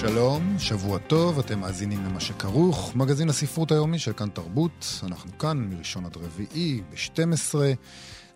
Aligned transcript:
שלום, 0.00 0.58
שבוע 0.58 0.98
טוב, 0.98 1.38
אתם 1.38 1.60
מאזינים 1.60 2.04
למה 2.04 2.20
שכרוך, 2.20 2.96
מגזין 2.96 3.28
הספרות 3.28 3.72
היומי 3.72 3.98
של 3.98 4.12
כאן 4.12 4.28
תרבות. 4.28 5.00
אנחנו 5.02 5.38
כאן 5.38 5.58
מראשון 5.70 6.04
עד 6.04 6.16
רביעי, 6.16 6.80
ב-12. 6.90 7.54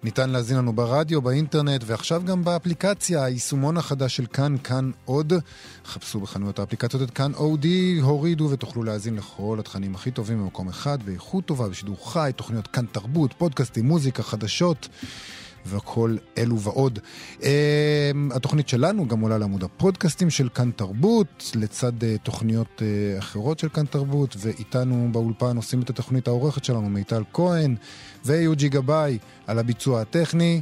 ניתן 0.03 0.31
להזין 0.31 0.57
לנו 0.57 0.73
ברדיו, 0.73 1.23
באינטרנט, 1.23 1.83
ועכשיו 1.87 2.23
גם 2.25 2.45
באפליקציה, 2.45 3.25
היישומון 3.25 3.77
החדש 3.77 4.17
של 4.17 4.27
כאן, 4.27 4.57
כאן 4.65 4.91
עוד. 5.05 5.33
חפשו 5.85 6.21
בחנויות 6.21 6.59
האפליקציות 6.59 7.03
את 7.03 7.11
כאן 7.11 7.35
אודי, 7.35 7.99
הורידו 8.03 8.49
ותוכלו 8.51 8.83
להאזין 8.83 9.17
לכל 9.17 9.57
התכנים 9.61 9.95
הכי 9.95 10.11
טובים 10.11 10.43
במקום 10.43 10.69
אחד, 10.69 11.03
באיכות 11.03 11.45
טובה, 11.45 11.69
בשידור 11.69 12.13
חי, 12.13 12.31
תוכניות 12.37 12.67
כאן 12.67 12.85
תרבות, 12.93 13.33
פודקאסטים, 13.33 13.85
מוזיקה, 13.85 14.23
חדשות. 14.23 14.89
וכל 15.67 16.17
אלו 16.39 16.61
ועוד. 16.61 16.99
Uh, 17.41 17.45
התוכנית 18.31 18.69
שלנו 18.69 19.09
גם 19.09 19.21
עולה 19.21 19.39
לעמוד 19.39 19.65
הפודקאסטים 19.65 20.31
של 20.31 20.49
כאן 20.55 20.71
תרבות, 20.77 21.53
לצד 21.55 22.03
uh, 22.03 22.05
תוכניות 22.23 22.79
uh, 22.83 23.19
אחרות 23.19 23.59
של 23.59 23.69
כאן 23.69 23.87
תרבות, 23.87 24.37
ואיתנו 24.39 25.09
באולפן 25.13 25.57
עושים 25.57 25.83
את 25.83 25.91
התוכנית 25.91 26.29
העורכת 26.29 26.65
שלנו, 26.65 26.89
מיטל 26.89 27.23
כהן 27.33 27.77
ויוג'י 28.25 28.69
גבאי 28.69 29.19
על 29.47 29.59
הביצוע 29.59 30.01
הטכני, 30.01 30.61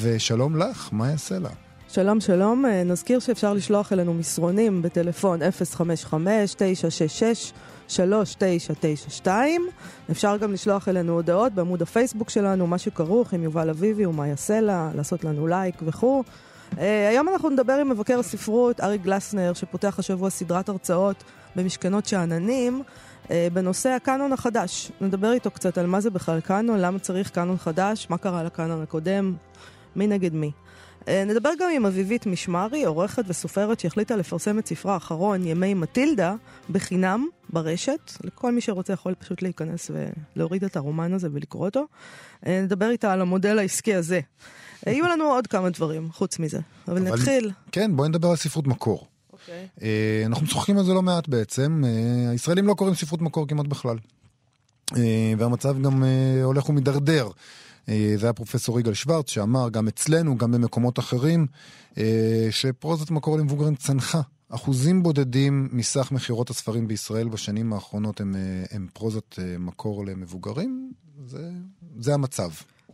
ושלום 0.00 0.56
לך, 0.56 0.88
מה 0.92 1.10
יעשה 1.10 1.38
לה? 1.38 1.50
שלום 1.88 2.20
שלום, 2.20 2.64
נזכיר 2.84 3.18
שאפשר 3.18 3.54
לשלוח 3.54 3.92
אלינו 3.92 4.14
מסרונים 4.14 4.82
בטלפון 4.82 5.40
055-966 5.42 6.14
3992. 7.88 9.66
אפשר 10.10 10.36
גם 10.36 10.52
לשלוח 10.52 10.88
אלינו 10.88 11.12
הודעות 11.12 11.52
בעמוד 11.52 11.82
הפייסבוק 11.82 12.30
שלנו, 12.30 12.66
מה 12.66 12.78
שכרוך 12.78 13.32
עם 13.32 13.42
יובל 13.42 13.70
אביבי 13.70 14.04
יעשה 14.26 14.60
לה, 14.60 14.90
לעשות 14.94 15.24
לנו 15.24 15.46
לייק 15.46 15.74
וכו'. 15.82 16.22
Uh, 16.72 16.78
היום 17.10 17.28
אנחנו 17.28 17.50
נדבר 17.50 17.72
עם 17.72 17.88
מבקר 17.88 18.18
הספרות 18.18 18.80
אריק 18.80 19.02
גלסנר, 19.02 19.52
שפותח 19.54 19.98
השבוע 19.98 20.30
סדרת 20.30 20.68
הרצאות 20.68 21.24
במשכנות 21.56 22.06
שאננים. 22.06 22.82
uh, 23.24 23.30
בנושא 23.52 23.88
הקאנון 23.88 24.32
החדש. 24.32 24.92
נדבר 25.00 25.32
איתו 25.32 25.50
קצת 25.50 25.78
על 25.78 25.86
מה 25.86 26.00
זה 26.00 26.10
בכלל 26.10 26.40
קאנון, 26.40 26.78
למה 26.78 26.98
צריך 26.98 27.30
קאנון 27.30 27.56
חדש, 27.58 28.06
מה 28.10 28.18
קרה 28.18 28.42
לקאנון 28.42 28.82
הקודם, 28.82 29.34
מי 29.96 30.06
נגד 30.06 30.34
מי. 30.34 30.50
אה, 31.08 31.24
נדבר 31.24 31.50
גם 31.58 31.70
עם 31.76 31.86
אביבית 31.86 32.26
משמרי, 32.26 32.84
עורכת 32.84 33.22
וסופרת 33.28 33.80
שהחליטה 33.80 34.16
לפרסם 34.16 34.58
את 34.58 34.66
ספרה 34.66 34.94
האחרון, 34.94 35.46
ימי 35.46 35.74
מטילדה, 35.74 36.34
בחינם, 36.70 37.26
ברשת. 37.50 38.12
לכל 38.24 38.52
מי 38.52 38.60
שרוצה 38.60 38.92
יכול 38.92 39.14
פשוט 39.14 39.42
להיכנס 39.42 39.90
ולהוריד 40.36 40.64
את 40.64 40.76
הרומן 40.76 41.12
הזה 41.12 41.28
ולקרוא 41.32 41.64
אותו. 41.64 41.86
אה, 42.46 42.60
נדבר 42.62 42.90
איתה 42.90 43.12
על 43.12 43.20
המודל 43.20 43.58
העסקי 43.58 43.94
הזה. 43.94 44.20
אה, 44.86 44.92
יהיו 44.92 45.06
לנו 45.06 45.24
עוד 45.24 45.46
כמה 45.46 45.70
דברים 45.70 46.08
חוץ 46.12 46.38
מזה, 46.38 46.60
אבל, 46.88 46.96
אבל 46.96 47.12
נתחיל. 47.12 47.50
כן, 47.72 47.96
בואי 47.96 48.08
נדבר 48.08 48.28
על 48.28 48.36
ספרות 48.36 48.66
מקור. 48.66 48.98
Okay. 49.00 49.32
אוקיי. 49.32 50.26
אנחנו 50.26 50.44
משוחחים 50.44 50.78
על 50.78 50.84
זה 50.84 50.92
לא 50.92 51.02
מעט 51.02 51.28
בעצם. 51.28 51.82
הישראלים 52.30 52.66
לא 52.66 52.74
קוראים 52.74 52.94
ספרות 52.94 53.22
מקור 53.22 53.48
כמעט 53.48 53.66
בכלל. 53.66 53.96
והמצב 55.38 55.82
גם 55.82 56.04
הולך 56.44 56.68
ומידרדר. 56.68 57.28
אה, 57.88 58.14
זה 58.16 58.26
היה 58.26 58.32
פרופסור 58.32 58.80
יגאל 58.80 58.94
שוורץ 58.94 59.30
שאמר 59.30 59.68
גם 59.68 59.88
אצלנו, 59.88 60.38
גם 60.38 60.52
במקומות 60.52 60.98
אחרים, 60.98 61.46
אה, 61.98 62.48
שפרוזת 62.50 63.10
מקור 63.10 63.38
למבוגרים 63.38 63.74
צנחה. 63.74 64.20
אחוזים 64.50 65.02
בודדים 65.02 65.68
מסך 65.72 66.12
מכירות 66.12 66.50
הספרים 66.50 66.88
בישראל 66.88 67.28
בשנים 67.28 67.72
האחרונות 67.72 68.20
הם, 68.20 68.34
אה, 68.36 68.64
הם 68.70 68.86
פרוזת 68.92 69.38
מקור 69.58 70.06
למבוגרים, 70.06 70.92
זה, 71.26 71.50
זה 71.98 72.14
המצב. 72.14 72.50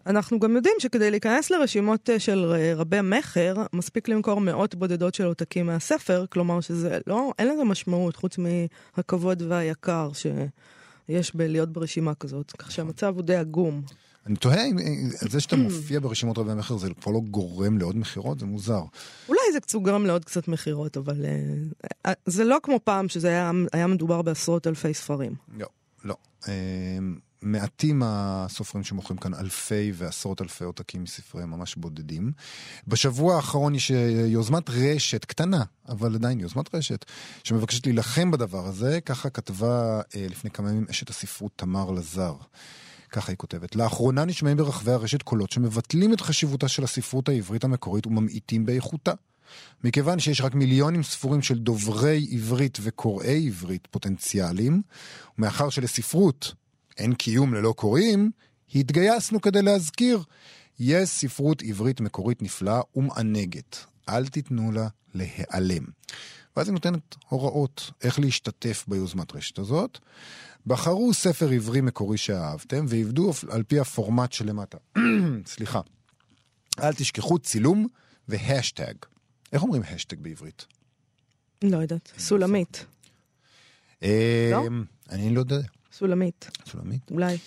אנחנו 0.06 0.38
גם 0.38 0.56
יודעים 0.56 0.74
שכדי 0.78 1.10
להיכנס 1.10 1.50
לרשימות 1.50 2.10
של 2.18 2.54
רבי 2.76 3.00
מכר, 3.02 3.54
מספיק 3.72 4.08
למכור 4.08 4.40
מאות 4.40 4.74
בודדות 4.74 5.14
של 5.14 5.24
עותקים 5.24 5.66
מהספר, 5.66 6.24
כלומר 6.30 6.60
שזה 6.60 6.98
לא, 7.06 7.32
אין 7.38 7.48
לזה 7.48 7.64
משמעות 7.64 8.16
חוץ 8.16 8.36
מהכבוד 8.38 9.42
והיקר 9.42 10.10
שיש 10.12 11.34
בלהיות 11.34 11.72
ברשימה 11.72 12.14
כזאת, 12.14 12.52
כך 12.58 12.70
שהמצב 12.70 13.14
הוא 13.14 13.22
די 13.22 13.36
עגום. 13.36 13.82
אני 14.26 14.36
תוהה 14.36 14.66
אם 14.66 14.78
זה 15.20 15.40
שאתה 15.40 15.56
מופיע 15.56 16.00
ברשימות 16.00 16.38
רבי 16.38 16.50
המכר 16.50 16.76
זה 16.76 16.88
כבר 17.00 17.12
לא 17.12 17.20
גורם 17.20 17.78
לעוד 17.78 17.96
מכירות, 17.96 18.40
זה 18.40 18.46
מוזר. 18.46 18.82
אולי 19.28 19.40
זה 19.52 19.60
קצת 19.60 19.78
גורם 19.78 20.06
לעוד 20.06 20.24
קצת 20.24 20.48
מכירות, 20.48 20.96
אבל 20.96 21.24
uh, 22.06 22.10
זה 22.26 22.44
לא 22.44 22.58
כמו 22.62 22.80
פעם 22.84 23.08
שזה 23.08 23.28
היה, 23.28 23.50
היה 23.72 23.86
מדובר 23.86 24.22
בעשרות 24.22 24.66
אלפי 24.66 24.94
ספרים. 24.94 25.34
לא, 25.58 25.66
לא. 26.04 26.14
Uh, 26.42 26.46
מעטים 27.42 28.02
הסופרים 28.04 28.84
שמוכרים 28.84 29.18
כאן 29.18 29.34
אלפי 29.34 29.92
ועשרות 29.94 30.42
אלפי 30.42 30.64
עותקים 30.64 31.02
מספריהם 31.02 31.50
ממש 31.50 31.74
בודדים. 31.74 32.32
בשבוע 32.88 33.36
האחרון 33.36 33.74
יש 33.74 33.90
יוזמת 34.26 34.70
רשת 34.70 35.24
קטנה, 35.24 35.64
אבל 35.88 36.14
עדיין 36.14 36.40
יוזמת 36.40 36.74
רשת, 36.74 37.04
שמבקשת 37.44 37.86
להילחם 37.86 38.30
בדבר 38.30 38.66
הזה, 38.66 39.00
ככה 39.00 39.30
כתבה 39.30 40.00
uh, 40.00 40.16
לפני 40.30 40.50
כמה 40.50 40.70
ימים 40.70 40.86
אשת 40.90 41.10
הספרות 41.10 41.52
תמר 41.56 41.90
לזר. 41.90 42.34
ככה 43.14 43.32
היא 43.32 43.36
כותבת. 43.36 43.76
לאחרונה 43.76 44.24
נשמעים 44.24 44.56
ברחבי 44.56 44.92
הרשת 44.92 45.22
קולות 45.22 45.50
שמבטלים 45.52 46.12
את 46.12 46.20
חשיבותה 46.20 46.68
של 46.68 46.84
הספרות 46.84 47.28
העברית 47.28 47.64
המקורית 47.64 48.06
וממעיטים 48.06 48.66
באיכותה. 48.66 49.12
מכיוון 49.84 50.18
שיש 50.18 50.40
רק 50.40 50.54
מיליונים 50.54 51.02
ספורים 51.02 51.42
של 51.42 51.58
דוברי 51.58 52.28
עברית 52.32 52.78
וקוראי 52.82 53.46
עברית 53.46 53.88
פוטנציאליים, 53.90 54.82
ומאחר 55.38 55.70
שלספרות 55.70 56.54
אין 56.98 57.14
קיום 57.14 57.54
ללא 57.54 57.74
קוראים, 57.76 58.30
התגייסנו 58.74 59.40
כדי 59.40 59.62
להזכיר. 59.62 60.22
יש 60.78 61.08
ספרות 61.08 61.62
עברית 61.62 62.00
מקורית 62.00 62.42
נפלאה 62.42 62.80
ומענגת. 62.96 63.84
אל 64.08 64.26
תיתנו 64.26 64.72
לה 64.72 64.88
להיעלם. 65.14 65.84
ואז 66.56 66.68
היא 66.68 66.72
נותנת 66.72 67.16
הוראות 67.28 67.90
איך 68.02 68.18
להשתתף 68.18 68.84
ביוזמת 68.88 69.36
רשת 69.36 69.58
הזאת. 69.58 69.98
בחרו 70.66 71.14
ספר 71.14 71.50
עברי 71.50 71.80
מקורי 71.80 72.18
שאהבתם 72.18 72.84
ועבדו 72.88 73.32
על 73.48 73.62
פי 73.62 73.80
הפורמט 73.80 74.32
שלמטה. 74.32 74.78
סליחה. 75.46 75.80
אל 76.82 76.92
תשכחו 76.92 77.38
צילום 77.38 77.86
והשטג. 78.28 78.94
איך 79.52 79.62
אומרים 79.62 79.82
השטג 79.90 80.20
בעברית? 80.20 80.66
לא 81.64 81.76
יודעת. 81.76 82.12
סולמית. 82.18 82.84
אה, 84.02 84.48
לא? 84.52 84.64
אני 85.10 85.34
לא 85.34 85.40
יודע. 85.40 85.60
סולמית. 85.92 86.50
סולמית? 86.66 87.10
אולי. 87.10 87.38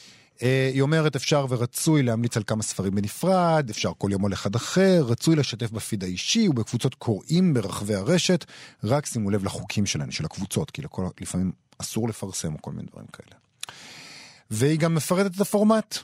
אה, 0.42 0.70
היא 0.74 0.82
אומרת 0.82 1.16
אפשר 1.16 1.46
ורצוי 1.50 2.04
להמליץ 2.04 2.38
על 2.38 2.44
כמה 2.48 2.64
ספרים 2.64 2.96
בנפרד, 2.96 3.70
אפשר 3.70 3.92
כל 3.98 4.10
יום 4.12 4.26
על 4.26 4.34
אחד 4.34 4.56
אחר, 4.56 5.04
רצוי 5.08 5.36
לשתף 5.36 5.72
בפיד 5.72 6.04
האישי 6.04 6.48
ובקבוצות 6.48 6.96
קוראים 6.96 7.54
ברחבי 7.54 7.96
הרשת, 7.96 8.46
רק 8.84 9.06
שימו 9.06 9.30
לב 9.30 9.44
לחוקים 9.44 9.86
שלהם, 9.86 10.12
של 10.12 10.26
הקבוצות, 10.26 10.72
כי 10.72 10.82
לכל, 10.82 11.08
לפעמים 11.22 11.52
אסור 11.78 12.10
לפרסם 12.10 12.54
או 12.54 12.62
כל 12.62 12.72
מיני 12.72 12.88
דברים 12.92 13.08
כאלה. 13.08 13.40
והיא 14.52 14.80
גם 14.80 14.96
מפרטת 14.96 15.36
את 15.36 15.42
הפורמט. 15.42 15.98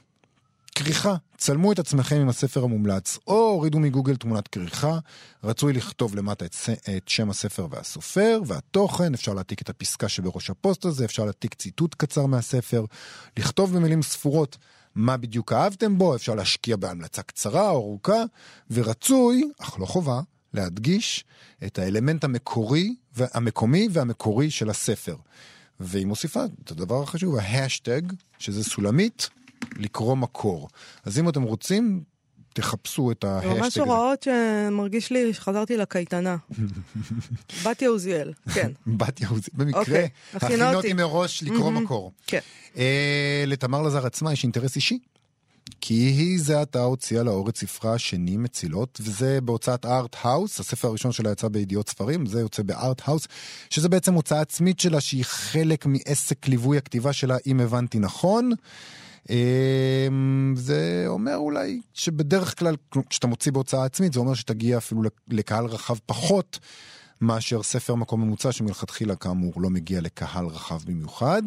כריכה, 0.75 1.16
צלמו 1.38 1.72
את 1.72 1.79
עצמכם 1.79 2.16
עם 2.16 2.29
הספר 2.29 2.63
המומלץ, 2.63 3.17
או 3.28 3.50
הורידו 3.50 3.79
מגוגל 3.79 4.16
תמונת 4.16 4.47
כריכה, 4.47 5.00
רצוי 5.44 5.73
לכתוב 5.73 6.16
למטה 6.16 6.45
את, 6.45 6.56
את 6.97 7.07
שם 7.09 7.29
הספר 7.29 7.67
והסופר, 7.69 8.41
והתוכן, 8.45 9.13
אפשר 9.13 9.34
להעתיק 9.34 9.61
את 9.61 9.69
הפסקה 9.69 10.09
שבראש 10.09 10.50
הפוסט 10.50 10.85
הזה, 10.85 11.06
אפשר 11.06 11.25
להעתיק 11.25 11.53
ציטוט 11.53 11.95
קצר 11.97 12.25
מהספר, 12.25 12.85
לכתוב 13.38 13.76
במילים 13.76 14.02
ספורות 14.02 14.58
מה 14.96 15.17
בדיוק 15.17 15.53
אהבתם 15.53 15.97
בו, 15.97 16.16
אפשר 16.16 16.35
להשקיע 16.35 16.76
בהמלצה 16.76 17.22
קצרה 17.22 17.69
או 17.69 17.76
ארוכה, 17.78 18.23
ורצוי, 18.72 19.43
אך 19.59 19.79
לא 19.79 19.85
חובה, 19.85 20.22
להדגיש 20.53 21.26
את 21.66 21.79
האלמנט 21.79 22.23
המקורי, 22.23 22.96
המקומי 23.17 23.87
והמקורי 23.91 24.52
של 24.52 24.69
הספר. 24.69 25.16
והיא 25.84 26.06
מוסיפה 26.06 26.44
את 26.64 26.72
הדבר 26.72 27.03
החשוב, 27.03 27.35
ההאשטג, 27.35 28.02
שזה 28.40 28.64
סולמית, 28.64 29.30
לקרוא 29.76 30.16
מקור. 30.16 30.70
אז 31.06 31.20
אם 31.20 31.30
אתם 31.30 31.41
רוצים, 31.41 32.03
תחפשו 32.53 33.12
את 33.12 33.24
ההאשטג 33.23 33.50
הזה. 33.50 33.59
ממש 33.59 33.78
הוראות 33.78 34.24
שמרגיש 34.24 35.12
לי 35.12 35.34
שחזרתי 35.34 35.78
לקייטנה. 35.78 36.38
בתיה 37.66 37.90
עוזיאל, 37.90 38.34
כן. 38.53 38.72
בתיה 38.97 39.28
עוזיאל, 39.30 39.53
במקרה, 39.58 39.82
אוקיי, 39.82 40.09
הכינותי 40.34 40.94
מראש 40.94 41.44
לקרוא 41.44 41.72
מקור. 41.72 42.12
כן. 42.28 42.40
אה, 42.78 43.44
לתמר 43.47 43.82
לזר 43.82 44.06
עצמה 44.06 44.34
יש 44.34 44.44
אינטרס 44.44 44.76
אישי. 44.76 45.00
כי 45.85 45.94
היא 45.94 46.40
זה 46.41 46.62
עתה 46.62 46.84
הוציאה 46.84 47.24
לאור 47.24 47.50
את 47.50 47.58
ספרה 47.58 47.94
השני 47.94 48.38
מצילות, 48.38 49.02
וזה 49.03 49.41
בהוצאת 49.41 49.85
Art 49.85 50.16
House, 50.22 50.59
הספר 50.59 50.88
הראשון 50.88 51.12
שלה 51.12 51.32
יצא 51.32 51.47
בידיעות 51.47 51.90
ספרים, 51.90 52.26
זה 52.26 52.40
יוצא 52.40 52.64
ב 52.64 52.73
Art 52.73 53.02
House, 53.05 53.28
שזה 53.70 53.90
בעצם 53.90 54.14
הוצאה 54.14 54.41
עצמית 54.41 54.80
שלה 54.80 55.02
שהיא 55.02 55.26
חלק 55.26 55.85
מעסק 55.85 56.47
ליווי 56.47 56.78
הכתיבה 56.78 57.14
שלה, 57.14 57.38
אם 57.47 57.59
הבנתי 57.59 58.00
נכון. 58.00 58.52
אמ, 59.30 60.53
זה 60.58 61.03
אומר 61.08 61.35
אולי 61.35 61.82
שבדרך 61.94 62.59
כלל 62.59 62.76
כשאתה 63.09 63.28
מוציא 63.28 63.52
בהוצאה 63.52 63.86
עצמית 63.86 64.14
זה 64.14 64.20
אומר 64.20 64.34
שתגיע 64.34 64.78
אפילו 64.78 65.02
לקהל 65.28 65.66
רחב 65.66 65.97
פחות 66.06 66.59
מאשר 67.22 67.64
ספר 67.64 67.96
מקור 67.96 68.22
ממוצע 68.22 68.52
שמלכתחילה 68.52 69.16
כאמור 69.16 69.53
לא 69.58 69.70
מגיע 69.70 70.02
לקהל 70.02 70.46
רחב 70.46 70.79
במיוחד. 70.86 71.41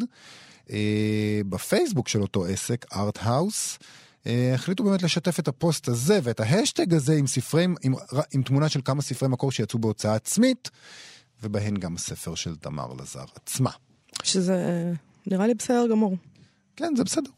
אה, 0.71 1.41
בפייסבוק 1.49 2.07
של 2.07 2.21
אותו 2.21 2.45
עסק, 2.45 2.85
Art 2.93 3.19
House, 3.21 3.77
החליטו 4.25 4.83
באמת 4.83 5.03
לשתף 5.03 5.39
את 5.39 5.47
הפוסט 5.47 5.87
הזה 5.87 6.19
ואת 6.23 6.39
ההאשטג 6.39 6.93
הזה 6.93 7.13
עם 7.13 7.27
ספרי, 7.27 7.63
עם, 7.63 7.93
עם 8.33 8.43
תמונה 8.43 8.69
של 8.69 8.79
כמה 8.85 9.01
ספרי 9.01 9.29
מקור 9.29 9.51
שיצאו 9.51 9.79
בהוצאה 9.79 10.15
עצמית, 10.15 10.69
ובהן 11.43 11.77
גם 11.77 11.95
הספר 11.95 12.35
של 12.35 12.55
תמר 12.55 12.93
לזר 12.99 13.25
עצמה. 13.35 13.71
שזה 14.23 14.83
נראה 15.27 15.47
לי 15.47 15.53
בסדר 15.53 15.87
גמור. 15.91 16.17
כן, 16.75 16.93
זה 16.97 17.03
בסדר. 17.03 17.29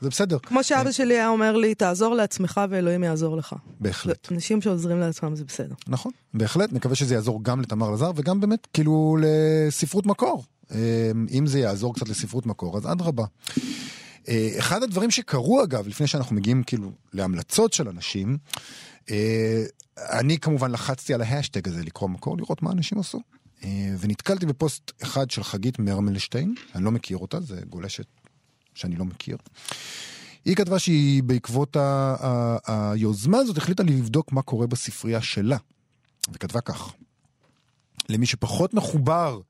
זה 0.00 0.10
בסדר. 0.10 0.38
כמו 0.38 0.64
שאבא 0.64 0.92
שלי 0.92 1.14
היה 1.14 1.28
אומר 1.28 1.56
לי, 1.56 1.74
תעזור 1.74 2.14
לעצמך 2.14 2.60
ואלוהים 2.70 3.04
יעזור 3.04 3.36
לך. 3.36 3.54
בהחלט. 3.80 4.32
אנשים 4.32 4.62
שעוזרים 4.62 5.00
לעצמם 5.00 5.36
זה 5.36 5.44
בסדר. 5.44 5.74
נכון, 5.88 6.12
בהחלט. 6.34 6.72
נקווה 6.72 6.94
שזה 6.94 7.14
יעזור 7.14 7.40
גם 7.42 7.60
לתמר 7.60 7.90
לזר 7.90 8.10
וגם 8.16 8.40
באמת, 8.40 8.66
כאילו, 8.72 9.16
לספרות 9.20 10.06
מקור. 10.06 10.44
אה, 10.72 11.10
אם 11.30 11.46
זה 11.46 11.58
יעזור 11.58 11.94
קצת 11.94 12.08
לספרות 12.08 12.46
מקור, 12.46 12.76
אז 12.76 12.92
אדרבה. 12.92 13.24
אה, 14.28 14.50
אחד 14.58 14.82
הדברים 14.82 15.10
שקרו 15.10 15.64
אגב, 15.64 15.88
לפני 15.88 16.06
שאנחנו 16.06 16.36
מגיעים 16.36 16.62
כאילו 16.62 16.92
להמלצות 17.12 17.72
של 17.72 17.88
אנשים, 17.88 18.38
אה, 19.10 19.64
אני 19.98 20.38
כמובן 20.38 20.70
לחצתי 20.70 21.14
על 21.14 21.22
ההאשטג 21.22 21.68
הזה 21.68 21.82
לקרוא 21.82 22.08
מקור, 22.08 22.36
לראות 22.36 22.62
מה 22.62 22.72
אנשים 22.72 22.98
עשו. 22.98 23.20
ונתקלתי 23.98 24.46
בפוסט 24.46 24.92
אחד 25.02 25.30
של 25.30 25.42
חגית 25.42 25.78
מרמלשטיין, 25.78 26.54
אני 26.74 26.84
לא 26.84 26.90
מכיר 26.90 27.16
אותה, 27.16 27.40
זה 27.40 27.60
גולשת 27.68 28.06
שאני 28.74 28.96
לא 28.96 29.04
מכיר. 29.04 29.36
היא 30.44 30.56
כתבה 30.56 30.78
שהיא 30.78 31.22
בעקבות 31.22 31.76
היוזמה 32.66 33.38
הזאת 33.38 33.56
החליטה 33.56 33.82
לבדוק 33.82 34.32
מה 34.32 34.42
קורה 34.42 34.66
בספרייה 34.66 35.22
שלה. 35.22 35.56
וכתבה 36.32 36.60
כך: 36.60 36.92
למי 38.08 38.26
שפחות 38.26 38.74
מחובר 38.74 39.40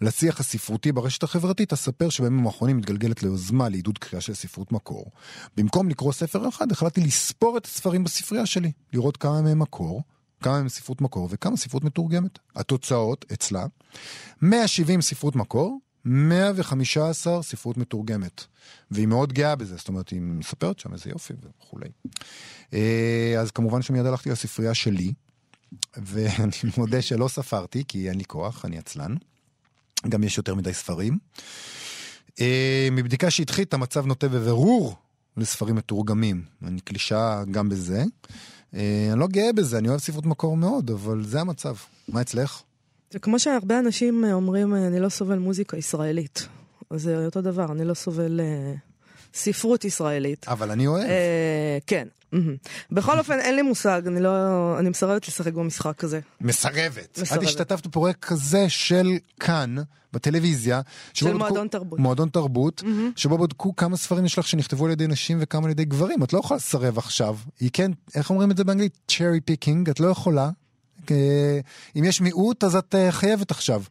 לשיח 0.00 0.40
הספרותי 0.40 0.92
ברשת 0.92 1.22
החברתית, 1.22 1.72
אספר 1.72 2.08
שבימים 2.08 2.46
האחרונים 2.46 2.76
מתגלגלת 2.76 3.22
ליוזמה 3.22 3.68
לעידוד 3.68 3.98
קריאה 3.98 4.20
של 4.20 4.34
ספרות 4.34 4.72
מקור. 4.72 5.10
במקום 5.56 5.88
לקרוא 5.88 6.12
ספר 6.12 6.48
אחד, 6.48 6.72
החלטתי 6.72 7.00
לספור 7.00 7.56
את 7.56 7.64
הספרים 7.64 8.04
בספרייה 8.04 8.46
שלי, 8.46 8.72
לראות 8.92 9.16
כמה 9.16 9.42
מהם 9.42 9.58
מקור, 9.58 10.02
כמה 10.42 10.58
מהם 10.58 10.68
ספרות 10.68 11.00
מקור 11.00 11.28
וכמה 11.30 11.56
ספרות 11.56 11.84
מתורגמת. 11.84 12.38
התוצאות 12.56 13.24
אצלה, 13.32 13.66
170 14.42 15.02
ספרות 15.02 15.36
מקור, 15.36 15.78
115 16.04 17.42
ספרות 17.42 17.76
מתורגמת. 17.76 18.44
והיא 18.90 19.06
מאוד 19.06 19.32
גאה 19.32 19.56
בזה, 19.56 19.76
זאת 19.76 19.88
אומרת, 19.88 20.08
היא 20.08 20.20
מספרת 20.20 20.78
שם 20.78 20.92
איזה 20.92 21.10
יופי 21.10 21.34
וכולי. 21.42 21.88
אה, 22.74 23.34
אז 23.40 23.50
כמובן 23.50 23.82
שמיד 23.82 24.06
הלכתי 24.06 24.30
לספרייה 24.30 24.74
שלי, 24.74 25.12
ואני 25.96 26.52
מודה 26.76 27.02
שלא 27.02 27.28
ספרתי, 27.28 27.84
כי 27.88 28.08
אין 28.08 28.18
לי 28.18 28.24
כוח, 28.24 28.64
אני 28.64 28.78
עצלן. 28.78 29.14
גם 30.08 30.24
יש 30.24 30.38
יותר 30.38 30.54
מדי 30.54 30.74
ספרים. 30.74 31.18
אה, 32.40 32.88
מבדיקה 32.92 33.30
שהתחית, 33.30 33.74
המצב 33.74 34.06
נוטה 34.06 34.28
בבירור 34.28 34.96
לספרים 35.36 35.76
מתורגמים. 35.76 36.42
אני 36.64 36.80
קלישה 36.80 37.42
גם 37.50 37.68
בזה. 37.68 38.04
אה, 38.74 39.08
אני 39.12 39.20
לא 39.20 39.26
גאה 39.26 39.52
בזה, 39.52 39.78
אני 39.78 39.88
אוהב 39.88 40.00
ספרות 40.00 40.26
מקור 40.26 40.56
מאוד, 40.56 40.90
אבל 40.90 41.24
זה 41.24 41.40
המצב. 41.40 41.74
מה 42.08 42.20
אצלך? 42.20 42.62
זה 43.10 43.18
כמו 43.18 43.38
שהרבה 43.38 43.78
אנשים 43.78 44.24
אומרים, 44.32 44.74
אני 44.74 45.00
לא 45.00 45.08
סובל 45.08 45.38
מוזיקה 45.38 45.76
ישראלית. 45.76 46.48
זה 46.94 47.24
אותו 47.24 47.40
דבר, 47.40 47.72
אני 47.72 47.84
לא 47.84 47.94
סובל 47.94 48.40
אה, 48.40 48.74
ספרות 49.34 49.84
ישראלית. 49.84 50.48
אבל 50.48 50.70
אני 50.70 50.86
אוהב. 50.86 51.04
אה, 51.04 51.78
כן. 51.86 52.08
בכל 52.90 53.18
אופן, 53.18 53.38
אין 53.38 53.56
לי 53.56 53.62
מושג, 53.62 54.02
אני 54.06 54.20
לא... 54.20 54.30
אני 54.78 54.88
מסרבת 54.88 55.28
לשחק 55.28 55.52
במשחק 55.52 56.04
הזה. 56.04 56.20
מסרבת. 56.40 57.18
את 57.36 57.42
השתתפת 57.42 57.86
בפרויקט 57.86 58.24
כזה 58.24 58.68
של 58.68 59.08
כאן, 59.40 59.76
בטלוויזיה. 60.12 60.80
של 61.14 61.34
מועדון 61.34 61.68
תרבות. 61.68 61.98
מועדון 61.98 62.28
תרבות, 62.28 62.82
שבו 63.16 63.38
בדקו 63.38 63.76
כמה 63.76 63.96
ספרים 63.96 64.24
יש 64.24 64.38
לך 64.38 64.48
שנכתבו 64.48 64.86
על 64.86 64.90
ידי 64.92 65.06
נשים 65.06 65.38
וכמה 65.40 65.64
על 65.64 65.70
ידי 65.70 65.84
גברים. 65.84 66.22
את 66.22 66.32
לא 66.32 66.38
יכולה 66.38 66.56
לסרב 66.58 66.98
עכשיו. 66.98 67.36
היא 67.60 67.70
כן, 67.72 67.90
איך 68.14 68.30
אומרים 68.30 68.50
את 68.50 68.56
זה 68.56 68.64
באנגלית? 68.64 68.98
cherry 69.10 69.50
picking, 69.50 69.90
את 69.90 70.00
לא 70.00 70.06
יכולה. 70.06 70.50
אם 71.96 72.04
יש 72.04 72.20
מיעוט 72.20 72.64
אז 72.64 72.76
את 72.76 72.94
אה, 72.94 73.12
חייבת 73.12 73.50
עכשיו. 73.50 73.82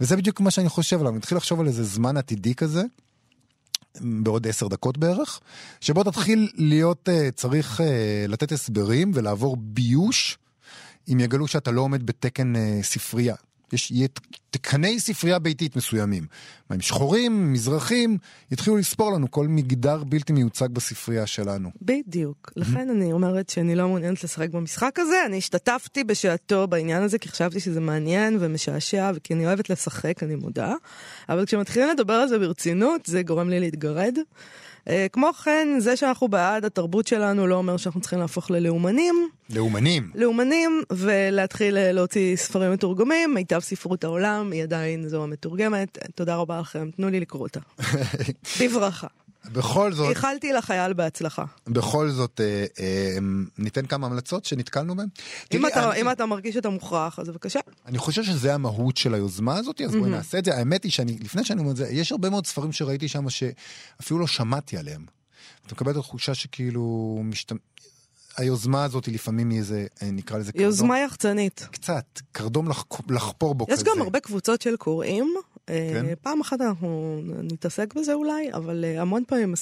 וזה 0.00 0.16
בדיוק 0.16 0.40
מה 0.40 0.50
שאני 0.50 0.68
חושב 0.68 0.96
עליו, 1.00 1.10
אני 1.10 1.18
מתחיל 1.18 1.38
לחשוב 1.38 1.60
על 1.60 1.66
איזה 1.66 1.84
זמן 1.84 2.16
עתידי 2.16 2.54
כזה. 2.54 2.82
בעוד 4.00 4.46
עשר 4.46 4.68
דקות 4.68 4.98
בערך, 4.98 5.40
שבו 5.80 6.04
תתחיל 6.04 6.50
להיות 6.54 7.08
uh, 7.08 7.32
צריך 7.34 7.80
uh, 7.80 7.84
לתת 8.28 8.52
הסברים 8.52 9.10
ולעבור 9.14 9.56
ביוש, 9.60 10.38
אם 11.12 11.20
יגלו 11.20 11.48
שאתה 11.48 11.70
לא 11.70 11.80
עומד 11.80 12.06
בתקן 12.06 12.52
uh, 12.56 12.58
ספרייה. 12.82 13.34
יש, 13.72 13.90
יהיה 13.90 14.08
תקני 14.50 15.00
ספרייה 15.00 15.38
ביתית 15.38 15.76
מסוימים. 15.76 16.26
מה 16.70 16.74
הם 16.74 16.80
שחורים, 16.80 17.52
מזרחים, 17.52 18.18
יתחילו 18.50 18.76
לספור 18.76 19.12
לנו 19.12 19.30
כל 19.30 19.48
מגדר 19.48 20.04
בלתי 20.04 20.32
מיוצג 20.32 20.68
בספרייה 20.72 21.26
שלנו. 21.26 21.70
בדיוק. 21.82 22.52
לכן 22.56 22.90
אני 22.90 23.12
אומרת 23.12 23.50
שאני 23.50 23.74
לא 23.74 23.88
מעוניינת 23.88 24.24
לשחק 24.24 24.50
במשחק 24.50 24.98
הזה. 24.98 25.16
אני 25.26 25.38
השתתפתי 25.38 26.04
בשעתו 26.04 26.66
בעניין 26.66 27.02
הזה, 27.02 27.18
כי 27.18 27.28
חשבתי 27.28 27.60
שזה 27.60 27.80
מעניין 27.80 28.36
ומשעשע, 28.40 29.10
וכי 29.14 29.34
אני 29.34 29.46
אוהבת 29.46 29.70
לשחק, 29.70 30.22
אני 30.22 30.34
מודה. 30.34 30.74
אבל 31.28 31.46
כשמתחילים 31.46 31.88
לדבר 31.88 32.12
על 32.12 32.28
זה 32.28 32.38
ברצינות, 32.38 33.06
זה 33.06 33.22
גורם 33.22 33.48
לי 33.48 33.60
להתגרד. 33.60 34.18
Uh, 34.88 34.90
כמו 35.12 35.32
כן, 35.32 35.68
זה 35.78 35.96
שאנחנו 35.96 36.28
בעד 36.28 36.64
התרבות 36.64 37.06
שלנו 37.06 37.46
לא 37.46 37.54
אומר 37.54 37.76
שאנחנו 37.76 38.00
צריכים 38.00 38.18
להפוך 38.18 38.50
ללאומנים. 38.50 39.28
לאומנים. 39.50 40.10
לאומנים, 40.14 40.82
ולהתחיל 40.92 41.76
uh, 41.76 41.80
להוציא 41.80 42.36
ספרים 42.36 42.72
מתורגמים, 42.72 43.34
מיטב 43.34 43.60
ספרות 43.60 44.04
העולם, 44.04 44.52
היא 44.52 44.62
עדיין 44.62 45.08
זו 45.08 45.22
המתורגמת. 45.22 45.98
תודה 46.14 46.36
רבה 46.36 46.60
לכם, 46.60 46.90
תנו 46.96 47.10
לי 47.10 47.20
לקרוא 47.20 47.42
אותה. 47.42 47.60
בברכה. 48.60 49.06
בכל 49.52 49.92
זאת... 49.92 50.10
איחלתי 50.10 50.52
לחייל 50.52 50.92
בהצלחה. 50.92 51.44
בכל 51.66 52.10
זאת, 52.10 52.40
אה, 52.40 52.64
אה, 52.80 53.18
ניתן 53.58 53.86
כמה 53.86 54.06
המלצות 54.06 54.44
שנתקלנו 54.44 54.96
בהן. 54.96 55.06
אם, 55.52 55.66
אתה, 55.66 55.90
אני... 55.90 56.00
אם 56.00 56.10
אתה 56.10 56.26
מרגיש 56.26 56.54
שאתה 56.54 56.68
מוכרח, 56.68 57.18
אז 57.18 57.28
בבקשה. 57.28 57.60
אני 57.86 57.98
חושב 57.98 58.22
שזה 58.22 58.54
המהות 58.54 58.96
של 58.96 59.14
היוזמה 59.14 59.56
הזאת, 59.56 59.80
אז 59.80 59.94
בואי 59.94 60.10
נעשה 60.10 60.38
את 60.38 60.44
זה. 60.44 60.56
האמת 60.56 60.84
היא 60.84 60.92
שאני, 60.92 61.18
לפני 61.20 61.44
שאני 61.44 61.60
אומר 61.60 61.70
את 61.70 61.76
זה, 61.76 61.88
יש 61.90 62.12
הרבה 62.12 62.30
מאוד 62.30 62.46
ספרים 62.46 62.72
שראיתי 62.72 63.08
שם 63.08 63.30
שאפילו 63.30 64.20
לא 64.20 64.26
שמעתי 64.26 64.76
עליהם. 64.76 65.04
אתה 65.66 65.74
מקבל 65.74 65.92
את 65.92 65.96
התחושה 65.96 66.34
שכאילו 66.34 67.20
משת... 67.24 67.52
היוזמה 68.36 68.84
הזאת 68.84 69.04
היא 69.04 69.14
לפעמים 69.14 69.50
היא 69.50 69.58
איזה, 69.58 69.86
אה, 70.02 70.10
נקרא 70.10 70.38
לזה 70.38 70.52
קרדום. 70.52 70.66
יוזמה 70.66 70.98
יחצנית. 70.98 71.66
קצת, 71.70 72.20
קרדום 72.32 72.68
לח... 72.68 72.84
לחפור 73.08 73.54
בו 73.54 73.66
יש 73.68 73.80
כזה. 73.80 73.90
יש 73.90 73.96
גם 73.96 74.02
הרבה 74.02 74.20
קבוצות 74.20 74.62
של 74.62 74.76
קוראים. 74.76 75.34
אה, 75.68 75.90
כן? 75.94 76.14
פעם 76.22 76.40
אחת 76.40 76.60
אנחנו 76.60 77.20
נתעסק 77.42 77.94
בזה 77.94 78.14
אולי, 78.14 78.52
אבל 78.52 78.84
אה, 78.84 79.00
המון 79.00 79.22
פעמים 79.26 79.54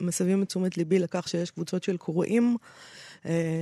מסבים 0.00 0.42
את 0.42 0.48
תשומת 0.48 0.76
ליבי 0.76 0.98
לכך 0.98 1.28
שיש 1.28 1.50
קבוצות 1.50 1.84
של 1.84 1.96
קוראים. 1.96 2.56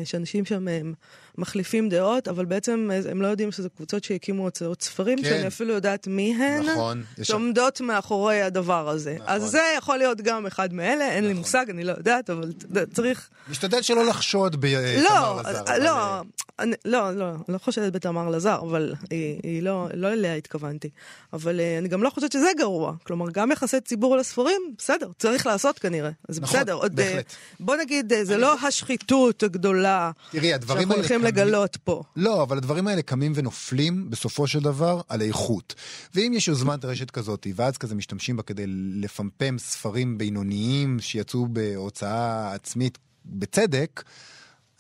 שאנשים 0.05 0.45
שם 0.45 0.69
הם 0.69 0.95
מחליפים 1.39 1.89
דעות, 1.89 2.29
אבל 2.29 2.45
בעצם 2.45 2.91
הם 3.11 3.23
לא 3.23 3.27
יודעים 3.27 3.53
שזה 3.53 3.69
קבוצות 3.69 4.05
שהקימו 4.05 4.43
הוצאות 4.43 4.83
ספרים, 4.83 5.19
כן. 5.19 5.25
שאני 5.25 5.47
אפילו 5.47 5.75
יודעת 5.75 6.07
מי 6.07 6.35
הן, 6.35 6.63
נכון, 6.63 7.05
שעומדות 7.23 7.75
יש... 7.75 7.81
מאחורי 7.81 8.43
הדבר 8.43 8.89
הזה. 8.89 9.15
נכון. 9.15 9.29
אז 9.29 9.43
זה 9.43 9.63
יכול 9.79 9.99
להיות 9.99 10.21
גם 10.21 10.47
אחד 10.47 10.73
מאלה, 10.73 11.11
אין 11.11 11.25
נכון. 11.25 11.35
לי 11.35 11.39
מושג, 11.39 11.71
אני 11.71 11.85
לא 11.85 11.93
יודעת, 11.93 12.31
אבל 12.31 12.53
צריך... 12.93 13.29
משתדל 13.51 13.83
שלא 13.83 14.07
לחשוד 14.07 14.57
בתמר 14.61 15.03
לא, 15.03 15.41
לזר. 15.51 15.79
לא, 15.79 16.21
אבל... 16.21 16.27
אני, 16.59 16.77
לא, 16.85 17.13
לא, 17.17 17.27
לא 17.49 17.59
חושדת 17.59 17.93
בתמר 17.93 18.29
לזר, 18.29 18.59
אבל 18.61 18.95
היא, 19.11 19.41
היא 19.43 19.63
לא, 19.63 19.89
לא 19.95 20.13
אליה 20.13 20.35
התכוונתי. 20.35 20.89
אבל 21.33 21.61
אני 21.79 21.89
גם 21.89 22.03
לא 22.03 22.11
חושבת 22.11 22.33
שזה 22.33 22.47
גרוע. 22.59 22.93
כלומר, 23.03 23.27
גם 23.33 23.53
יחסי 23.53 23.81
ציבור 23.81 24.17
לספרים, 24.17 24.75
בסדר, 24.79 25.09
צריך 25.19 25.47
לעשות 25.47 25.79
כנראה. 25.79 26.11
אז 26.29 26.41
נכון, 26.41 26.59
בסדר. 26.59 26.73
עוד, 26.73 26.97
בהחלט. 26.97 27.33
בוא 27.61 27.77
נגיד, 27.77 28.13
זה 28.23 28.37
לא 28.37 28.55
השחיתות 28.67 29.44
הגדולה 29.45 30.11
תראי, 30.31 30.55
הדברים 30.55 30.81
שאנחנו 30.81 30.95
הולכים 30.95 31.21
קמים... 31.21 31.35
לגלות 31.35 31.77
פה. 31.85 32.03
לא, 32.17 32.43
אבל 32.43 32.57
הדברים 32.57 32.87
האלה 32.87 33.03
קמים 33.03 33.33
ונופלים 33.35 34.11
בסופו 34.11 34.47
של 34.47 34.61
דבר 34.61 35.01
על 35.09 35.23
איכות. 35.23 35.75
ואם 36.15 36.33
יש 36.35 36.49
יוזמת 36.49 36.85
רשת 36.85 37.11
כזאת, 37.11 37.47
ואז 37.55 37.79
כזה 37.79 37.95
משתמשים 37.95 38.37
בה 38.37 38.43
כדי 38.43 38.65
לפמפם 38.95 39.59
ספרים 39.59 40.19
בינוניים 40.19 41.01
שיצאו 41.01 41.47
בהוצאה 41.47 42.53
עצמית 42.55 42.99
בצדק, 43.27 44.03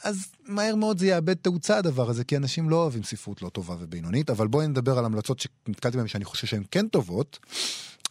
אז 0.05 0.27
מהר 0.47 0.75
מאוד 0.75 0.99
זה 0.99 1.07
יאבד 1.07 1.35
תאוצה 1.35 1.79
הדבר 1.79 2.11
הזה, 2.11 2.25
כי 2.25 2.37
אנשים 2.37 2.71
לא 2.71 2.77
אוהבים 2.77 3.03
ספרות 3.03 3.43
לא 3.43 3.49
טובה 3.49 3.77
ובינונית, 3.81 4.31
אבל 4.31 4.47
בואי 4.47 4.67
נדבר 4.67 4.99
על 4.99 5.05
המלצות 5.05 5.39
שנתקלתי 5.39 5.97
בהן 5.97 6.07
שאני 6.07 6.25
חושב 6.25 6.47
שהן 6.47 6.63
כן 6.71 6.89
טובות. 6.89 7.39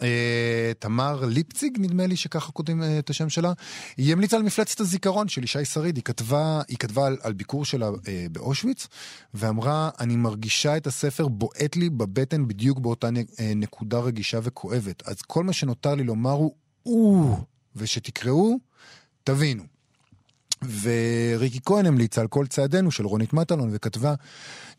אה, 0.02 0.72
תמר 0.80 1.26
ליפציג, 1.26 1.78
נדמה 1.80 2.08
לי 2.08 2.16
שככה 2.16 2.52
כותבים 2.52 2.84
אה, 2.84 3.00
את 3.00 3.10
השם 3.10 3.30
שלה, 3.30 3.54
היא 3.98 4.14
המליצה 4.14 4.38
על 4.38 4.44
מפלצת 4.44 4.80
הזיכרון 4.80 5.28
של 5.28 5.44
ישי 5.44 5.66
שריד, 5.66 5.96
היא 5.96 6.04
כתבה, 6.04 6.62
היא 6.68 6.78
כתבה 6.78 7.08
על, 7.08 7.18
על 7.22 7.34
ביקור 7.34 7.66
שלה 7.66 7.90
אה, 8.08 8.26
באושוויץ, 8.32 8.88
ואמרה, 9.34 9.90
אני 10.00 10.16
מרגישה 10.16 10.78
את 10.78 10.88
הספר 10.88 11.28
בועט 11.28 11.76
לי 11.76 11.90
בבטן 11.90 12.48
בדיוק 12.48 12.80
באותה 12.80 13.10
נקודה 13.56 14.00
רגישה 14.00 14.40
וכואבת. 14.44 15.08
אז 15.08 15.22
כל 15.22 15.44
מה 15.44 15.54
שנותר 15.54 15.96
לי 15.96 16.04
לומר 16.04 16.32
הוא, 16.32 16.56
או, 16.86 17.38
ושתקראו, 17.76 18.58
תבינו. 19.24 19.73
וריקי 20.82 21.60
כהן 21.66 21.86
המליצה 21.86 22.22
על 22.22 22.28
כל 22.28 22.48
צעדינו 22.48 22.92
של 22.92 23.06
רונית 23.06 23.34
מטלון 23.34 23.70
וכתבה 23.72 24.14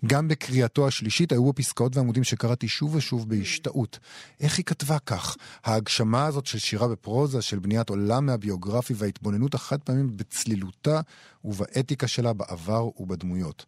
גם 0.07 0.29
בקריאתו 0.29 0.87
השלישית 0.87 1.33
היו 1.33 1.51
הפסקאות 1.51 1.97
ועמודים 1.97 2.25
שקראתי 2.25 2.69
שוב 2.69 2.95
ושוב 2.95 3.29
בהשתאות. 3.29 3.99
איך 4.41 4.59
היא 4.59 4.65
כתבה 4.65 4.99
כך? 4.99 5.37
ההגשמה 5.65 6.27
הזאת 6.27 6.47
של 6.47 6.59
שירה 6.59 6.89
בפרוזה, 6.89 7.43
של 7.43 7.59
בניית 7.59 7.89
עולם 7.89 8.27
מהביוגרפי 8.27 8.95
וההתבוננות 8.97 9.55
החד 9.55 9.79
פעמים 9.79 10.17
בצלילותה 10.17 11.01
ובאתיקה 11.45 12.09
שלה 12.09 12.33
בעבר 12.33 12.89
ובדמויות. 13.01 13.65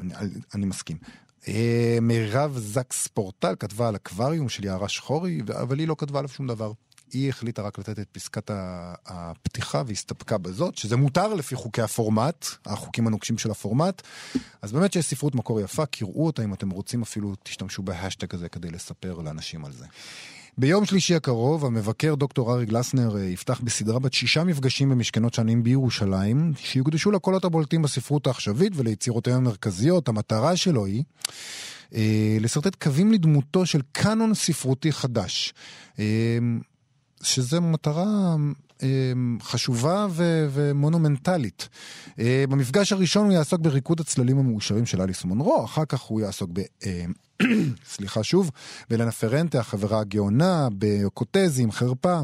אני, 0.00 0.14
אני 0.54 0.66
מסכים. 0.66 0.96
אה, 1.48 1.98
מירב 2.02 2.58
זקס 2.58 3.06
פורטל 3.06 3.54
כתבה 3.58 3.88
על 3.88 3.96
אקווריום 3.96 4.48
של 4.48 4.64
יערה 4.64 4.88
שחורי, 4.88 5.40
אבל 5.62 5.78
היא 5.78 5.88
לא 5.88 5.94
כתבה 5.98 6.18
עליו 6.18 6.28
שום 6.28 6.46
דבר. 6.46 6.72
היא 7.12 7.28
החליטה 7.28 7.62
רק 7.62 7.78
לתת 7.78 7.98
את 7.98 8.08
פסקת 8.12 8.50
הפתיחה 9.06 9.82
והסתפקה 9.86 10.38
בזאת, 10.38 10.76
שזה 10.76 10.96
מותר 10.96 11.34
לפי 11.34 11.54
חוקי 11.54 11.82
הפורמט, 11.82 12.46
החוקים 12.66 13.06
הנוקשים 13.06 13.38
של 13.38 13.50
הפורמט. 13.50 14.02
אז 14.62 14.72
באמת 14.72 14.92
שיש 14.92 15.04
ספרות 15.04 15.34
מקור 15.34 15.60
יפה, 15.60 15.86
קראו 15.86 16.26
אותה 16.26 16.44
אם 16.44 16.54
אתם 16.54 16.70
רוצים, 16.70 17.02
אפילו 17.02 17.34
תשתמשו 17.42 17.82
בהשטג 17.82 18.34
הזה 18.34 18.48
כדי 18.48 18.70
לספר 18.70 19.14
לאנשים 19.14 19.64
על 19.64 19.72
זה. 19.72 19.86
ביום 20.58 20.84
שלישי 20.84 21.14
הקרוב, 21.14 21.64
המבקר 21.64 22.14
דוקטור 22.14 22.52
ארי 22.52 22.66
גלסנר 22.66 23.16
אה, 23.16 23.22
יפתח 23.22 23.60
בסדרה 23.64 23.98
בת 23.98 24.12
שישה 24.12 24.44
מפגשים 24.44 24.90
במשכנות 24.90 25.34
שנים 25.34 25.62
בירושלים, 25.62 26.52
שיוקדשו 26.56 27.10
לקולות 27.10 27.44
הבולטים 27.44 27.82
בספרות 27.82 28.26
העכשווית 28.26 28.72
וליצירותיהם 28.76 29.36
המרכזיות. 29.36 30.08
המטרה 30.08 30.56
שלו 30.56 30.86
היא 30.86 31.02
אה, 31.94 32.36
לשרטט 32.40 32.82
קווים 32.82 33.12
לדמותו 33.12 33.66
של 33.66 33.80
קאנון 33.92 34.34
ספרותי 34.34 34.92
חדש. 34.92 35.54
אה, 35.98 36.38
שזו 37.22 37.60
מטרה 37.60 38.36
אמ, 38.82 39.38
חשובה 39.42 40.06
ו- 40.10 40.46
ומונומנטלית. 40.50 41.68
אה, 42.18 42.44
במפגש 42.48 42.92
הראשון 42.92 43.24
הוא 43.24 43.32
יעסוק 43.32 43.60
בריקוד 43.60 44.00
הצללים 44.00 44.38
המאושרים 44.38 44.86
של 44.86 45.02
אליס 45.02 45.24
מונרו, 45.24 45.64
אחר 45.64 45.84
כך 45.84 46.00
הוא 46.00 46.20
יעסוק 46.20 46.50
ב... 46.52 46.60
אה, 46.86 47.04
סליחה 47.84 48.22
שוב, 48.22 48.50
בלנה 48.90 49.10
פרנטה, 49.10 49.60
החברה 49.60 50.00
הגאונה, 50.00 50.68
בקוטזי 50.78 51.62
עם 51.62 51.72
חרפה. 51.72 52.20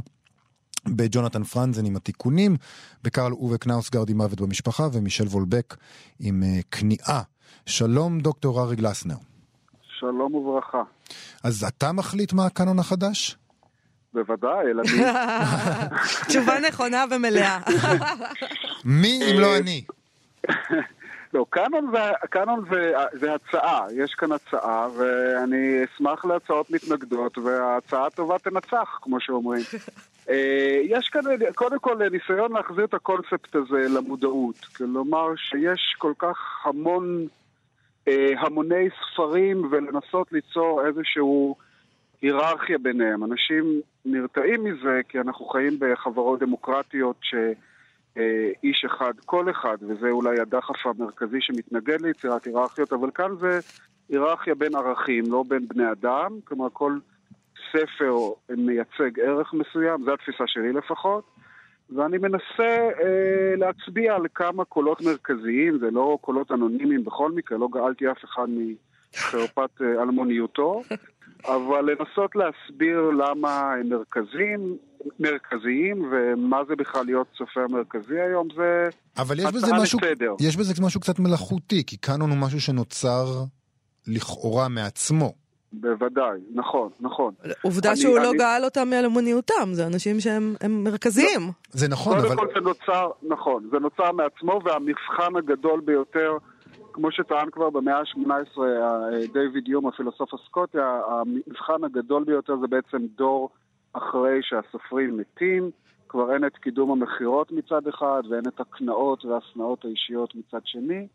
בג'ונתן 0.89 1.45
פרנזן 1.45 1.87
עם 1.87 1.97
התיקונים, 1.97 2.57
בקרל 3.03 3.33
אובה 3.33 3.59
קנאוסגרד 3.59 4.11
עם 4.11 4.17
מוות 4.17 4.41
במשפחה, 4.41 4.89
ומישל 4.93 5.27
וולבק 5.27 5.77
עם 6.21 6.43
uh, 6.43 6.63
כניעה. 6.71 7.23
שלום, 7.67 8.21
דוקטור 8.21 8.63
ארי 8.63 8.77
גלסנר. 8.77 9.17
שלום 9.99 10.35
וברכה. 10.35 10.83
אז 11.45 11.65
אתה 11.65 11.93
מחליט 11.93 12.33
מה 12.33 12.47
הקאנון 12.47 12.79
החדש? 12.79 13.37
בוודאי, 14.17 14.67
אלא 14.71 14.83
מי. 14.83 15.03
תשובה 16.29 16.61
נכונה 16.69 17.05
ומלאה. 17.11 17.59
מי 19.03 19.21
אם 19.31 19.41
לא 19.41 19.57
אני? 19.57 19.85
לא, 21.35 21.47
קאנון, 21.51 21.91
זה, 21.93 21.99
קאנון 22.31 22.65
זה, 22.71 22.93
זה 23.13 23.35
הצעה, 23.35 23.87
יש 23.95 24.15
כאן 24.15 24.33
הצעה, 24.33 24.89
ואני 24.97 25.85
אשמח 25.85 26.25
להצעות 26.25 26.71
מתנגדות, 26.71 27.39
וההצעה 27.39 28.07
הטובה 28.07 28.39
תנצח, 28.39 28.99
כמו 29.03 29.21
שאומרים. 29.21 29.63
אה, 30.29 30.81
יש 30.85 31.09
כאן 31.09 31.23
קודם 31.55 31.79
כל 31.79 31.97
ניסיון 32.11 32.53
להחזיר 32.53 32.85
את 32.85 32.95
הקונספט 32.95 33.55
הזה 33.55 33.89
למודעות. 33.89 34.57
כלומר 34.77 35.37
שיש 35.37 35.95
כל 35.99 36.13
כך 36.19 36.39
המון, 36.65 37.27
אה, 38.09 38.33
המוני 38.39 38.89
ספרים, 39.13 39.69
ולנסות 39.71 40.33
ליצור 40.33 40.87
איזשהו 40.87 41.57
היררכיה 42.27 42.79
ביניהם. 42.79 43.25
אנשים 43.25 43.81
נרתעים 44.05 44.65
מזה 44.65 45.01
כי 45.09 45.21
אנחנו 45.21 45.47
חיים 45.47 45.73
בחברות 45.79 46.41
דמוקרטיות 46.41 47.17
שאיש 47.23 48.85
אחד, 48.85 49.13
כל 49.25 49.51
אחד, 49.51 49.77
וזה 49.81 50.11
אולי 50.11 50.41
הדחף 50.41 50.87
המרכזי 50.87 51.41
שמתנגד 51.41 52.01
ליצירת 52.01 52.45
היררכיות, 52.45 52.93
אבל 52.93 53.11
כאן 53.15 53.37
זה 53.41 53.59
היררכיה 54.09 54.55
בין 54.55 54.75
ערכים, 54.75 55.25
לא 55.29 55.45
בין 55.49 55.69
בני 55.69 55.93
אדם. 55.93 56.39
כלומר, 56.45 56.69
כל 56.73 56.99
ספר 57.73 58.15
מייצג 58.51 59.21
ערך 59.21 59.55
מסוים, 59.55 60.05
זו 60.05 60.13
התפיסה 60.13 60.45
שלי 60.47 60.73
לפחות. 60.73 61.25
ואני 61.91 62.19
מנסה 62.19 62.89
אה, 63.03 63.57
להצביע 63.57 64.15
על 64.15 64.27
כמה 64.35 64.65
קולות 64.65 65.01
מרכזיים, 65.03 65.79
זה 65.79 65.91
לא 65.91 66.19
קולות 66.21 66.53
אנונימיים 66.53 67.05
בכל 67.05 67.33
מקרה, 67.33 67.59
לא 67.59 67.69
גאלתי 67.73 68.11
אף 68.11 68.25
אחד 68.25 68.47
מחרפת 68.49 68.96
אה, 69.35 70.03
אלמוניותו, 70.03 70.83
אבל 71.45 71.91
לנסות 71.91 72.31
להסביר 72.37 73.11
למה 73.11 73.73
הם 73.73 73.89
מרכזיים, 73.89 74.77
מרכזיים, 75.21 76.13
ומה 76.13 76.61
זה 76.69 76.77
בכלל 76.77 77.05
להיות 77.05 77.27
צופה 77.39 77.61
מרכזי 77.71 78.21
היום, 78.21 78.49
זה 78.57 78.89
אבל 79.19 79.39
יש 79.39 79.45
בזה 79.45 79.73
משהו, 79.83 79.99
לסדר. 80.03 80.35
יש 80.41 80.57
בזה 80.57 80.83
משהו 80.83 81.01
קצת 81.01 81.19
מלאכותי, 81.19 81.85
כי 81.87 81.97
קאנון 81.97 82.31
הוא 82.31 82.39
משהו 82.39 82.61
שנוצר 82.61 83.25
לכאורה 84.07 84.69
מעצמו. 84.69 85.33
בוודאי, 85.73 86.41
נכון, 86.55 86.91
נכון. 87.01 87.35
עובדה 87.63 87.91
אני, 87.91 87.97
שהוא 87.97 88.19
לא 88.19 88.31
אני... 88.31 88.39
לא 88.39 88.45
גאל 88.45 88.65
אותם 88.65 88.89
מאלמוניותם, 88.91 89.69
זה 89.73 89.87
אנשים 89.87 90.21
שהם 90.21 90.55
מרכזיים. 90.69 91.41
לא, 91.41 91.53
זה 91.71 91.89
נכון, 91.89 92.19
אבל... 92.19 92.29
קודם 92.29 92.39
כל 92.39 92.49
זה 92.55 92.61
נוצר, 92.61 93.11
נכון, 93.23 93.69
זה 93.71 93.79
נוצר 93.79 94.13
מעצמו, 94.13 94.61
והמבחן 94.65 95.37
הגדול 95.39 95.81
ביותר... 95.81 96.37
כמו 96.97 97.13
שטען 97.13 97.51
כבר 97.51 97.71
במאה 97.71 97.99
ה-18 97.99 98.61
דיוויד 99.33 99.69
יום, 99.69 99.87
הפילוסוף 99.87 100.35
הסקוטי, 100.35 100.79
המבחן 100.81 101.85
הגדול 101.85 102.25
ביותר 102.25 102.57
זה 102.61 102.67
בעצם 102.67 103.07
דור 103.17 103.51
אחרי 103.93 104.39
שהסופרים 104.43 105.17
מתים. 105.17 105.71
כבר 106.09 106.35
אין 106.35 106.45
את 106.47 106.57
קידום 106.57 106.91
המכירות 106.91 107.53
מצד 107.53 107.89
אחד, 107.89 108.23
ואין 108.31 108.43
את 108.49 108.61
הקנאות 108.61 109.25
והשנאות 109.25 109.85
האישיות 109.85 110.35
מצד 110.35 110.61
שני. 110.65 111.07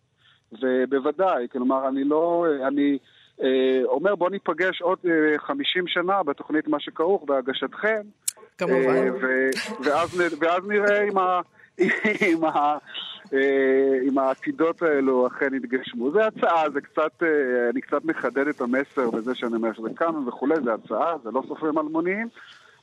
ובוודאי, 0.62 1.48
כלומר, 1.52 1.88
אני 1.88 2.04
לא... 2.04 2.46
אני 2.68 2.98
אה, 3.42 3.82
אומר, 3.84 4.16
בואו 4.16 4.30
ניפגש 4.30 4.82
עוד 4.82 5.00
אה, 5.06 5.40
50 5.40 5.88
שנה 5.88 6.24
בתוכנית 6.24 6.68
מה 6.68 6.80
שכרוך 6.80 7.24
בהגשתכם. 7.24 8.02
כמובן. 8.58 8.78
אה, 8.78 9.10
ואז, 9.84 10.22
ואז 10.40 10.68
נראה 10.68 11.04
אם 11.04 11.18
ה... 11.18 11.42
עם 12.28 12.44
ה... 12.44 12.78
אה, 13.34 14.00
אם 14.08 14.18
העתידות 14.18 14.82
האלו 14.82 15.28
אכן 15.28 15.54
יתגשמו. 15.54 16.12
זה 16.12 16.28
הצעה, 16.28 16.70
זה 16.70 16.82
קצת, 16.82 17.24
אה, 17.24 17.70
אני 17.70 17.82
קצת 17.82 18.06
מחדד 18.06 18.48
את 18.48 18.62
המסר 18.62 19.10
בזה 19.10 19.36
שאני 19.36 19.56
אומר 19.56 19.74
שזה 19.74 19.90
כאן 19.96 20.28
וכולי, 20.28 20.56
זה 20.64 20.74
הצעה, 20.74 21.14
זה 21.24 21.30
לא 21.32 21.44
סופרים 21.48 21.78
אלמוניים. 21.78 22.28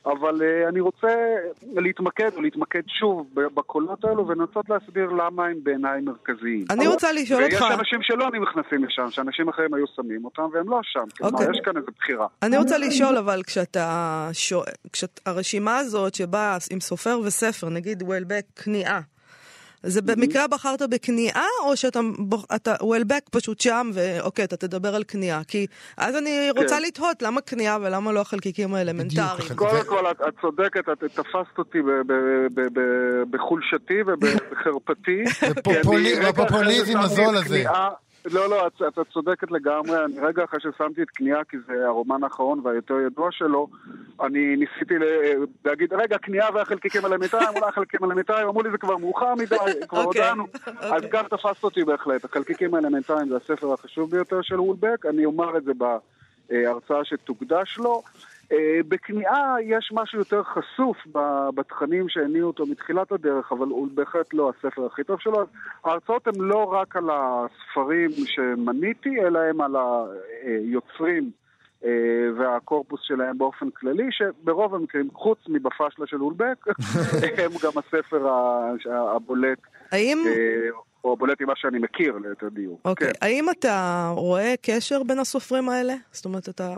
אבל 0.05 0.35
uh, 0.41 0.69
אני 0.69 0.79
רוצה 0.79 1.07
להתמקד, 1.75 2.29
או 2.35 2.41
להתמקד 2.41 2.81
שוב 2.87 3.27
בקולות 3.35 4.05
האלו 4.05 4.27
ולנסות 4.27 4.69
להסביר 4.69 5.09
למה 5.09 5.45
הם 5.45 5.57
בעיניי 5.63 6.01
מרכזיים. 6.01 6.65
אני 6.69 6.85
אבל... 6.85 6.93
רוצה 6.93 7.11
לשאול 7.11 7.43
אותך... 7.43 7.61
ויש 7.61 7.71
אנשים 7.79 7.99
שלא 8.01 8.29
נכנסים 8.41 8.85
לשם, 8.85 9.11
שאנשים 9.11 9.49
אחרים 9.49 9.73
היו 9.73 9.85
שמים 9.95 10.25
אותם 10.25 10.43
והם 10.53 10.69
לא 10.69 10.79
שם. 10.83 10.99
כלומר, 11.17 11.31
okay. 11.31 11.41
אוקיי. 11.41 11.51
יש 11.51 11.61
כאן 11.65 11.77
איזו 11.77 11.91
בחירה. 11.97 12.27
אני 12.41 12.57
רוצה 12.57 12.77
לשאול, 12.77 13.17
אבל 13.17 13.43
כשאתה... 13.43 14.29
שואל, 14.33 14.73
כשהרשימה 14.93 15.77
הזאת 15.77 16.15
שבאה 16.15 16.57
עם 16.71 16.79
סופר 16.79 17.19
וספר, 17.25 17.69
נגיד 17.69 18.03
וולבק, 18.03 18.43
כניעה, 18.55 19.01
זה 19.83 20.01
במקרה 20.01 20.47
בחרת 20.47 20.81
בכניעה, 20.81 21.45
או 21.63 21.77
שאתה 21.77 21.99
אתה 22.55 22.75
וולבק 22.81 23.21
פשוט 23.31 23.59
שם, 23.59 23.91
ואוקיי, 23.93 24.45
אתה 24.45 24.57
תדבר 24.57 24.95
על 24.95 25.03
כניעה? 25.03 25.43
כי 25.43 25.67
אז 25.97 26.15
אני 26.15 26.49
רוצה 26.57 26.75
כן. 26.75 26.81
לתהות 26.81 27.21
למה 27.21 27.41
כניעה 27.41 27.77
ולמה 27.81 28.11
לא 28.11 28.21
החלקיקים 28.21 28.73
האלמנטריים. 28.73 29.55
קודם 29.55 29.85
כל, 29.85 30.11
את 30.11 30.33
צודקת, 30.41 30.89
את 30.89 31.03
תפסת 31.03 31.57
אותי 31.57 31.79
בחולשתי 33.29 34.01
ובחרפתי. 34.07 35.23
בפופוליזם 36.29 36.99
הזול 36.99 37.37
הזה. 37.37 37.63
לא, 38.25 38.49
לא, 38.49 38.67
את, 38.67 38.81
את 38.81 39.07
צודקת 39.13 39.51
לגמרי. 39.51 40.05
אני 40.05 40.19
רגע 40.19 40.43
אחרי 40.43 40.59
ששמתי 40.59 41.01
את 41.01 41.09
כניעה, 41.09 41.43
כי 41.43 41.57
זה 41.67 41.87
הרומן 41.87 42.23
האחרון 42.23 42.59
והיותר 42.63 42.99
ידוע 42.99 43.31
שלו, 43.31 43.67
אני 44.21 44.55
ניסיתי 44.55 44.93
להגיד, 45.65 45.93
רגע, 45.93 46.17
כניעה 46.17 46.49
והחלקיקים 46.53 47.05
אלמנטריים, 47.05 47.49
אולי 47.49 47.67
החלקיקים 47.67 48.11
אלמנטריים, 48.11 48.47
אמרו 48.47 48.61
לי 48.61 48.71
זה 48.71 48.77
כבר 48.77 48.97
מאוחר 48.97 49.35
מדי, 49.35 49.55
כבר 49.89 50.03
אוקיי, 50.03 50.21
הודענו. 50.21 50.47
אז 50.65 51.03
גם 51.11 51.25
תפסת 51.27 51.63
אותי 51.63 51.83
בהחלט. 51.83 52.25
החלקיקים 52.25 52.75
האלמנטריים 52.75 53.29
זה 53.29 53.35
הספר 53.37 53.73
החשוב 53.73 54.11
ביותר 54.11 54.41
של 54.41 54.59
וולבק, 54.59 55.05
אני 55.05 55.25
אומר 55.25 55.57
את 55.57 55.63
זה 55.63 55.71
בהרצאה 55.73 57.05
שתוקדש 57.05 57.77
לו. 57.77 58.01
אה, 58.51 58.79
בכניעה 58.87 59.55
יש 59.63 59.91
משהו 59.93 60.19
יותר 60.19 60.43
חשוף 60.43 60.97
בתכנים 61.55 62.09
שהניעו 62.09 62.47
אותו 62.47 62.65
מתחילת 62.65 63.11
הדרך, 63.11 63.51
אבל 63.51 63.67
הוא 63.67 63.87
בהחלט 63.93 64.33
לא 64.33 64.51
הספר 64.57 64.85
הכי 64.85 65.03
טוב 65.03 65.19
שלו. 65.19 65.45
ההרצאות 65.83 66.27
הן 66.27 66.41
לא 66.41 66.63
רק 66.63 66.95
על 66.95 67.09
הספרים 67.11 68.09
שמניתי, 68.25 69.21
אלא 69.21 69.39
הן 69.39 69.61
על 69.61 69.75
היוצרים 70.43 71.31
אה, 71.85 71.89
והקורפוס 72.37 72.99
שלהם 73.03 73.37
באופן 73.37 73.69
כללי, 73.69 74.07
שברוב 74.11 74.75
המקרים, 74.75 75.09
חוץ 75.13 75.39
מבפשלה 75.47 76.07
של 76.07 76.21
אולבק, 76.21 76.67
הם 77.37 77.51
גם 77.63 77.71
הספר 77.75 78.27
הבולט. 79.15 79.59
האם... 79.91 80.17
או 81.03 81.17
בולט 81.17 81.41
ממה 81.41 81.53
שאני 81.55 81.79
מכיר, 81.79 82.17
ליתר 82.17 82.49
דיוק. 82.49 82.81
אוקיי. 82.85 83.07
כן. 83.07 83.13
האם 83.21 83.49
אתה 83.49 84.09
רואה 84.15 84.53
קשר 84.61 85.03
בין 85.03 85.19
הסופרים 85.19 85.69
האלה? 85.69 85.93
זאת 86.11 86.25
אומרת, 86.25 86.49
אתה... 86.49 86.75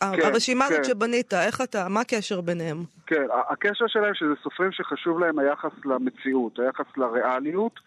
כן, 0.00 0.22
הרשימה 0.22 0.64
הזאת 0.64 0.78
כן. 0.78 0.84
שבנית, 0.84 1.34
איך 1.34 1.60
אתה... 1.60 1.88
מה 1.88 2.00
הקשר 2.00 2.40
ביניהם? 2.40 2.76
כן, 3.06 3.26
הקשר 3.48 3.86
שלהם 3.86 4.14
שזה 4.14 4.34
סופרים 4.42 4.72
שחשוב 4.72 5.18
להם 5.18 5.38
היחס 5.38 5.72
למציאות, 5.84 6.58
היחס 6.58 6.86
לריאליות. 6.96 7.80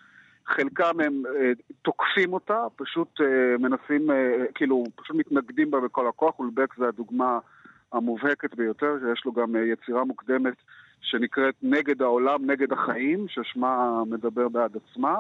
חלקם 0.48 1.00
הם 1.00 1.24
אה, 1.25 1.51
תוקפים 1.82 2.34
אותה, 2.34 2.63
פשוט 2.75 3.22
אה, 3.22 3.58
מנסים, 3.60 4.12
אה, 4.12 4.46
כאילו, 4.56 4.84
פשוט 4.96 5.15
מתנגדים 5.15 5.72
בה 5.72 5.80
בכל 5.80 6.08
הכוח. 6.08 6.39
אולבק 6.39 6.77
זה 6.77 6.88
הדוגמה 6.88 7.39
המובהקת 7.94 8.56
ביותר, 8.56 8.94
שיש 9.00 9.25
לו 9.25 9.32
גם 9.32 9.56
אה, 9.56 9.62
יצירה 9.62 10.04
מוקדמת 10.04 10.54
שנקראת 11.01 11.56
נגד 11.63 12.01
העולם, 12.01 12.51
נגד 12.51 12.74
החיים, 12.74 13.25
ששמה 13.27 14.04
מדבר 14.10 14.50
בעד 14.50 14.72
עצמה. 14.75 15.15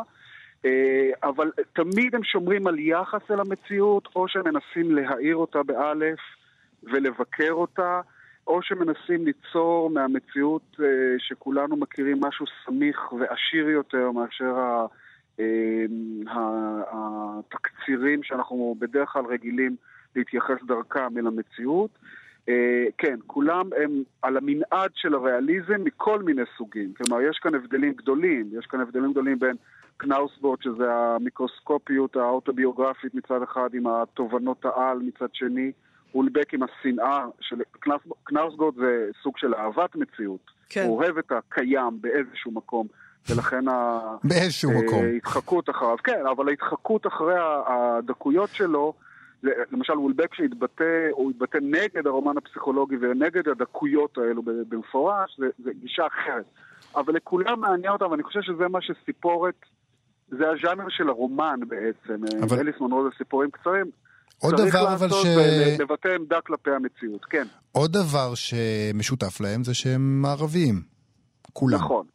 אה, 0.65 1.09
אבל 1.23 1.51
תמיד 1.73 2.15
הם 2.15 2.23
שומרים 2.23 2.67
על 2.67 2.79
יחס 2.79 3.31
אל 3.31 3.39
המציאות, 3.39 4.07
או 4.15 4.27
שהם 4.27 4.43
מנסים 4.45 4.95
להאיר 4.95 5.35
אותה 5.35 5.63
באלף 5.63 6.19
ולבקר 6.83 7.51
אותה, 7.51 8.01
או 8.47 8.61
שמנסים 8.61 9.25
ליצור 9.25 9.89
מהמציאות 9.89 10.77
אה, 10.79 10.85
שכולנו 11.17 11.75
מכירים 11.75 12.17
משהו 12.21 12.45
סמיך 12.65 13.13
ועשיר 13.13 13.69
יותר 13.69 14.11
מאשר 14.11 14.55
אה, 15.39 15.85
התקצירים 16.91 18.23
שאנחנו 18.23 18.75
בדרך 18.79 19.09
כלל 19.09 19.25
רגילים 19.25 19.75
להתייחס 20.15 20.57
דרכם 20.67 21.17
אל 21.17 21.27
המציאות. 21.27 21.89
כן, 22.97 23.15
כולם 23.27 23.69
הם 23.83 24.03
על 24.21 24.37
המנעד 24.37 24.91
של 24.93 25.13
הריאליזם 25.13 25.83
מכל 25.83 26.23
מיני 26.23 26.41
סוגים. 26.57 26.93
כלומר, 26.93 27.21
יש 27.21 27.39
כאן 27.39 27.55
הבדלים 27.55 27.93
גדולים, 27.93 28.49
יש 28.59 28.65
כאן 28.65 28.79
הבדלים 28.79 29.11
גדולים 29.11 29.39
בין 29.39 29.55
קנאוסבורד, 29.97 30.61
שזה 30.61 30.93
המיקרוסקופיות 30.93 32.15
האוטוביוגרפית 32.15 33.15
מצד 33.15 33.41
אחד, 33.43 33.69
עם 33.73 33.87
התובנות 33.87 34.65
העל 34.65 34.97
מצד 34.97 35.27
שני, 35.33 35.71
אולבק 36.15 36.53
עם 36.53 36.59
השנאה, 36.63 37.25
של... 37.41 37.55
קנאוס- 37.79 38.13
קנאוסגורד 38.23 38.75
זה 38.75 39.09
סוג 39.23 39.37
של 39.37 39.55
אהבת 39.55 39.95
מציאות. 39.95 40.51
כן. 40.69 40.85
הוא 40.87 40.97
אוהב 40.97 41.17
את 41.17 41.31
הקיים 41.31 42.01
באיזשהו 42.01 42.51
מקום, 42.51 42.87
ולכן 43.29 43.67
ה... 43.67 43.99
באיזשהו 44.23 44.71
מקום. 44.71 45.03
אה, 45.03 45.09
התחקות 45.09 45.69
אחריו, 45.69 45.97
כן, 46.03 46.23
אבל 46.31 46.49
ההתחקות 46.49 47.07
אחרי 47.07 47.35
הדקויות 47.67 48.49
שלו, 48.49 48.93
למשל 49.43 49.93
וולבק 49.99 50.33
שהתבטא, 50.33 51.07
הוא 51.11 51.31
התבטא 51.31 51.57
נגד 51.61 52.07
הרומן 52.07 52.37
הפסיכולוגי 52.37 52.95
ונגד 53.01 53.47
הדקויות 53.47 54.17
האלו 54.17 54.41
במפורש, 54.69 55.37
זה, 55.39 55.47
זה 55.63 55.71
גישה 55.73 56.07
אחרת. 56.07 56.45
אבל 56.95 57.13
לכולם 57.13 57.59
מעניין 57.59 57.93
אותם, 57.93 58.11
ואני 58.11 58.23
חושב 58.23 58.41
שזה 58.41 58.67
מה 58.67 58.79
שסיפורת, 58.81 59.55
זה 60.37 60.43
הז'אנר 60.49 60.89
של 60.89 61.09
הרומן 61.09 61.59
בעצם. 61.67 62.23
אבל- 62.23 62.43
אבל... 62.43 62.59
אליס 62.59 62.75
מונרו 62.79 63.03
זה 63.03 63.09
סיפורים 63.17 63.51
קצרים. 63.51 63.85
עוד 64.39 64.55
צריך 64.55 64.75
דבר 64.75 64.93
אבל 64.93 65.05
לעשות 65.05 65.25
ש... 65.25 65.77
ולבטא 65.79 66.07
עמדה 66.07 66.41
כלפי 66.41 66.71
המציאות, 66.71 67.25
כן, 67.25 67.43
עוד 67.71 67.91
דבר 67.91 68.33
שמשותף 68.35 69.41
להם 69.41 69.63
זה 69.63 69.73
שהם 69.73 70.21
מערביים. 70.21 70.81
כולם. 71.53 71.77
נכון. 71.77 72.05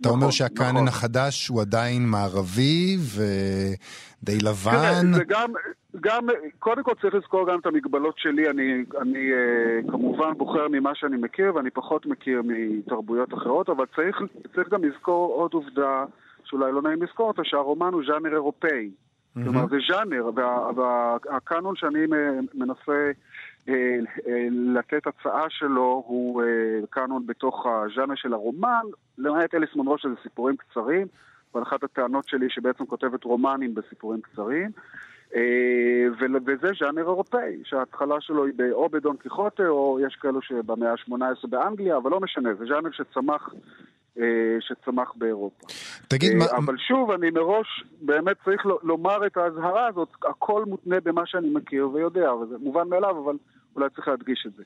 אתה 0.00 0.08
אומר 0.08 0.18
נכון, 0.18 0.32
שהקאנן 0.32 0.70
נכון. 0.70 0.88
החדש 0.88 1.48
הוא 1.48 1.60
עדיין 1.60 2.06
מערבי 2.06 2.96
ודי 3.14 4.38
תראה, 4.38 4.50
לבן. 4.52 5.12
זה 5.14 5.24
גם, 5.24 5.52
גם, 6.00 6.26
קודם 6.58 6.82
כל 6.82 6.92
צריך 7.00 7.14
לזכור 7.14 7.48
גם 7.48 7.58
את 7.58 7.66
המגבלות 7.66 8.14
שלי, 8.18 8.50
אני, 8.50 8.84
אני 9.00 9.32
אה, 9.32 9.90
כמובן 9.90 10.32
בוחר 10.36 10.68
ממה 10.70 10.90
שאני 10.94 11.16
מכיר 11.16 11.54
ואני 11.54 11.70
פחות 11.70 12.06
מכיר 12.06 12.42
מתרבויות 12.44 13.34
אחרות, 13.34 13.68
אבל 13.68 13.84
צריך, 13.96 14.16
צריך 14.54 14.68
גם 14.68 14.84
לזכור 14.84 15.32
עוד 15.34 15.50
עובדה 15.54 16.04
שאולי 16.48 16.72
לא 16.72 16.82
נעים 16.82 17.02
לזכור 17.02 17.28
אותה, 17.28 17.42
שהרומן 17.44 17.92
הוא 17.92 18.02
ז'אנר 18.06 18.32
אירופאי. 18.32 18.90
כלומר 19.44 19.66
זה 19.70 19.76
ז'אנר, 19.88 20.30
וה- 20.34 20.70
והקאנון 20.76 21.76
שאני 21.76 22.06
מ- 22.06 22.46
מנסה 22.54 23.10
אה, 23.68 23.74
אה, 24.28 24.48
לתת 24.50 25.06
הצעה 25.06 25.44
שלו 25.48 26.04
הוא 26.06 26.42
אה, 26.42 26.46
קאנון 26.90 27.26
בתוך 27.26 27.66
הז'אנר 27.66 28.14
של 28.14 28.32
הרומן, 28.32 28.84
למעט 29.18 29.54
אליס 29.54 29.70
מונרו 29.76 29.98
שזה 29.98 30.14
סיפורים 30.22 30.56
קצרים, 30.56 31.06
אבל 31.54 31.62
אחת 31.62 31.84
הטענות 31.84 32.28
שלי 32.28 32.44
היא 32.44 32.50
שבעצם 32.50 32.86
כותבת 32.86 33.24
רומנים 33.24 33.74
בסיפורים 33.74 34.20
קצרים. 34.20 34.70
אה, 35.34 36.06
וזה 36.46 36.68
ז'אנר 36.80 37.00
אירופאי, 37.02 37.60
שההתחלה 37.64 38.20
שלו 38.20 38.44
היא 38.44 38.52
או 38.72 38.88
בדון 38.88 39.16
קיחוטה, 39.16 39.68
או 39.68 39.98
יש 40.06 40.16
כאלו 40.16 40.42
שבמאה 40.42 40.90
ה-18 40.92 41.48
באנגליה, 41.48 41.96
אבל 41.96 42.10
לא 42.10 42.20
משנה, 42.20 42.54
זה 42.54 42.64
ז'אנר 42.66 42.90
שצמח, 42.92 43.54
אה, 43.54 43.58
שצמח 44.60 45.12
באירופה. 45.16 45.66
תגיד, 46.08 46.32
אה, 46.32 46.38
מה... 46.38 46.44
אבל 46.56 46.74
שוב, 46.88 47.10
אני 47.10 47.30
מראש 47.30 47.84
באמת 48.02 48.36
צריך 48.44 48.66
לומר 48.82 49.26
את 49.26 49.36
האזהרה 49.36 49.86
הזאת, 49.86 50.08
הכל 50.30 50.64
מותנה 50.64 50.96
במה 51.04 51.22
שאני 51.26 51.48
מכיר 51.50 51.88
ויודע, 51.90 52.32
וזה 52.34 52.54
מובן 52.60 52.88
מאליו, 52.88 53.24
אבל 53.24 53.36
אולי 53.76 53.90
צריך 53.96 54.08
להדגיש 54.08 54.44
את 54.46 54.52
זה. 54.56 54.62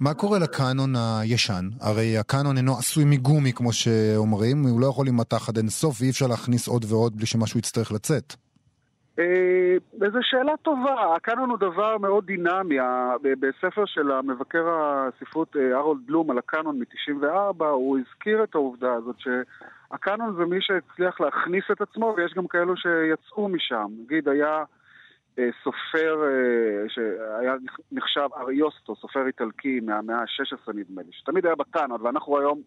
מה 0.00 0.14
קורה 0.14 0.38
לקאנון 0.38 0.94
הישן? 0.96 1.68
הרי 1.80 2.18
הקאנון 2.18 2.56
אינו 2.56 2.78
עשוי 2.78 3.04
מגומי, 3.04 3.52
כמו 3.52 3.72
שאומרים, 3.72 4.62
הוא 4.62 4.80
לא 4.80 4.86
יכול 4.86 5.06
להימתח 5.06 5.48
עד 5.48 5.56
אינסוף, 5.56 6.00
ואי 6.00 6.10
אפשר 6.10 6.26
להכניס 6.26 6.68
עוד 6.68 6.84
ועוד 6.88 7.16
בלי 7.16 7.26
שמשהו 7.26 7.58
יצטרך 7.58 7.92
לצאת. 7.92 8.34
אה, 9.18 9.76
וזו 10.00 10.18
שאלה 10.22 10.56
טובה, 10.56 11.14
הקאנון 11.16 11.50
הוא 11.50 11.58
דבר 11.58 11.98
מאוד 11.98 12.26
דינמי. 12.26 12.76
בספר 13.40 13.84
של 13.86 14.10
המבקר 14.10 14.64
הספרות 14.68 15.56
אה, 15.56 15.78
ארולד 15.78 16.06
בלום 16.06 16.30
על 16.30 16.38
הקאנון 16.38 16.78
מ-94, 16.78 17.64
הוא 17.64 17.98
הזכיר 17.98 18.44
את 18.44 18.54
העובדה 18.54 18.92
הזאת 18.92 19.16
שהקאנון 19.18 20.36
זה 20.36 20.44
מי 20.44 20.56
שהצליח 20.60 21.20
להכניס 21.20 21.64
את 21.72 21.80
עצמו, 21.80 22.14
ויש 22.16 22.34
גם 22.34 22.46
כאלו 22.46 22.74
שיצאו 22.76 23.48
משם. 23.48 23.86
נגיד, 24.04 24.28
היה 24.28 24.64
אה, 25.38 25.48
סופר 25.64 26.22
שהיה 26.88 27.54
נחשב 27.92 28.28
אריוסטו, 28.36 28.96
סופר 28.96 29.26
איטלקי 29.26 29.80
מהמאה 29.80 30.16
ה-16 30.16 30.72
נדמה 30.74 31.02
לי, 31.02 31.12
שתמיד 31.12 31.46
היה 31.46 31.54
בקאנון, 31.54 32.00
ואנחנו 32.02 32.38
היום 32.38 32.60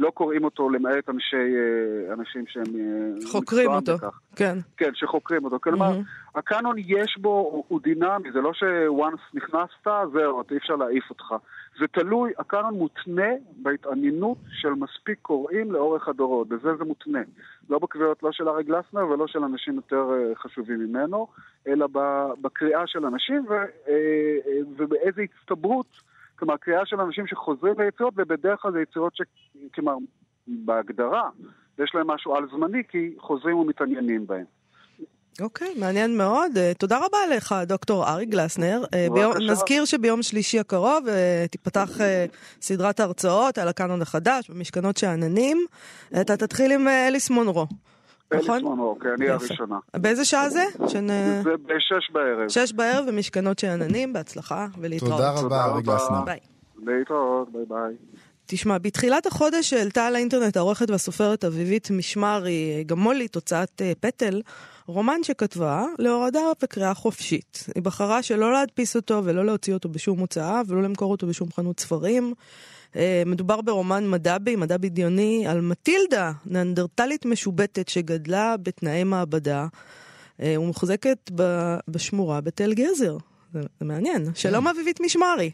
לא 0.00 0.10
קוראים 0.10 0.44
אותו 0.44 0.70
למעט 0.70 1.08
אנשי, 1.08 1.36
אה, 1.36 2.14
אנשים 2.14 2.44
שהם... 2.48 2.64
אה, 2.64 3.30
חוקרים 3.30 3.70
אותו. 3.70 3.96
בכך. 3.96 4.20
כן. 4.36 4.58
כן, 4.76 4.90
שחוקרים 4.94 5.44
אותו. 5.44 5.60
כלומר, 5.60 5.90
מהמם. 5.90 6.02
הקאנון 6.34 6.76
יש 6.78 7.18
בו, 7.18 7.28
הוא, 7.28 7.64
הוא 7.68 7.80
דינמי, 7.82 8.32
זה 8.32 8.40
לא 8.40 8.52
ש-once 8.52 9.34
נכנסת, 9.34 10.10
זהו, 10.12 10.42
אי 10.50 10.56
אפשר 10.56 10.76
להעיף 10.76 11.10
אותך. 11.10 11.34
זה 11.78 11.86
תלוי, 11.92 12.32
הקאנון 12.38 12.74
מותנה 12.74 13.30
בהתעניינות 13.56 14.38
של 14.50 14.70
מספיק 14.70 15.18
קוראים 15.22 15.72
לאורך 15.72 16.08
הדורות, 16.08 16.48
בזה 16.48 16.76
זה 16.78 16.84
מותנה. 16.84 17.22
לא 17.70 17.78
בקביעות 17.78 18.22
לא 18.22 18.32
של 18.32 18.48
ארי 18.48 18.64
גלסנר 18.64 19.06
ולא 19.06 19.26
של 19.26 19.44
אנשים 19.44 19.74
יותר 19.74 20.10
אה, 20.12 20.34
חשובים 20.34 20.78
ממנו, 20.78 21.26
אלא 21.66 21.86
בקריאה 22.40 22.86
של 22.86 23.06
אנשים 23.06 23.46
ו, 23.48 23.54
ובאיזה 24.76 25.22
הצטברות, 25.22 26.09
כלומר, 26.40 26.56
קריאה 26.56 26.86
של 26.86 27.00
אנשים 27.00 27.26
שחוזרים 27.26 27.74
ליצירות, 27.78 28.14
ובדרך 28.16 28.60
כלל 28.60 28.72
זה 28.72 28.80
יצירות 28.80 29.16
ש... 29.16 29.22
כלומר, 29.74 29.94
בהגדרה, 30.46 31.28
יש 31.78 31.94
להם 31.94 32.06
משהו 32.10 32.34
על 32.36 32.44
זמני, 32.50 32.82
כי 32.88 33.14
חוזרים 33.18 33.56
ומתעניינים 33.56 34.26
בהם. 34.26 34.44
אוקיי, 35.40 35.74
מעניין 35.78 36.16
מאוד. 36.16 36.58
אה, 36.58 36.72
תודה 36.78 36.96
רבה 36.96 37.18
לך, 37.36 37.54
דוקטור 37.66 38.08
ארי 38.08 38.26
גלסנר. 38.26 38.84
אה, 38.94 39.06
ביום-. 39.12 39.32
נזכיר 39.50 39.84
שביום 39.84 40.22
שלישי 40.22 40.58
הקרוב 40.58 41.08
אה, 41.08 41.44
תיפתח 41.50 41.90
סדרת 42.60 43.00
הרצאות 43.00 43.58
על 43.58 43.68
הקאנון 43.68 44.02
החדש 44.02 44.50
במשכנות 44.50 44.96
שאננים. 44.96 45.66
אתה 46.20 46.36
תתחיל 46.36 46.72
עם 46.72 46.88
אליס 46.88 47.30
מונרו, 47.30 47.66
נכון? 48.34 48.62
כן, 49.00 49.08
אני 49.18 49.24
יפה. 49.24 49.34
הראשונה. 49.46 49.78
באיזה 49.96 50.24
שעה 50.24 50.50
זה? 50.50 50.64
שנ- 50.86 51.42
זה 51.44 51.50
בשש 51.66 52.10
בערב. 52.12 52.48
שש 52.48 52.72
בערב 52.72 53.06
במשכנות 53.08 53.58
שאננים, 53.58 54.12
בהצלחה 54.12 54.66
ולהתראות. 54.78 55.12
תודה 55.12 55.30
רבה, 55.30 55.40
תודה 55.40 55.64
ארי 55.64 55.70
רבה. 55.70 55.92
גלסנר. 55.92 56.24
ביי. 56.24 56.38
להתראות, 56.86 57.52
ביי 57.52 57.62
ביי. 57.68 57.94
תשמע, 58.46 58.78
בתחילת 58.78 59.26
החודש 59.26 59.72
העלתה 59.72 60.06
על 60.06 60.14
האינטרנט 60.16 60.56
העורכת 60.56 60.90
והסופרת 60.90 61.44
אביבית 61.44 61.90
משמרי, 61.90 62.84
גם 62.86 62.98
מו"לית 62.98 63.28
הוצאת 63.28 63.82
אה, 63.82 63.92
פטל, 64.00 64.42
רומן 64.86 65.22
שכתבה 65.22 65.84
להורדה 65.98 66.40
וקריאה 66.62 66.94
חופשית. 66.94 67.64
היא 67.74 67.82
בחרה 67.82 68.22
שלא 68.22 68.52
להדפיס 68.52 68.96
אותו 68.96 69.20
ולא 69.24 69.44
להוציא 69.46 69.74
אותו 69.74 69.88
בשום 69.88 70.18
הוצאה 70.18 70.62
ולא 70.68 70.82
למכור 70.82 71.10
אותו 71.10 71.26
בשום 71.26 71.48
חנות 71.52 71.80
ספרים. 71.80 72.34
אה, 72.96 73.22
מדובר 73.26 73.60
ברומן 73.60 74.10
מדע 74.10 74.38
בי, 74.38 74.56
מדע 74.56 74.76
בדיוני, 74.76 75.44
על 75.48 75.60
מטילדה, 75.60 76.32
נאנדרטלית 76.46 77.26
משובטת 77.26 77.88
שגדלה 77.88 78.56
בתנאי 78.62 79.04
מעבדה 79.04 79.66
אה, 80.42 80.54
ומוחזקת 80.60 81.30
ב- 81.34 81.76
בשמורה 81.88 82.40
בתל 82.40 82.74
גזר. 82.74 83.16
זה, 83.52 83.60
זה 83.80 83.86
מעניין. 83.86 84.24
שלום 84.34 84.68
אביבית 84.68 85.00
משמרי. 85.00 85.50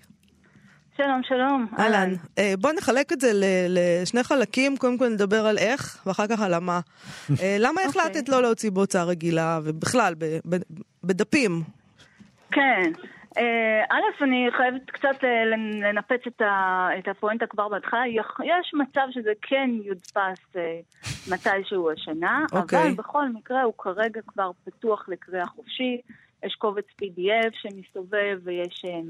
שלום, 0.96 1.20
שלום. 1.28 1.66
אהלן. 1.78 2.14
אה, 2.38 2.54
בוא 2.58 2.72
נחלק 2.72 3.12
את 3.12 3.20
זה 3.20 3.30
ל- 3.34 3.44
לשני 3.68 4.22
חלקים, 4.22 4.76
קודם 4.76 4.98
כל 4.98 5.08
נדבר 5.08 5.46
על 5.46 5.58
איך, 5.58 6.02
ואחר 6.06 6.26
כך 6.26 6.40
על 6.40 6.54
המה. 6.54 6.80
אה, 7.42 7.56
למה 7.60 7.80
אוקיי. 7.86 8.02
החלטת 8.02 8.28
לא 8.28 8.42
להוציא 8.42 8.70
בהוצאה 8.70 9.04
רגילה, 9.04 9.60
ובכלל, 9.64 10.14
ב- 10.18 10.38
ב- 10.48 10.56
בדפים? 11.04 11.62
כן. 12.52 12.92
אה, 13.36 13.84
א', 13.90 14.24
אני 14.24 14.48
חייבת 14.56 14.90
קצת 14.90 15.22
לנ- 15.22 15.82
לנפץ 15.84 16.20
את 16.98 17.08
הפואנטה 17.08 17.46
כבר 17.46 17.68
בהתחלה. 17.68 18.02
יש 18.44 18.74
מצב 18.74 19.06
שזה 19.10 19.32
כן 19.42 19.70
יודפס 19.82 20.56
אה, 20.56 20.80
מתישהו 21.30 21.90
השנה, 21.90 22.44
אוקיי. 22.52 22.82
אבל 22.82 22.94
בכל 22.94 23.28
מקרה 23.28 23.62
הוא 23.62 23.74
כרגע 23.78 24.20
כבר 24.26 24.50
פתוח 24.64 25.08
לקריאה 25.08 25.46
חופשית. 25.46 26.00
יש 26.44 26.54
קובץ 26.54 26.84
PDF 27.02 27.52
שמסתובב 27.52 28.38
ויש 28.44 28.84
אה, 28.88 29.00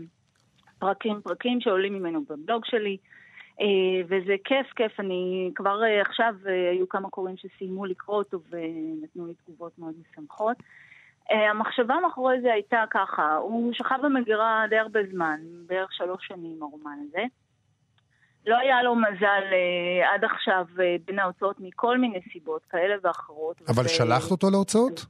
פרקים 0.79 1.21
פרקים 1.21 1.61
שעולים 1.61 1.95
ממנו 1.95 2.25
בבלוג 2.29 2.65
שלי. 2.65 2.97
וזה 4.09 4.35
כיף, 4.45 4.67
כיף. 4.77 5.01
אני 5.01 5.51
כבר 5.55 5.81
עכשיו, 6.01 6.35
היו 6.73 6.89
כמה 6.89 7.11
קוראים 7.11 7.37
שסיימו 7.37 7.87
לקרוא 7.87 8.17
אותו 8.17 8.39
ונתנו 8.51 9.27
לי 9.27 9.35
תגובות 9.35 9.79
מאוד 9.79 9.95
משמחות. 10.01 10.57
אה, 11.31 11.51
המחשבה 11.51 11.95
מאחורי 12.03 12.41
זה 12.41 12.53
הייתה 12.53 12.85
ככה, 12.91 13.37
הוא 13.37 13.73
שכב 13.73 13.99
במגירה 14.03 14.65
די 14.71 14.79
הרבה 14.79 15.01
זמן, 15.13 15.41
בערך 15.67 15.93
שלוש 15.93 16.27
שנים 16.27 16.63
הרומן 16.63 16.99
הזה. 17.09 17.25
לא 18.47 18.57
היה 18.59 18.83
לו 18.83 18.95
מזל 18.95 19.43
אה, 19.53 20.15
עד 20.15 20.25
עכשיו 20.25 20.67
אה, 20.81 20.97
בין 21.05 21.19
ההוצאות 21.19 21.57
מכל 21.61 21.99
מיני 21.99 22.21
סיבות 22.33 22.65
כאלה 22.65 22.95
ואחרות. 23.03 23.63
אבל 23.69 23.85
ו- 23.85 23.89
שלחת 23.89 24.31
אותו 24.31 24.51
להוצאות? 24.51 25.07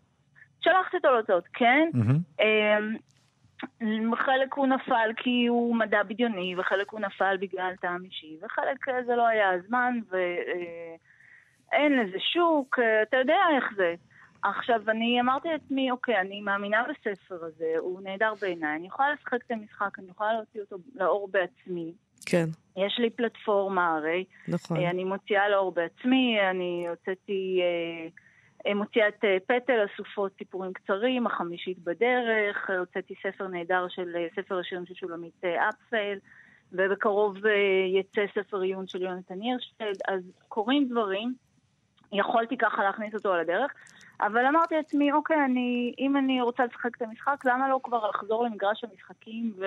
שלחתי 0.61 0.97
אותו 0.97 1.09
להוצאות, 1.13 1.45
כן. 1.53 1.89
מהמם. 1.95 2.19
אמ, 2.41 4.15
חלק 4.17 4.55
הוא 4.55 4.67
נפל 4.67 5.11
כי 5.17 5.47
הוא 5.47 5.77
מדע 5.77 6.03
בדיוני, 6.03 6.55
וחלק 6.59 6.91
הוא 6.91 7.01
נפל 7.01 7.37
בגלל 7.41 7.73
טעם 7.81 8.05
אישי, 8.05 8.37
וחלק 8.43 8.89
אה, 8.89 9.05
זה 9.07 9.17
לא 9.17 9.27
היה 9.27 9.51
הזמן, 9.51 9.99
ואין 10.11 11.99
לזה 11.99 12.19
שוק, 12.33 12.79
אה, 12.79 13.03
אתה 13.03 13.17
יודע 13.17 13.39
איך 13.57 13.65
זה. 13.77 13.95
עכשיו, 14.51 14.81
אני 14.89 15.21
אמרתי 15.21 15.49
לעצמי, 15.49 15.91
אוקיי, 15.91 16.21
אני 16.21 16.41
מאמינה 16.41 16.85
בספר 16.91 17.45
הזה, 17.45 17.75
הוא 17.79 18.01
נהדר 18.01 18.33
בעיניי, 18.41 18.77
אני 18.77 18.87
יכולה 18.87 19.13
לשחק 19.13 19.45
את 19.47 19.51
המשחק, 19.51 19.99
אני 19.99 20.11
יכולה 20.11 20.33
להוציא 20.33 20.61
אותו 20.61 20.77
לאור 20.95 21.29
בעצמי. 21.29 21.93
כן, 22.27 22.45
יש 22.77 22.99
לי 22.99 23.11
פלטפורמה 23.11 23.95
הרי, 23.97 24.25
נכון. 24.49 24.77
אה, 24.77 24.91
אני 24.91 25.05
מוציאה 25.05 25.49
לאור 25.49 25.73
בעצמי, 25.73 26.37
אני 26.51 26.87
הוצאתי, 26.89 27.61
אה, 27.63 28.09
אה, 28.67 28.75
מוציאה 28.75 29.09
את 29.09 29.25
אה, 29.25 29.37
פטל, 29.47 29.87
אסופות 29.95 30.33
סיפורים 30.39 30.73
קצרים, 30.73 31.27
החמישית 31.27 31.79
בדרך, 31.79 32.71
הוצאתי 32.79 33.15
ספר 33.23 33.47
נהדר 33.49 33.87
של 33.89 34.17
ספר 34.37 34.59
השירים 34.59 34.87
של 34.87 34.95
שולמית 34.95 35.45
אפפל, 35.45 36.19
ובקרוב 36.73 37.37
יצא 37.95 38.25
ספר 38.35 38.61
עיון 38.61 38.87
של 38.87 39.03
יונתן 39.03 39.41
הירשפלד, 39.41 39.97
אז 40.09 40.21
קורים 40.49 40.89
דברים, 40.89 41.35
יכולתי 42.13 42.57
ככה 42.57 42.85
להכניס 42.85 43.15
אותו 43.15 43.33
על 43.33 43.41
הדרך, 43.41 43.73
אבל 44.21 44.47
אמרתי 44.47 44.75
לעצמי, 44.75 45.13
אוקיי, 45.13 45.45
אני, 45.45 45.95
אם 45.99 46.17
אני 46.17 46.41
רוצה 46.41 46.65
לשחק 46.65 46.97
את 46.97 47.03
המשחק, 47.03 47.45
למה 47.45 47.69
לא 47.69 47.81
כבר 47.83 48.09
לחזור 48.09 48.45
למגרש 48.45 48.85
המשחקים 48.85 49.53
ו... 49.59 49.65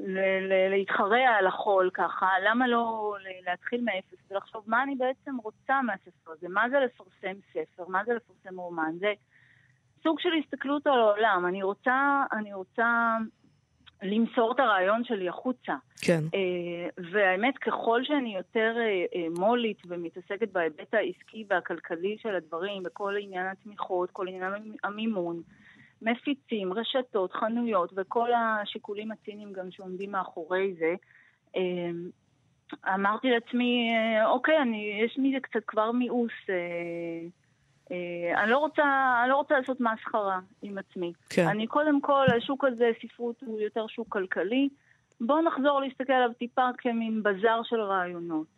ל- 0.00 0.52
ל- 0.52 1.26
על 1.38 1.46
החול 1.46 1.90
ככה, 1.94 2.28
למה 2.44 2.66
לא 2.68 3.14
להתחיל 3.46 3.80
מאפס 3.84 4.30
ולחשוב 4.30 4.64
מה 4.66 4.82
אני 4.82 4.94
בעצם 4.94 5.36
רוצה 5.36 5.82
מהספר 5.82 6.30
הזה, 6.30 6.48
מה 6.48 6.68
זה 6.70 6.80
לפרסם 6.80 7.38
ספר, 7.52 7.88
מה 7.88 8.04
זה 8.06 8.14
לפרסם 8.14 8.60
רומן, 8.60 8.92
זה 8.98 9.12
סוג 10.02 10.20
של 10.20 10.28
הסתכלות 10.44 10.86
על 10.86 11.00
העולם, 11.00 11.46
אני 11.46 11.62
רוצה, 11.62 12.22
אני 12.32 12.54
רוצה 12.54 13.16
למסור 14.02 14.52
את 14.52 14.60
הרעיון 14.60 15.04
שלי 15.04 15.28
החוצה. 15.28 15.74
כן. 16.02 16.20
אה, 16.34 16.88
והאמת, 17.12 17.58
ככל 17.58 18.04
שאני 18.04 18.36
יותר 18.36 18.74
אה, 18.78 19.04
אה, 19.14 19.26
מולית 19.38 19.78
ומתעסקת 19.88 20.52
בהיבט 20.52 20.94
העסקי 20.94 21.44
והכלכלי 21.48 22.16
של 22.22 22.34
הדברים, 22.34 22.82
בכל 22.82 23.14
עניין 23.20 23.46
התמיכות, 23.46 24.10
כל 24.10 24.28
עניין 24.28 24.52
המימון, 24.84 25.42
מפיצים, 26.02 26.72
רשתות, 26.72 27.32
חנויות 27.32 27.92
וכל 27.96 28.30
השיקולים 28.34 29.12
הציניים 29.12 29.52
גם 29.52 29.70
שעומדים 29.70 30.12
מאחורי 30.12 30.74
זה, 30.78 30.94
אה, 31.56 31.90
אמרתי 32.94 33.30
לעצמי, 33.30 33.90
אוקיי, 34.26 34.62
אני, 34.62 35.00
יש 35.04 35.18
מזה 35.18 35.40
קצת 35.40 35.64
כבר 35.66 35.92
מיאוס. 35.92 36.32
אה, 36.50 37.28
אני 38.42 38.50
לא 38.50 38.58
רוצה, 38.58 38.82
אני 39.22 39.30
לא 39.30 39.36
רוצה 39.36 39.58
לעשות 39.58 39.80
מסחרה 39.80 40.38
עם 40.62 40.78
עצמי. 40.78 41.12
כן. 41.30 41.48
אני 41.48 41.66
קודם 41.66 42.00
כל, 42.00 42.26
השוק 42.36 42.64
הזה, 42.64 42.90
ספרות 43.02 43.36
הוא 43.46 43.60
יותר 43.60 43.86
שוק 43.86 44.06
כלכלי. 44.08 44.68
בואו 45.20 45.42
נחזור 45.42 45.80
להסתכל 45.80 46.12
עליו 46.12 46.30
טיפה 46.38 46.68
כמין 46.78 47.22
בזאר 47.22 47.60
של 47.64 47.80
רעיונות. 47.80 48.56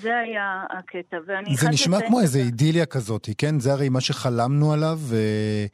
זה 0.00 0.18
היה 0.18 0.64
הקטע, 0.70 1.16
ואני 1.26 1.56
זה 1.56 1.68
נשמע 1.68 1.98
כמו 2.06 2.18
את 2.18 2.22
איזה 2.22 2.38
זה. 2.38 2.44
אידיליה 2.44 2.86
כזאת, 2.86 3.28
כן? 3.38 3.60
זה 3.60 3.72
הרי 3.72 3.88
מה 3.88 4.00
שחלמנו 4.00 4.72
עליו, 4.72 4.98
אה, 5.12 5.66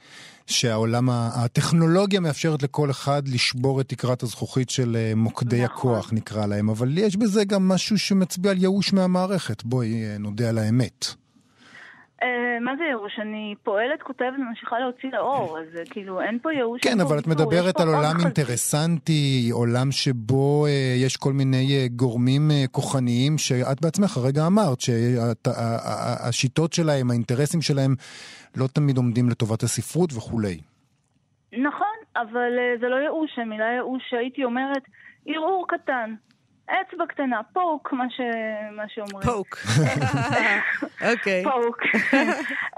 שהעולם, 0.46 1.08
הטכנולוגיה 1.10 2.20
מאפשרת 2.20 2.62
לכל 2.62 2.90
אחד 2.90 3.28
לשבור 3.28 3.80
את 3.80 3.88
תקרת 3.88 4.22
הזכוכית 4.22 4.70
של 4.70 4.96
אה, 4.96 5.12
מוקדי 5.16 5.64
נכון. 5.64 5.76
הכוח, 5.76 6.12
נקרא 6.12 6.46
להם, 6.46 6.70
אבל 6.70 6.98
יש 6.98 7.16
בזה 7.16 7.44
גם 7.44 7.68
משהו 7.68 7.98
שמצביע 7.98 8.50
על 8.50 8.58
ייאוש 8.58 8.92
מהמערכת. 8.92 9.64
בואי 9.64 10.04
אה, 10.04 10.18
נודה 10.18 10.48
על 10.48 10.58
האמת. 10.58 11.23
אה, 12.24 12.60
מה 12.60 12.76
זה 12.76 12.84
ייאוש? 12.84 13.18
אני 13.18 13.54
פועלת, 13.62 14.02
כותבת 14.02 14.28
וממשיכה 14.38 14.78
להוציא 14.78 15.08
לאור, 15.12 15.58
אז 15.58 15.76
אה, 15.76 15.82
כאילו 15.90 16.20
אין 16.20 16.38
פה 16.42 16.52
ייאוש. 16.52 16.80
כן, 16.82 17.00
אבל 17.00 17.18
את 17.18 17.26
מדברת 17.26 17.80
על 17.80 17.88
עולם. 17.88 18.16
אינטרסנטי, 18.24 19.48
עולם 19.52 19.92
שבו 19.92 20.66
אה, 20.66 20.94
יש 20.96 21.16
כל 21.16 21.32
מיני 21.32 21.88
גורמים 21.88 22.50
כוחניים, 22.72 23.38
שאת 23.38 23.80
בעצמך 23.80 24.16
הרגע 24.16 24.46
אמרת, 24.46 24.80
שהשיטות 24.80 26.72
שלהם, 26.72 27.10
האינטרסים 27.10 27.62
שלהם, 27.62 27.94
לא 28.56 28.66
תמיד 28.66 28.96
עומדים 28.96 29.28
לטובת 29.28 29.62
הספרות 29.62 30.10
וכולי. 30.12 30.58
נכון, 31.52 31.96
אבל 32.16 32.50
זה 32.80 32.88
לא 32.88 32.96
ייאוש, 32.96 33.38
המילה 33.38 33.64
ייאוש 33.64 34.02
הייתי 34.12 34.44
אומרת, 34.44 34.82
ערעור 35.26 35.66
קטן, 35.68 36.14
אצבע 36.66 37.06
קטנה, 37.06 37.40
פוק, 37.52 37.92
מה, 37.92 38.10
ש... 38.10 38.20
מה 38.76 38.88
שאומרים. 38.88 39.28
פוק. 39.28 39.56
אוקיי. 41.12 41.44
פוק. 41.44 41.78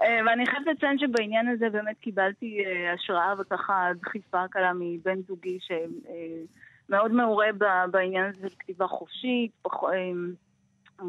אה, 0.03 0.21
ואני 0.27 0.47
חייבת 0.47 0.67
לציין 0.67 0.99
שבעניין 0.99 1.49
הזה 1.49 1.71
באמת 1.71 1.99
קיבלתי 2.01 2.65
אה, 2.67 2.93
השראה 2.93 3.35
וככה 3.39 3.89
דחיפה 4.01 4.49
קלה 4.51 4.73
מבן 4.75 5.23
זוגי 5.29 5.59
שמאוד 5.61 7.13
מעורה 7.13 7.47
ב- 7.59 7.91
בעניין 7.91 8.25
הזה 8.25 8.49
של 8.49 8.55
כתיבה 8.59 8.87
חופשית, 8.87 9.53
אה, 9.67 9.71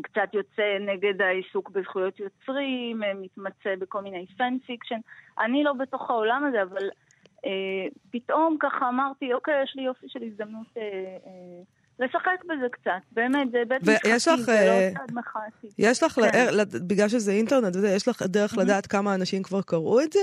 קצת 0.02 0.34
יוצא 0.34 0.78
נגד 0.80 1.22
העיסוק 1.22 1.70
בזכויות 1.70 2.20
יוצרים, 2.20 3.04
אה, 3.04 3.14
מתמצא 3.14 3.76
בכל 3.80 4.02
מיני 4.02 4.26
fan 4.38 4.58
fiction. 4.66 5.00
אני 5.40 5.64
לא 5.64 5.74
בתוך 5.74 6.10
העולם 6.10 6.44
הזה, 6.46 6.62
אבל 6.62 6.90
אה, 7.46 7.88
פתאום 8.12 8.58
ככה 8.60 8.90
אמרתי, 8.90 9.34
אוקיי, 9.34 9.64
יש 9.64 9.76
לי 9.76 9.82
יופי 9.82 10.06
של 10.10 10.24
הזדמנות 10.24 10.68
אה, 10.78 10.82
אה, 11.26 11.64
לשחק 12.00 12.44
בזה 12.46 12.70
קצת. 12.72 12.92
באמת, 13.12 13.52
זה 13.52 13.64
בקטע 13.68 13.82
משחקי, 14.16 14.42
זה 14.42 14.52
אה, 14.52 14.90
לא 14.94 15.08
צד 15.08 15.14
מחאתי. 15.14 15.68
יש 15.78 16.04
לך, 16.04 16.12
כן. 16.14 16.48
לד- 16.54 16.88
בגלל 16.88 17.08
שזה 17.10 17.32
אינטרנט 17.32 17.76
וזה, 17.76 17.90
יש 17.96 18.08
לך 18.08 18.22
דרך 18.22 18.58
לדעת 18.58 18.88
כמה 18.88 19.16
אנשים 19.16 19.44
כבר 19.44 19.62
קראו 19.62 20.02
את 20.02 20.14
זה? 20.14 20.20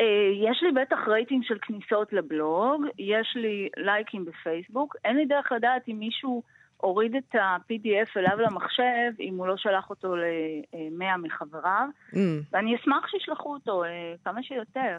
אה, 0.00 0.06
יש 0.50 0.62
לי 0.62 0.82
בטח 0.82 0.98
רייטינג 1.08 1.44
של 1.44 1.58
כניסות 1.62 2.12
לבלוג, 2.12 2.84
יש 2.98 3.32
לי 3.36 3.68
לייקים 3.76 4.24
בפייסבוק, 4.24 4.96
אין 5.04 5.16
לי 5.16 5.24
דרך 5.26 5.52
לדעת 5.52 5.82
אם 5.88 5.96
מישהו 5.98 6.42
הוריד 6.76 7.14
את 7.16 7.34
ה-PDF 7.34 8.10
אליו 8.16 8.38
למחשב, 8.40 9.10
אם 9.20 9.34
הוא 9.36 9.46
לא 9.46 9.56
שלח 9.56 9.90
אותו 9.90 10.16
ל-100 10.16 11.16
מחבריו, 11.22 11.88
Mm. 12.12 12.16
ואני 12.52 12.76
אשמח 12.76 13.06
שישלחו 13.08 13.54
אותו 13.54 13.84
אה, 13.84 13.88
כמה 14.24 14.42
שיותר. 14.42 14.98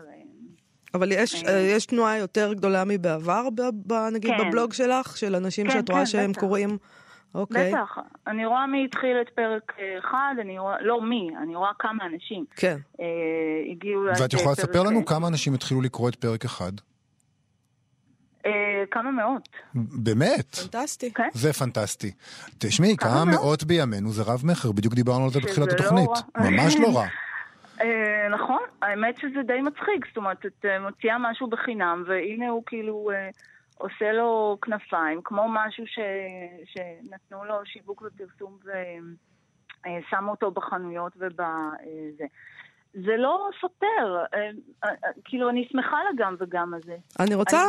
אבל 0.94 1.12
יש, 1.12 1.44
אה. 1.44 1.54
אה, 1.54 1.60
יש 1.60 1.86
תנועה 1.86 2.18
יותר 2.18 2.54
גדולה 2.54 2.84
מבעבר, 2.86 3.50
ב, 3.56 3.62
ב, 3.86 3.94
נגיד 4.14 4.32
כן. 4.38 4.48
בבלוג 4.48 4.74
שלך, 4.74 5.18
של 5.18 5.36
אנשים 5.36 5.68
כן, 5.68 5.74
שאת 5.74 5.90
רואה 5.90 6.02
כן, 6.02 6.06
שהם 6.06 6.32
בטח. 6.32 6.40
קוראים? 6.40 6.78
אוקיי. 7.36 7.72
בטח, 7.72 7.98
אני 8.28 8.46
רואה 8.46 8.68
מי 8.68 8.86
התחיל 8.86 9.18
את 9.22 9.30
פרק 9.36 9.74
אה, 9.80 10.00
אחד, 10.00 10.36
אני 10.42 10.60
רואה, 10.60 10.76
לא 10.82 11.02
מי, 11.02 11.30
אני 11.44 11.56
רואה 11.56 11.72
כמה 11.80 12.06
אנשים 12.14 12.46
כן. 12.56 12.78
אה, 13.00 13.06
הגיעו 13.72 14.04
ואת 14.20 14.34
יכולה 14.34 14.52
לספר 14.52 14.84
לנו 14.84 15.06
כמה 15.06 15.28
אנשים 15.28 15.54
התחילו 15.54 15.82
לקרוא 15.82 16.10
את 16.10 16.16
פרק 16.16 16.46
אחד? 16.46 16.72
כמה 18.92 19.12
מאות, 19.12 19.50
באמת? 19.76 20.56
פנטסטי. 20.56 21.14
כן. 21.14 21.28
זה 21.34 21.54
פנטסטי. 21.54 22.12
תשמעי, 22.58 22.98
כמה 22.98 23.26
מאות? 23.26 23.64
בימינו 23.64 24.12
זה 24.12 24.24
רב 24.24 24.42
מכר, 24.46 24.72
בדיוק 24.72 24.94
דיברנו 24.94 25.24
על 25.24 25.30
זה 25.30 25.40
בתחילת 25.40 25.68
לא 25.68 25.74
התוכנית. 25.74 26.10
ממש 26.38 26.76
לא 26.76 26.98
רע. 26.98 27.06
אה, 27.82 28.30
נכון, 28.30 28.62
האמת 28.82 29.18
שזה 29.18 29.42
די 29.48 29.62
מצחיק, 29.62 30.08
זאת 30.08 30.18
אומרת, 30.18 30.46
את 30.46 30.66
אה, 30.66 30.80
מוציאה 30.80 31.18
משהו 31.20 31.48
בחינם, 31.48 32.04
והנה 32.08 32.50
הוא 32.50 32.64
כאילו 32.66 33.12
אה, 33.14 33.30
עושה 33.78 34.12
לו 34.12 34.58
כנפיים, 34.62 35.22
כמו 35.24 35.46
משהו 35.50 35.84
ש, 35.88 36.00
שנתנו 36.66 37.46
לו 37.46 37.56
שיווק 37.66 38.02
ופרסום 38.02 38.58
ושמו 38.62 40.32
אותו 40.32 40.52
בחנויות 40.52 41.14
ובזה. 41.18 42.26
זה 42.94 43.18
לא 43.18 43.50
סותר. 43.62 44.24
כאילו, 45.24 45.50
אני 45.50 45.68
שמחה 45.72 45.98
לגם 46.14 46.36
וגם 46.40 46.74
הזה. 46.74 46.96
אני 47.20 47.36
רוצה, 47.36 47.62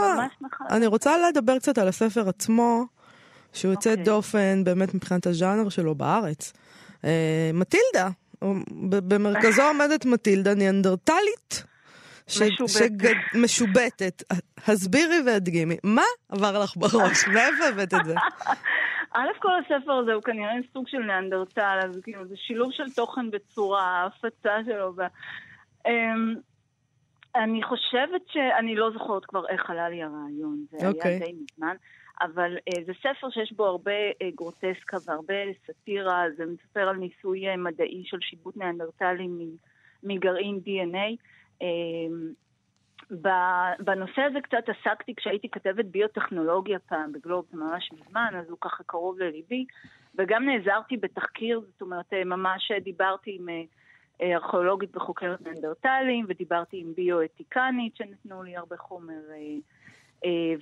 אני 0.70 0.86
רוצה 0.86 1.12
לדבר 1.28 1.58
קצת 1.58 1.78
על 1.78 1.88
הספר 1.88 2.28
עצמו, 2.28 2.84
שהוא 3.52 3.72
יוצא 3.72 3.90
אוקיי. 3.90 4.04
דופן 4.04 4.64
באמת 4.64 4.94
מבחינת 4.94 5.26
הז'אנר 5.26 5.68
שלו 5.68 5.94
בארץ. 5.94 6.52
מטילדה, 7.54 8.08
במרכזו 9.08 9.62
עומדת 9.62 10.04
מטילדה 10.06 10.54
ניאנדרטלית. 10.54 11.64
ש- 12.28 12.42
משובטת. 12.42 12.72
שג- 12.72 13.38
משובטת. 13.42 14.22
הסבירי 14.68 15.20
והדגימי. 15.26 15.76
מה 15.84 16.02
עבר 16.28 16.58
לך 16.62 16.76
בראש? 16.76 17.24
מאיפה 17.34 17.64
הבאת 17.68 17.94
את 17.94 18.04
זה? 18.04 18.14
א' 19.14 19.28
כל 19.42 19.48
הספר 19.58 19.92
הזה 19.92 20.12
הוא 20.12 20.22
כנראה 20.22 20.52
סוג 20.72 20.88
של 20.88 20.98
ניאנדרטל, 20.98 21.78
אז 21.84 22.00
כאילו 22.02 22.26
זה 22.28 22.34
שילוב 22.36 22.72
של 22.72 22.90
תוכן 22.96 23.30
בצורה, 23.30 23.82
ההפצה 23.82 24.56
שלו. 24.66 24.92
ו... 24.96 25.00
אמ, 25.86 26.34
אני 27.36 27.62
חושבת 27.62 28.22
שאני 28.32 28.74
לא 28.76 28.90
זוכרת 28.92 29.24
כבר 29.24 29.48
איך 29.48 29.70
עלה 29.70 29.88
לי 29.88 30.02
הרעיון, 30.02 30.64
זה 30.70 30.88
אוקיי. 30.88 31.10
היה 31.10 31.18
די 31.18 31.32
מזמן, 31.32 31.76
אבל 32.20 32.56
אה, 32.68 32.84
זה 32.86 32.92
ספר 32.98 33.30
שיש 33.30 33.52
בו 33.52 33.66
הרבה 33.66 33.92
אה, 34.22 34.30
גרוטסקה 34.34 34.96
והרבה 35.06 35.34
סאטירה, 35.66 36.24
זה 36.36 36.44
מספר 36.46 36.88
על 36.88 36.96
ניסוי 36.96 37.48
אה, 37.48 37.56
מדעי 37.56 38.02
של 38.04 38.20
שיבוט 38.20 38.56
ניאנדרטלי 38.56 39.28
מגרעין 40.02 40.60
DNA. 40.66 41.16
אמ, 41.62 42.32
בנושא 43.80 44.22
הזה 44.22 44.40
קצת 44.40 44.64
עסקתי 44.68 45.14
כשהייתי 45.14 45.48
כתבת 45.48 45.84
ביוטכנולוגיה 45.84 46.78
פעם 46.78 47.12
בגלוב, 47.12 47.44
ממש 47.52 47.90
מזמן, 47.92 48.32
אז 48.38 48.50
הוא 48.50 48.58
ככה 48.60 48.84
קרוב 48.84 49.18
לליבי, 49.18 49.64
וגם 50.18 50.44
נעזרתי 50.44 50.96
בתחקיר, 50.96 51.60
זאת 51.60 51.80
אומרת, 51.80 52.12
ממש 52.12 52.70
דיברתי 52.84 53.36
עם 53.40 53.48
ארכיאולוגית 54.22 54.96
וחוקרת 54.96 55.40
ננדרטלים, 55.42 56.26
ודיברתי 56.28 56.80
עם 56.80 56.94
ביואתיקנית 56.94 57.96
שנתנו 57.96 58.42
לי 58.42 58.56
הרבה 58.56 58.76
חומר 58.76 59.20
אה, 59.30 59.58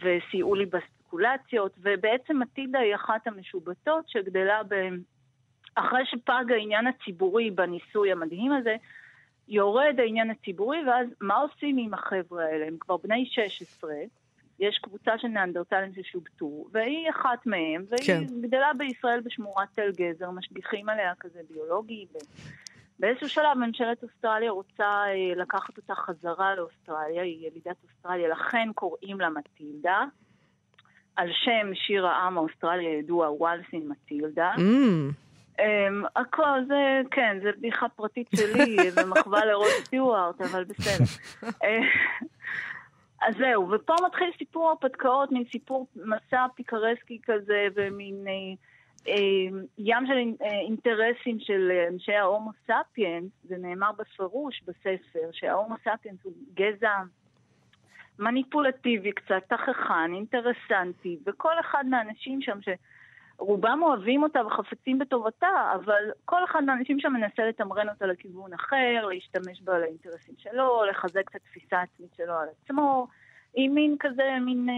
וסייעו 0.03 0.55
לי 0.55 0.67
בספקולציות, 0.67 1.73
ובעצם 1.79 2.43
עתידה 2.43 2.79
היא 2.79 2.95
אחת 2.95 3.27
המשובטות 3.27 4.09
שגדלה 4.09 4.63
ב... 4.69 4.75
אחרי 5.75 6.07
שפג 6.07 6.45
העניין 6.51 6.87
הציבורי 6.87 7.51
בניסוי 7.51 8.13
המדהים 8.13 8.53
הזה, 8.53 8.77
יורד 9.49 9.95
העניין 9.99 10.31
הציבורי, 10.31 10.79
ואז 10.87 11.07
מה 11.21 11.37
עושים 11.37 11.77
עם 11.79 11.95
החבר'ה 11.95 12.45
האלה? 12.45 12.67
הם 12.67 12.77
כבר 12.81 12.97
בני 12.97 13.27
16, 13.27 13.91
יש 14.59 14.79
קבוצה 14.79 15.19
של 15.19 15.29
ניאנדרטלים 15.29 15.93
ששובטו, 15.95 16.67
והיא 16.73 17.11
אחת 17.11 17.47
מהם, 17.47 17.85
והיא 17.89 18.07
כן. 18.07 18.25
כן. 18.29 18.41
גדלה 18.41 18.73
בישראל 18.79 19.21
בשמורת 19.21 19.69
תל 19.75 19.91
גזר, 19.97 20.31
משגיחים 20.31 20.89
עליה 20.89 21.13
כזה 21.21 21.41
ביולוגי. 21.51 22.07
באיזשהו 22.99 23.29
שלב 23.29 23.59
ממשלת 23.59 24.03
אוסטרליה 24.03 24.51
רוצה 24.51 24.85
אה, 24.85 25.35
לקחת 25.37 25.77
אותה 25.77 25.95
חזרה 25.95 26.55
לאוסטרליה, 26.55 27.23
היא 27.23 27.47
ילידת 27.47 27.77
אוסטרליה, 27.85 28.29
לכן 28.29 28.69
קוראים 28.75 29.21
לה 29.21 29.29
מטילדה, 29.31 30.05
על 31.17 31.29
שם 31.33 31.75
שיר 31.75 32.07
העם 32.07 32.39
האוסטרלי 32.39 32.87
הידוע, 32.87 33.31
Waltzing 33.31 33.89
Matilda. 33.89 34.53
Um, 35.59 35.63
הכל 36.17 36.65
זה, 36.69 37.01
כן, 37.11 37.39
זה 37.43 37.53
בדיחה 37.53 37.89
פרטית 37.89 38.29
שלי 38.37 38.77
במחווה 38.97 39.45
לרוד 39.45 39.69
סטיוארט, 39.85 40.41
אבל 40.41 40.65
בסדר. 40.65 41.05
אה, 41.65 41.81
אז 43.23 43.35
זהו, 43.39 43.71
ופה 43.71 43.95
מתחיל 44.07 44.31
סיפור 44.39 44.69
הרפתקאות, 44.69 45.33
מין 45.33 45.45
סיפור 45.53 45.87
מסע 45.97 46.47
פיקרסקי 46.55 47.19
כזה, 47.23 47.67
ומין 47.75 48.25
אה, 48.29 48.55
ים 49.79 50.07
של 50.07 50.45
אה, 50.47 50.61
אינטרסים 50.61 51.41
של 51.41 51.71
אה, 51.71 51.89
אנשי 51.89 52.13
ההומו 52.13 52.51
ספיאנס, 52.65 53.31
זה 53.45 53.57
נאמר 53.59 53.91
בפירוש 53.99 54.63
בספר, 54.67 55.29
שההומו 55.33 55.75
ספיאנס 55.79 56.19
הוא 56.23 56.33
גזע 56.55 57.03
מניפולטיבי 58.19 59.13
קצת, 59.13 59.43
תככן, 59.49 60.15
אינטרסנטי, 60.15 61.19
וכל 61.27 61.61
אחד 61.61 61.85
מהאנשים 61.87 62.43
שם 62.43 62.63
ש... 62.63 62.69
רובם 63.39 63.81
אוהבים 63.83 64.23
אותה 64.23 64.47
וחפצים 64.47 64.99
בטובתה, 64.99 65.73
אבל 65.75 66.11
כל 66.25 66.45
אחד 66.45 66.65
מהאנשים 66.65 67.01
שם 67.01 67.13
מנסה 67.13 67.43
לתמרן 67.49 67.89
אותה 67.89 68.07
לכיוון 68.07 68.53
אחר, 68.53 69.07
להשתמש 69.09 69.63
בה 69.63 69.79
לאינטרסים 69.79 70.35
שלו, 70.39 70.85
לחזק 70.91 71.31
את 71.31 71.35
התפיסה 71.35 71.79
העצמית 71.79 72.15
שלו 72.17 72.35
על 72.35 72.49
עצמו, 72.49 73.07
עם 73.55 73.75
מין 73.75 73.97
כזה, 74.01 74.37
מין 74.41 74.69
אה, 74.69 74.75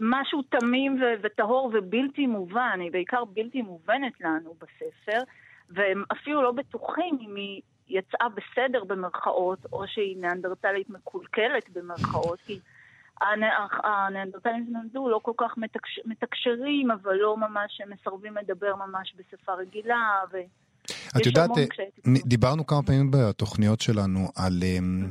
משהו 0.00 0.42
תמים 0.42 1.02
ו- 1.02 1.20
וטהור 1.22 1.70
ובלתי 1.74 2.26
מובן, 2.26 2.78
היא 2.80 2.92
בעיקר 2.92 3.24
בלתי 3.24 3.62
מובנת 3.62 4.20
לנו 4.20 4.54
בספר, 4.60 5.22
והם 5.70 6.04
אפילו 6.12 6.42
לא 6.42 6.52
בטוחים 6.52 7.18
אם 7.20 7.34
היא 7.34 7.60
יצאה 7.88 8.28
בסדר 8.28 8.84
במרכאות, 8.84 9.58
או 9.72 9.84
שהיא 9.86 10.16
ניאנדרטלית 10.16 10.90
מקולקלת 10.90 11.68
במרכאות, 11.72 12.38
כי 12.46 12.58
הנ- 13.20 13.84
הניאנדרטלים 13.84 14.66
שנולדו 14.68 15.08
לא 15.08 15.20
כל 15.22 15.32
כך 15.36 15.58
מתקש... 15.58 16.00
מתקשרים, 16.04 16.90
אבל 16.90 17.14
לא 17.14 17.36
ממש, 17.36 17.80
הם 17.80 17.90
מסרבים 17.92 18.36
לדבר 18.36 18.74
ממש 18.76 19.14
בשפה 19.16 19.52
רגילה, 19.52 20.20
ו... 20.32 20.36
את 21.20 21.26
יודעת, 21.26 21.50
אה. 21.58 21.64
דיברנו 22.24 22.66
כמה 22.66 22.82
פעמים 22.82 23.10
בתוכניות 23.10 23.80
שלנו 23.80 24.28
על... 24.36 24.52
אמ, 24.62 25.10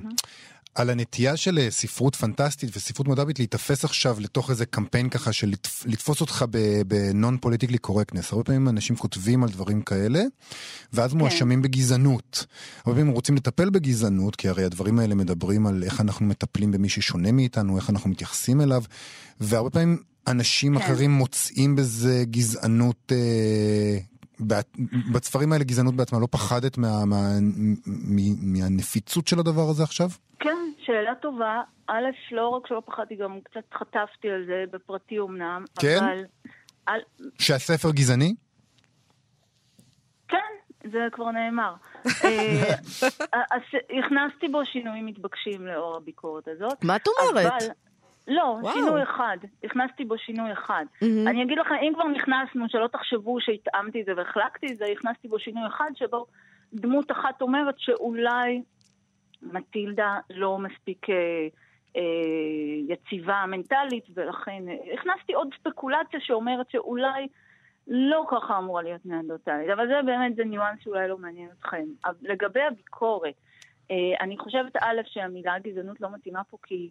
על 0.75 0.89
הנטייה 0.89 1.37
של 1.37 1.59
אה, 1.59 1.71
ספרות 1.71 2.15
פנטסטית 2.15 2.69
וספרות 2.77 3.07
מדעית 3.07 3.39
להיתפס 3.39 3.85
עכשיו 3.85 4.17
לתוך 4.19 4.49
איזה 4.49 4.65
קמפיין 4.65 5.09
ככה 5.09 5.33
של 5.33 5.49
לתפ- 5.53 5.83
לתפוס 5.85 6.21
אותך 6.21 6.45
בנון 6.87 7.37
פוליטיקלי 7.41 7.77
קורקטנס. 7.77 8.31
הרבה 8.31 8.43
פעמים 8.43 8.69
אנשים 8.69 8.95
כותבים 8.95 9.43
על 9.43 9.49
דברים 9.49 9.81
כאלה, 9.81 10.23
ואז 10.93 11.11
כן. 11.11 11.17
מואשמים 11.17 11.61
בגזענות. 11.61 12.45
הרבה 12.85 12.99
פעמים 12.99 13.13
רוצים 13.13 13.35
לטפל 13.35 13.69
בגזענות, 13.69 14.35
כי 14.35 14.49
הרי 14.49 14.63
הדברים 14.63 14.99
האלה 14.99 15.15
מדברים 15.15 15.67
על 15.67 15.83
איך 15.83 16.01
אנחנו 16.01 16.25
מטפלים 16.25 16.71
במי 16.71 16.89
ששונה 16.89 17.31
מאיתנו, 17.31 17.77
איך 17.77 17.89
אנחנו 17.89 18.09
מתייחסים 18.09 18.61
אליו, 18.61 18.83
והרבה 19.39 19.69
פעמים 19.69 19.97
אנשים 20.27 20.77
כן. 20.77 20.83
אחרים 20.83 21.11
מוצאים 21.11 21.75
בזה 21.75 22.23
גזענות 22.31 23.11
אה, 23.11 23.97
בספרים 25.11 25.51
האלה 25.53 25.63
גזענות 25.63 25.95
בעצמה, 25.95 26.19
לא 26.19 26.27
פחדת 26.31 26.77
מה, 26.77 27.05
מה, 27.05 27.39
מ- 27.85 28.53
מהנפיצות 28.53 29.27
של 29.27 29.39
הדבר 29.39 29.69
הזה 29.69 29.83
עכשיו? 29.83 30.09
כן, 30.39 30.49
שאלה 30.85 31.15
טובה. 31.15 31.61
א', 31.87 32.05
לא 32.31 32.47
רק 32.47 32.67
שלא 32.67 32.81
פחדתי, 32.85 33.15
גם 33.15 33.39
קצת 33.43 33.73
חטפתי 33.73 34.29
על 34.29 34.45
זה 34.45 34.63
בפרטי 34.71 35.19
אמנם, 35.19 35.65
כן? 35.79 35.97
אבל... 35.99 36.23
על... 36.85 37.01
שהספר 37.39 37.91
גזעני? 37.91 38.35
כן, 40.27 40.37
זה 40.91 41.07
כבר 41.11 41.31
נאמר. 41.31 41.73
אה, 42.25 42.73
אז 43.51 43.61
הכנסתי 43.99 44.47
בו 44.47 44.65
שינויים 44.65 45.05
מתבקשים 45.05 45.67
לאור 45.67 45.97
הביקורת 45.97 46.47
הזאת. 46.47 46.83
מה 46.83 46.95
את 46.95 47.07
אומרת? 47.07 47.45
אבל... 47.45 47.67
לא, 48.27 48.57
וואו. 48.61 48.73
שינוי 48.73 49.03
אחד. 49.03 49.37
הכנסתי 49.63 50.05
בו 50.05 50.17
שינוי 50.17 50.53
אחד. 50.53 50.85
מהמם. 51.01 51.27
אני 51.27 51.43
אגיד 51.43 51.57
לכם, 51.57 51.75
אם 51.81 51.93
כבר 51.95 52.07
נכנסנו, 52.07 52.65
שלא 52.69 52.87
תחשבו 52.87 53.41
שהתאמתי 53.41 54.01
את 54.01 54.05
זה 54.05 54.11
והחלקתי 54.17 54.67
את 54.71 54.77
זה, 54.77 54.85
הכנסתי 54.85 55.27
בו 55.27 55.39
שינוי 55.39 55.67
אחד 55.67 55.91
שבו 55.95 56.25
דמות 56.73 57.11
אחת 57.11 57.41
אומרת 57.41 57.75
שאולי 57.77 58.61
מטילדה 59.53 60.19
לא 60.29 60.59
מספיק 60.59 61.09
אה, 61.09 61.15
אה, 61.95 62.01
יציבה 62.87 63.45
מנטלית, 63.47 64.03
ולכן 64.13 64.63
הכנסתי 64.93 65.33
עוד 65.33 65.47
ספקולציה 65.59 66.19
שאומרת 66.19 66.69
שאולי 66.69 67.27
לא 67.87 68.25
ככה 68.31 68.57
אמורה 68.57 68.81
להיות 68.83 69.05
ניאנדרטלית, 69.05 69.69
אבל 69.69 69.87
זה 69.87 69.93
באמת, 70.05 70.35
זה 70.35 70.43
ניואנס 70.43 70.79
שאולי 70.83 71.07
לא 71.07 71.17
מעניין 71.17 71.49
אתכם. 71.59 71.85
לגבי 72.21 72.61
הביקורת, 72.61 73.33
אה, 73.91 73.95
אני 74.21 74.37
חושבת 74.37 74.75
א', 74.75 75.01
שהמילה 75.05 75.59
גזענות 75.59 76.01
לא 76.01 76.09
מתאימה 76.13 76.43
פה 76.43 76.57
כי 76.63 76.89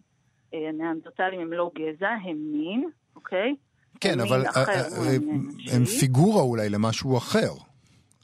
אה, 0.53 0.69
הניאנדרטלים 0.69 1.39
הם 1.39 1.53
לא 1.53 1.71
גזע, 1.75 2.09
הם 2.09 2.37
מין, 2.37 2.89
אוקיי? 3.15 3.55
כן, 3.99 4.19
אבל 4.19 4.45
אה, 4.45 4.51
אה, 4.55 5.15
הם. 5.75 5.85
פיגורה 5.99 6.41
אולי 6.41 6.69
למשהו 6.69 7.17
אחר. 7.17 7.51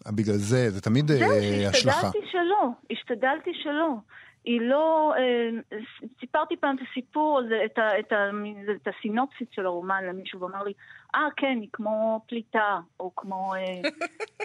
בגלל 0.07 0.35
זה, 0.35 0.69
זה 0.69 0.81
תמיד 0.81 1.11
אה, 1.11 1.17
זהו, 1.17 1.31
השלכה. 1.69 2.01
שהשתדלתי 2.01 2.27
שלא, 2.31 2.69
השתדלתי 2.91 3.51
שלא. 3.63 3.95
היא 4.45 4.62
לא... 4.62 5.13
אה, 5.17 5.77
סיפרתי 6.19 6.56
פעם 6.56 6.75
את 6.75 6.82
הסיפור 6.91 7.39
הזה, 7.45 7.56
את, 7.65 7.77
ה, 7.77 7.99
את, 7.99 8.12
ה, 8.12 8.30
את 8.82 8.93
הסינופסיס 8.97 9.47
של 9.51 9.65
הרומן 9.65 10.04
למישהו, 10.10 10.41
ואמר 10.41 10.63
לי, 10.63 10.73
אה, 11.15 11.19
כן, 11.38 11.58
היא 11.62 11.69
כמו 11.73 12.21
פליטה, 12.27 12.80
או 12.99 13.12
כמו 13.15 13.54
אה, 13.56 13.60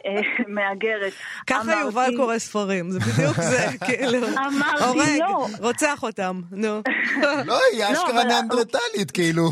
אה, 0.06 0.20
מהגרת. 0.54 1.12
ככה 1.46 1.62
אמרתי- 1.62 1.80
יובל 1.80 2.10
קורא 2.16 2.38
ספרים, 2.38 2.90
זה 2.90 2.98
בדיוק 2.98 3.36
זה, 3.40 3.66
כאילו. 3.86 4.18
אמרתי, 4.28 4.84
הורג, 4.84 5.20
לא. 5.20 5.46
רוצח 5.66 6.02
אותם, 6.02 6.40
נו. 6.52 6.82
לא, 7.46 7.58
היא 7.72 7.84
אשכרה 7.84 8.10
אבל- 8.22 8.28
ניאנדרטלית, 8.28 9.10
כאילו. 9.14 9.42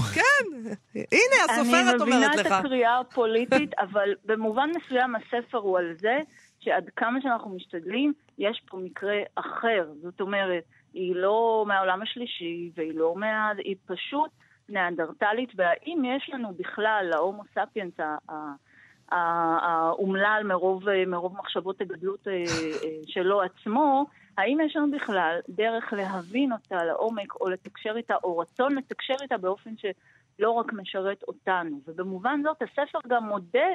הנה, 0.95 1.37
הסופרת 1.51 1.73
אני 1.95 1.95
מבינה 2.01 2.17
אומרת 2.17 2.41
את 2.41 2.47
לך. 2.47 2.53
הקריאה 2.53 2.99
הפוליטית, 3.01 3.71
אבל 3.79 4.09
במובן 4.25 4.69
מסוים 4.77 5.13
הספר 5.17 5.59
הוא 5.59 5.79
על 5.79 5.95
זה 6.01 6.19
שעד 6.65 6.91
כמה 6.97 7.21
שאנחנו 7.23 7.51
משתדלים, 7.51 8.13
יש 8.39 8.63
פה 8.67 8.77
מקרה 8.77 9.17
אחר. 9.35 9.93
זאת 10.03 10.21
אומרת, 10.21 10.65
היא 10.95 11.17
לא 11.17 11.65
מהעולם 11.69 12.03
השלישי, 12.03 12.71
והיא 12.75 12.95
לא 12.95 13.15
מה... 13.17 13.53
היא 13.59 13.77
פשוט 13.87 14.31
ניאנדרטלית, 14.69 15.51
והאם 15.57 16.03
יש 16.05 16.31
לנו 16.33 16.55
בכלל, 16.55 17.07
להומו 17.11 17.43
ספיאנס 17.45 17.95
האומלל 19.11 20.43
מרוב, 20.45 20.85
מרוב 21.07 21.37
מחשבות 21.39 21.81
הגדלות 21.81 22.27
שלו 23.07 23.43
עצמו, 23.43 24.07
האם 24.39 24.59
יש 24.61 24.77
לנו 24.77 24.91
בכלל 24.91 25.39
דרך 25.49 25.93
להבין 25.93 26.53
אותה 26.53 26.85
לעומק 26.85 27.35
או 27.41 27.49
לתקשר 27.49 27.97
איתה, 27.97 28.15
או 28.25 28.39
רצון 28.39 28.75
לתקשר 28.75 29.15
איתה 29.23 29.39
באופן 29.39 29.71
שלא 29.77 30.51
רק 30.51 30.73
משרת 30.73 31.23
אותנו. 31.29 31.81
ובמובן 31.87 32.41
זאת 32.45 32.63
הספר 32.63 32.99
גם 33.09 33.25
מודה, 33.25 33.69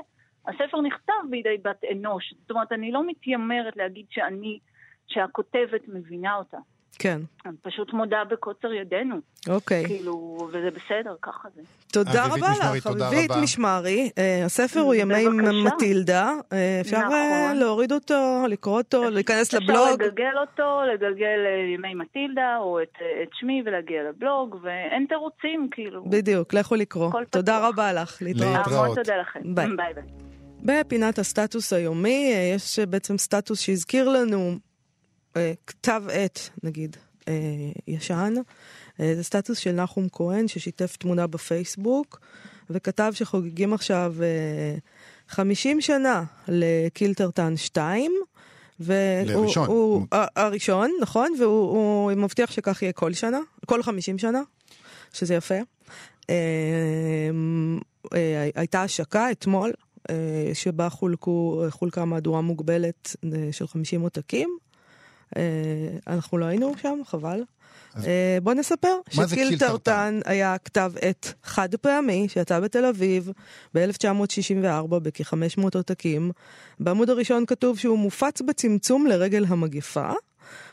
הספר 0.47 0.81
נכתב 0.81 1.13
בידי 1.29 1.57
בת 1.63 1.81
אנוש. 1.91 2.33
זאת 2.41 2.51
אומרת, 2.51 2.71
אני 2.71 2.91
לא 2.91 3.07
מתיימרת 3.07 3.77
להגיד 3.77 4.05
שאני, 4.09 4.59
שהכותבת 5.07 5.81
מבינה 5.87 6.35
אותה. 6.35 6.57
כן. 6.99 7.21
אני 7.45 7.55
פשוט 7.61 7.93
מודה 7.93 8.23
בקוצר 8.29 8.73
ידינו. 8.73 9.15
אוקיי. 9.49 9.85
כאילו, 9.85 10.47
וזה 10.51 10.69
בסדר, 10.71 11.15
ככה 11.21 11.47
זה. 11.55 11.61
תודה 11.93 12.25
רבה 12.25 12.51
לך, 12.51 12.87
אביבית. 12.87 13.31
משמרי. 13.43 14.09
אה, 14.17 14.45
הספר 14.45 14.79
הוא 14.79 14.95
ימי. 14.95 15.27
מטילדה. 15.65 16.33
אה, 16.53 16.77
אפשר 16.81 16.97
אה, 16.97 17.03
נכון. 17.05 17.57
להוריד 17.57 17.91
אותו, 17.91 18.43
לקרוא 18.49 18.77
אותו, 18.77 19.09
להיכנס 19.09 19.47
אפשר 19.47 19.57
לבלוג. 19.57 20.01
לגלגל 20.01 20.37
אותו, 20.37 20.81
לגלגל 20.93 21.39
ימי 21.75 21.93
מטילדה, 21.93 22.57
או 22.57 22.81
את, 22.81 22.93
שמי 23.33 23.63
ולהגיע 23.65 24.03
לבלוג, 24.09 24.57
ואין 24.61 25.05
תירוצים, 25.09 25.67
כאילו. 25.71 26.03
בדיוק, 26.05 26.53
לכו 26.53 26.75
לקרוא. 26.75 27.11
תודה. 27.29 27.67
רבה 27.67 27.93
לך, 27.93 28.21
להתראות. 28.21 28.67
המון 28.67 28.95
תודה 28.95 29.17
לכם. 29.17 29.55
ביי 29.55 29.67
ביי. 29.75 30.28
בפינת 30.61 31.19
הסטטוס 31.19 31.73
היומי, 31.73 32.31
אה, 32.33 32.51
יש 32.55 32.79
בעצם 32.79 33.17
סטטוס 33.17 33.59
שהזכיר 33.59 34.09
לנו 34.09 34.55
אה, 35.37 35.53
כתב 35.67 36.03
עת, 36.11 36.49
נגיד, 36.63 36.97
אה, 37.27 37.33
ישן. 37.87 38.33
אה, 38.99 39.13
זה 39.15 39.23
סטטוס 39.23 39.57
של 39.57 39.71
נחום 39.71 40.07
כהן, 40.11 40.47
ששיתף 40.47 40.95
תמונה 40.95 41.27
בפייסבוק, 41.27 42.19
וכתב 42.69 43.11
שחוגגים 43.15 43.73
עכשיו 43.73 44.15
אה, 44.21 44.77
50 45.29 45.81
שנה 45.81 46.23
לקילטרטן 46.47 47.57
2. 47.57 48.11
והוא, 48.81 48.95
לראשון. 49.25 49.67
הוא, 49.67 50.05
ה- 50.11 50.41
הראשון, 50.41 50.91
נכון, 51.01 51.33
והוא 51.39 51.71
הוא 51.71 52.11
מבטיח 52.11 52.51
שכך 52.51 52.81
יהיה 52.81 52.93
כל 52.93 53.13
שנה, 53.13 53.39
כל 53.65 53.83
50 53.83 54.17
שנה, 54.17 54.41
שזה 55.13 55.35
יפה. 55.35 55.55
אה, 56.29 56.35
אה, 58.15 58.49
הייתה 58.55 58.83
השקה 58.83 59.31
אתמול, 59.31 59.69
אה, 59.69 59.73
שבה 60.53 60.89
חולקו, 60.89 61.63
חולקה 61.69 62.05
מהדורה 62.05 62.41
מוגבלת 62.41 63.15
אה, 63.25 63.49
של 63.51 63.67
50 63.67 64.01
עותקים. 64.01 64.57
אה, 65.37 65.41
אנחנו 66.07 66.37
לא 66.37 66.45
היינו 66.45 66.73
שם, 66.81 66.99
חבל. 67.05 67.43
אה, 67.97 68.37
בוא 68.43 68.53
נספר 68.53 68.97
מה 69.17 69.25
זה 69.25 69.35
שקילטרטן 69.35 70.19
היה 70.25 70.57
כתב 70.57 70.91
עת 71.01 71.33
חד 71.43 71.75
פעמי 71.75 72.27
שיצא 72.29 72.59
בתל 72.59 72.85
אביב 72.85 73.31
ב-1964 73.73 74.99
בכ-500 75.01 75.63
עותקים. 75.73 76.31
בעמוד 76.79 77.09
הראשון 77.09 77.45
כתוב 77.45 77.77
שהוא 77.77 77.99
מופץ 77.99 78.41
בצמצום 78.41 79.07
לרגל 79.07 79.45
המגפה. 79.47 80.11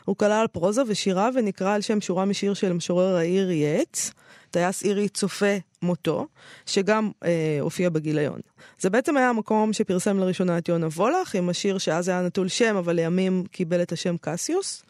הוא 0.05 0.15
כלל 0.15 0.45
פרוזה 0.51 0.81
ושירה 0.87 1.29
ונקרא 1.35 1.73
על 1.73 1.81
שם 1.81 2.01
שורה 2.01 2.25
משיר 2.25 2.53
של 2.53 2.71
המשורר 2.71 3.15
העיר 3.15 3.51
יץ, 3.51 4.11
טייס 4.51 4.83
אירי 4.83 5.09
צופה 5.09 5.55
מותו, 5.81 6.27
שגם 6.65 7.11
אה, 7.25 7.57
הופיע 7.61 7.89
בגיליון. 7.89 8.39
זה 8.79 8.89
בעצם 8.89 9.17
היה 9.17 9.29
המקום 9.29 9.73
שפרסם 9.73 10.19
לראשונה 10.19 10.57
את 10.57 10.69
יונה 10.69 10.87
וולך, 10.87 11.35
עם 11.35 11.49
השיר 11.49 11.77
שאז 11.77 12.07
היה 12.07 12.21
נטול 12.21 12.47
שם, 12.47 12.75
אבל 12.75 12.95
לימים 12.95 13.43
קיבל 13.51 13.81
את 13.81 13.91
השם 13.91 14.15
קסיוס. 14.21 14.83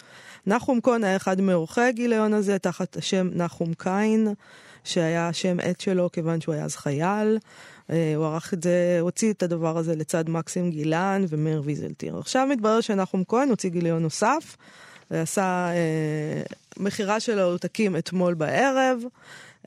נחום 0.47 0.81
כהן 0.81 1.03
היה 1.03 1.15
אחד 1.15 1.41
מעורכי 1.41 1.81
הגיליון 1.81 2.33
הזה, 2.33 2.59
תחת 2.59 2.97
השם 2.97 3.29
נחום 3.33 3.73
קין, 3.77 4.27
שהיה 4.83 5.27
השם 5.27 5.57
עט 5.59 5.79
שלו 5.81 6.11
כיוון 6.11 6.41
שהוא 6.41 6.55
היה 6.55 6.65
אז 6.65 6.75
חייל. 6.75 7.37
אה, 7.89 8.13
הוא 8.15 8.25
ערך 8.25 8.53
את 8.53 8.63
זה, 8.63 8.97
הוציא 9.01 9.33
את 9.33 9.43
הדבר 9.43 9.77
הזה 9.77 9.95
לצד 9.95 10.29
מקסים 10.29 10.69
גילן 10.69 11.25
ומאיר 11.29 11.61
ויזלטיר. 11.65 12.17
עכשיו 12.17 12.47
מתברר 12.51 12.81
שנחום 12.81 13.23
כהן 13.27 13.49
הוציא 13.49 13.69
גיליון 13.69 14.01
נוסף, 14.01 14.57
ועשה 15.11 15.69
אה, 15.69 16.41
מכירה 16.77 17.19
של 17.19 17.39
העותקים 17.39 17.95
אתמול 17.95 18.33
בערב. 18.33 18.99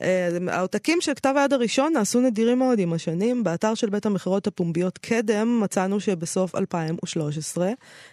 אה, 0.01 0.29
העותקים 0.47 1.01
של 1.01 1.13
כתב 1.13 1.33
היד 1.37 1.53
הראשון 1.53 1.93
נעשו 1.93 2.21
נדירים 2.21 2.59
מאוד 2.59 2.79
עם 2.79 2.93
השנים. 2.93 3.43
באתר 3.43 3.73
של 3.73 3.89
בית 3.89 4.05
המכירות 4.05 4.47
הפומביות 4.47 4.97
קדם 4.97 5.59
מצאנו 5.63 5.99
שבסוף 5.99 6.55
2013 6.55 7.69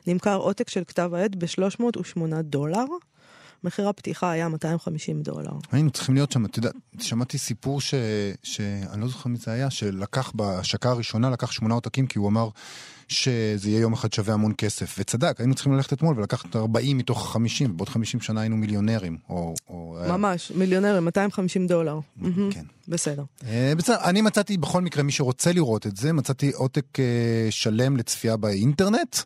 נמכר 0.07 0.37
עותק 0.37 0.69
של 0.69 0.85
כתב 0.85 1.11
העת 1.15 1.37
ב-308 1.37 2.21
דולר. 2.43 2.85
מחיר 3.65 3.89
הפתיחה 3.89 4.31
היה 4.31 4.49
250 4.49 5.23
דולר. 5.23 5.53
היינו 5.73 5.91
צריכים 5.91 6.15
להיות 6.15 6.33
שם, 6.33 6.45
אתה 6.45 6.59
יודע, 6.59 6.71
שמעתי 7.01 7.39
סיפור 7.39 7.81
ש... 7.81 7.95
שאני 8.43 9.01
לא 9.01 9.09
זוכר 9.09 9.29
מי 9.29 9.39
זה 9.39 9.51
היה, 9.51 9.71
שלקח 9.71 10.33
בהשקה 10.35 10.91
הראשונה, 10.91 11.31
לקח 11.31 11.51
שמונה 11.51 11.75
עותקים, 11.75 12.07
כי 12.07 12.19
הוא 12.19 12.29
אמר 12.29 12.49
שזה 13.09 13.71
יהיה 13.71 13.81
יום 13.81 13.93
אחד 13.93 14.13
שווה 14.13 14.35
המון 14.35 14.53
כסף. 14.59 14.97
וצדק, 14.99 15.35
היינו 15.39 15.55
צריכים 15.55 15.73
ללכת 15.73 15.93
אתמול 15.93 16.19
ולקחת 16.19 16.57
40 16.57 16.99
מתוך 16.99 17.33
50, 17.33 17.77
בעוד 17.77 17.89
50 17.89 18.21
שנה 18.21 18.41
היינו 18.41 18.57
מיליונרים. 18.57 19.19
או, 19.29 19.55
או, 19.69 19.97
ממש, 20.09 20.53
מיליונרים, 20.55 21.05
250 21.05 21.67
דולר. 21.67 21.99
כן. 22.51 22.65
בסדר. 22.89 23.25
אה, 23.47 23.73
בסדר, 23.77 23.97
אני 24.05 24.21
מצאתי 24.21 24.57
בכל 24.57 24.83
מקרה, 24.83 25.03
מי 25.03 25.13
שרוצה 25.13 25.53
לראות 25.53 25.87
את 25.87 25.97
זה, 25.97 26.13
מצאתי 26.13 26.51
עותק 26.51 27.01
אה, 27.01 27.47
שלם 27.51 27.97
לצפייה 27.97 28.37
באינטרנט. 28.37 29.17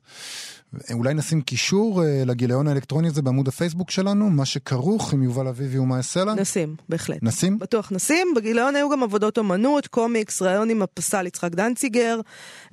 אולי 0.92 1.14
נשים 1.14 1.40
קישור 1.40 2.04
אה, 2.04 2.22
לגיליון 2.26 2.68
האלקטרוני 2.68 3.08
הזה 3.08 3.22
בעמוד 3.22 3.48
הפייסבוק 3.48 3.90
שלנו, 3.90 4.30
מה 4.30 4.44
שכרוך 4.44 5.12
עם 5.12 5.22
יובל 5.22 5.48
אביבי 5.48 5.78
ומה 5.78 5.96
יעשה 5.96 6.24
לה. 6.24 6.34
נשים, 6.34 6.76
בהחלט. 6.88 7.18
נשים? 7.22 7.58
בטוח 7.58 7.92
נשים. 7.92 8.28
בגיליון 8.36 8.76
היו 8.76 8.90
גם 8.90 9.02
עבודות 9.02 9.38
אומנות, 9.38 9.86
קומיקס, 9.86 10.42
ראיון 10.42 10.70
עם 10.70 10.82
הפסל 10.82 11.26
יצחק 11.26 11.50
דנציגר, 11.50 12.20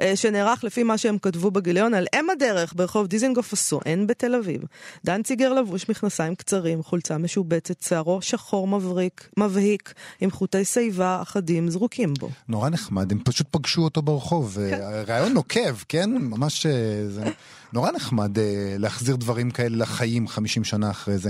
אה, 0.02 0.16
שנערך 0.16 0.64
לפי 0.64 0.84
מה 0.84 0.98
שהם 0.98 1.18
כתבו 1.18 1.52
בגיליון 1.52 1.94
על 1.94 2.08
אם 2.16 2.30
הדרך 2.30 2.74
ברחוב 2.76 3.08
דיזנגוף 3.08 3.54
הסואן 3.54 4.08
בתל 4.08 4.36
אביב. 4.36 4.62
דנציגר 5.06 5.54
לבוש 5.54 5.90
מכנסיים 5.90 6.36
קצרים, 6.36 6.84
חולצה 6.84 7.18
משובצת, 7.18 7.82
שערו 7.82 8.22
שחור 8.22 8.68
מבריק, 8.68 9.30
מבהיק, 9.38 9.94
עם 10.22 10.32
חוטי 10.32 10.66
שיבה 10.66 11.22
אחדים 11.22 11.70
זרוקים 11.70 12.14
בו. 12.14 12.30
נורא 12.48 12.70
נחמד, 12.70 13.12
הם 13.12 13.20
פשוט 13.24 13.48
פגשו 13.52 13.82
אותו 13.82 14.02
ברחוב. 14.02 14.58
כן. 14.70 14.82
אה, 14.82 15.04
רעיון 15.04 15.34
נוקב, 15.34 15.76
כן? 15.88 16.10
ממש... 16.12 16.66
זה 17.08 17.24
נורא 17.74 17.92
נחמד 17.92 18.40
אה, 18.40 18.76
להחזיר 18.78 19.16
דברים 19.16 19.52
כאלה 19.52 19.78
לחיים 19.78 20.28
50 20.28 20.64
שנה 20.64 20.90
אחרי 20.90 21.18
זה. 21.18 21.30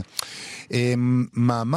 אה, 0.74 0.94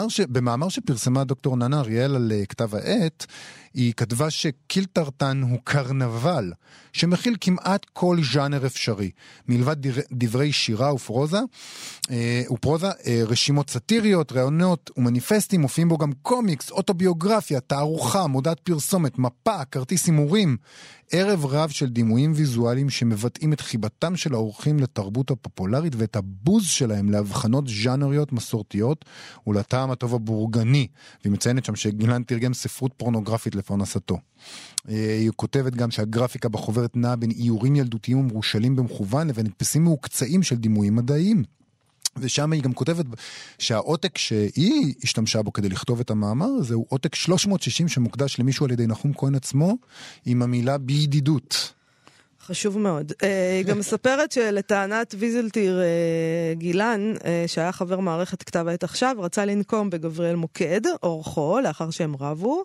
ש... 0.09 0.21
במאמר 0.21 0.69
שפרסמה 0.69 1.25
דוקטור 1.25 1.57
ננה 1.57 1.81
אריאל 1.81 2.17
על 2.17 2.33
אה, 2.35 2.47
כתב 2.47 2.75
העת, 2.75 3.27
היא 3.75 3.93
כתבה 3.97 4.31
שקילטרטן 4.31 5.43
הוא 5.43 5.59
קרנבל, 5.65 6.53
שמכיל 6.93 7.37
כמעט 7.41 7.87
כל 7.93 8.19
ז'אנר 8.33 8.67
אפשרי, 8.67 9.11
מלבד 9.49 9.77
דברי 10.13 10.53
שירה 10.53 10.95
ופרוזה, 10.95 11.39
אה, 12.11 12.43
ופרוזה, 12.51 12.87
אה, 13.07 13.23
רשימות 13.27 13.71
סאטיריות, 13.71 14.33
ראיונות 14.33 14.91
ומניפסטים, 14.97 15.61
מופיעים 15.61 15.89
בו 15.89 15.99
גם 15.99 16.13
קומיקס, 16.23 16.71
אוטוביוגרפיה, 16.71 17.61
תערוכה, 17.61 18.27
מודעת 18.27 18.61
פרסומת, 18.61 19.19
מפה, 19.19 19.65
כרטיס 19.65 20.07
הימורים, 20.07 20.57
ערב 21.15 21.47
רב 21.47 21.71
של 21.71 21.87
דימויים 21.87 22.33
ויזואליים 22.37 22.91
שמבטאים 22.91 23.53
את 23.53 23.61
חיבתם 23.61 24.17
של 24.17 24.35
האורחים 24.35 24.79
לתרבות 24.81 25.31
הפופולרית 25.31 25.93
ואת 25.97 26.17
הבוז 26.17 26.67
שלהם 26.67 27.11
להבחנות 27.11 27.65
ז'אנריות 27.69 28.33
מסורתיות 28.33 29.05
ולטעם 29.47 29.91
הטוב 29.91 30.15
הבורגני. 30.15 30.87
והיא 31.23 31.33
מציינת 31.33 31.65
שם 31.65 31.77
שגילן 31.77 32.23
תרגם 32.23 32.55
ספרות 32.55 32.93
פורנוגרפית 32.97 33.55
לפרנסתו. 33.63 34.19
אה, 34.89 35.17
היא 35.21 35.31
כותבת 35.37 35.75
גם 35.75 35.91
שהגרפיקה 35.91 36.49
בחוברת 36.49 36.97
נעה 36.97 37.17
בין 37.17 37.31
איורים 37.31 37.77
ילדותיים 37.77 38.19
ומרושלים 38.19 38.77
במכוון 38.77 39.29
לבין 39.29 39.47
הדפסים 39.47 39.85
מהוקצעים 39.85 40.43
של 40.43 40.57
דימויים 40.57 40.97
מדעיים. 40.97 41.43
ושם 42.17 42.53
היא 42.53 42.63
גם 42.63 42.73
כותבת 42.73 43.07
שהעותק 43.59 44.19
שהיא 44.19 44.95
השתמשה 45.05 45.43
בו 45.43 45.53
כדי 45.53 45.69
לכתוב 45.69 46.01
את 46.01 46.11
המאמר 46.11 46.47
הזה 46.47 46.75
הוא 46.75 46.87
עותק 46.89 47.15
360 47.15 47.89
שמוקדש 47.89 48.39
למישהו 48.39 48.67
על 48.67 48.73
ידי 48.73 48.87
נחום 48.87 49.13
כהן 49.15 49.35
עצמו 49.35 49.77
עם 50.27 50.43
המילה 50.43 50.79
בידידות. 50.79 51.73
חשוב 52.47 52.79
מאוד. 52.79 53.13
אה, 53.23 53.57
היא 53.59 53.65
גם 53.65 53.79
מספרת 53.79 54.33
שלטענת 54.33 55.15
ויזלטיר 55.19 55.81
אה, 55.81 56.55
גילן, 56.55 57.15
שהיה 57.47 57.73
חבר 57.73 58.01
מערכת 58.01 58.43
כתב 58.43 58.69
העת 58.69 58.85
עכשיו, 58.85 59.17
רצה 59.19 59.45
לנקום 59.45 59.91
בגבריאל 59.91 60.37
מוקד, 60.37 60.81
אורחו, 61.03 61.61
לאחר 61.61 61.91
שהם 61.91 62.17
רבו, 62.21 62.65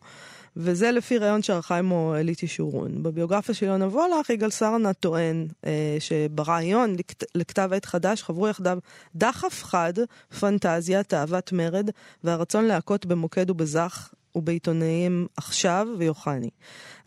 וזה 0.60 0.92
לפי 0.92 1.18
ראיון 1.18 1.42
שערכה 1.42 1.78
עמו 1.78 2.16
אלית 2.16 2.44
ישורון. 2.44 3.04
בביוגרפיה 3.04 3.56
של 3.56 3.66
יונה 3.66 3.86
וולך, 3.88 4.30
יגאל 4.30 4.50
סרנה 4.50 4.94
טוען 4.94 5.48
אה, 5.66 5.98
שברעיון 6.00 6.96
לכת- 7.00 7.24
לכתב 7.36 7.70
עת 7.74 7.86
חדש 7.86 8.24
חברו 8.24 8.48
יחדיו 8.48 8.78
דחף 9.16 9.64
חד, 9.64 9.94
פנטזיה, 10.40 11.04
תאוות 11.04 11.52
מרד, 11.52 11.90
והרצון 12.24 12.66
להכות 12.66 13.06
במוקד 13.06 13.50
ובזך 13.50 14.10
ובעיתונאים 14.36 15.28
עכשיו 15.38 15.88
ויוחני. 15.98 16.50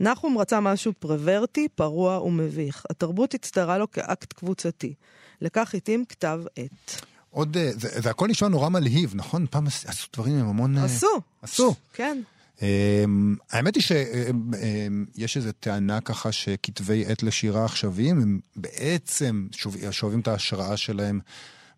נחום 0.00 0.38
רצה 0.38 0.60
משהו 0.60 0.92
פרוורטי, 0.98 1.68
פרוע 1.74 2.20
ומביך. 2.22 2.82
התרבות 2.90 3.34
הצטרה 3.34 3.78
לו 3.78 3.90
כאקט 3.90 4.32
קבוצתי. 4.32 4.94
לכך 5.40 5.74
התאים 5.74 6.04
כתב 6.08 6.40
עת. 6.56 7.00
עוד, 7.30 7.56
אה, 7.56 7.70
זה, 7.74 8.00
זה 8.00 8.10
הכל 8.10 8.28
נשמע 8.28 8.48
נורא 8.48 8.68
מלהיב, 8.68 9.12
נכון? 9.14 9.46
פעם 9.50 9.66
עש- 9.66 9.86
עשו 9.86 10.06
דברים 10.16 10.38
עם 10.38 10.48
המון... 10.48 10.78
אה, 10.78 10.84
עשו. 10.84 11.06
עשו. 11.42 11.74
כן. 11.92 12.20
אמ, 12.62 13.36
האמת 13.50 13.74
היא 13.74 13.82
שיש 13.82 15.36
איזו 15.36 15.50
טענה 15.60 16.00
ככה 16.00 16.32
שכתבי 16.32 17.04
עת 17.06 17.22
לשירה 17.22 17.64
עכשוויים 17.64 18.22
הם 18.22 18.40
בעצם 18.56 19.46
שואב- 19.52 19.90
שואבים 19.90 20.20
את 20.20 20.28
ההשראה 20.28 20.76
שלהם 20.76 21.20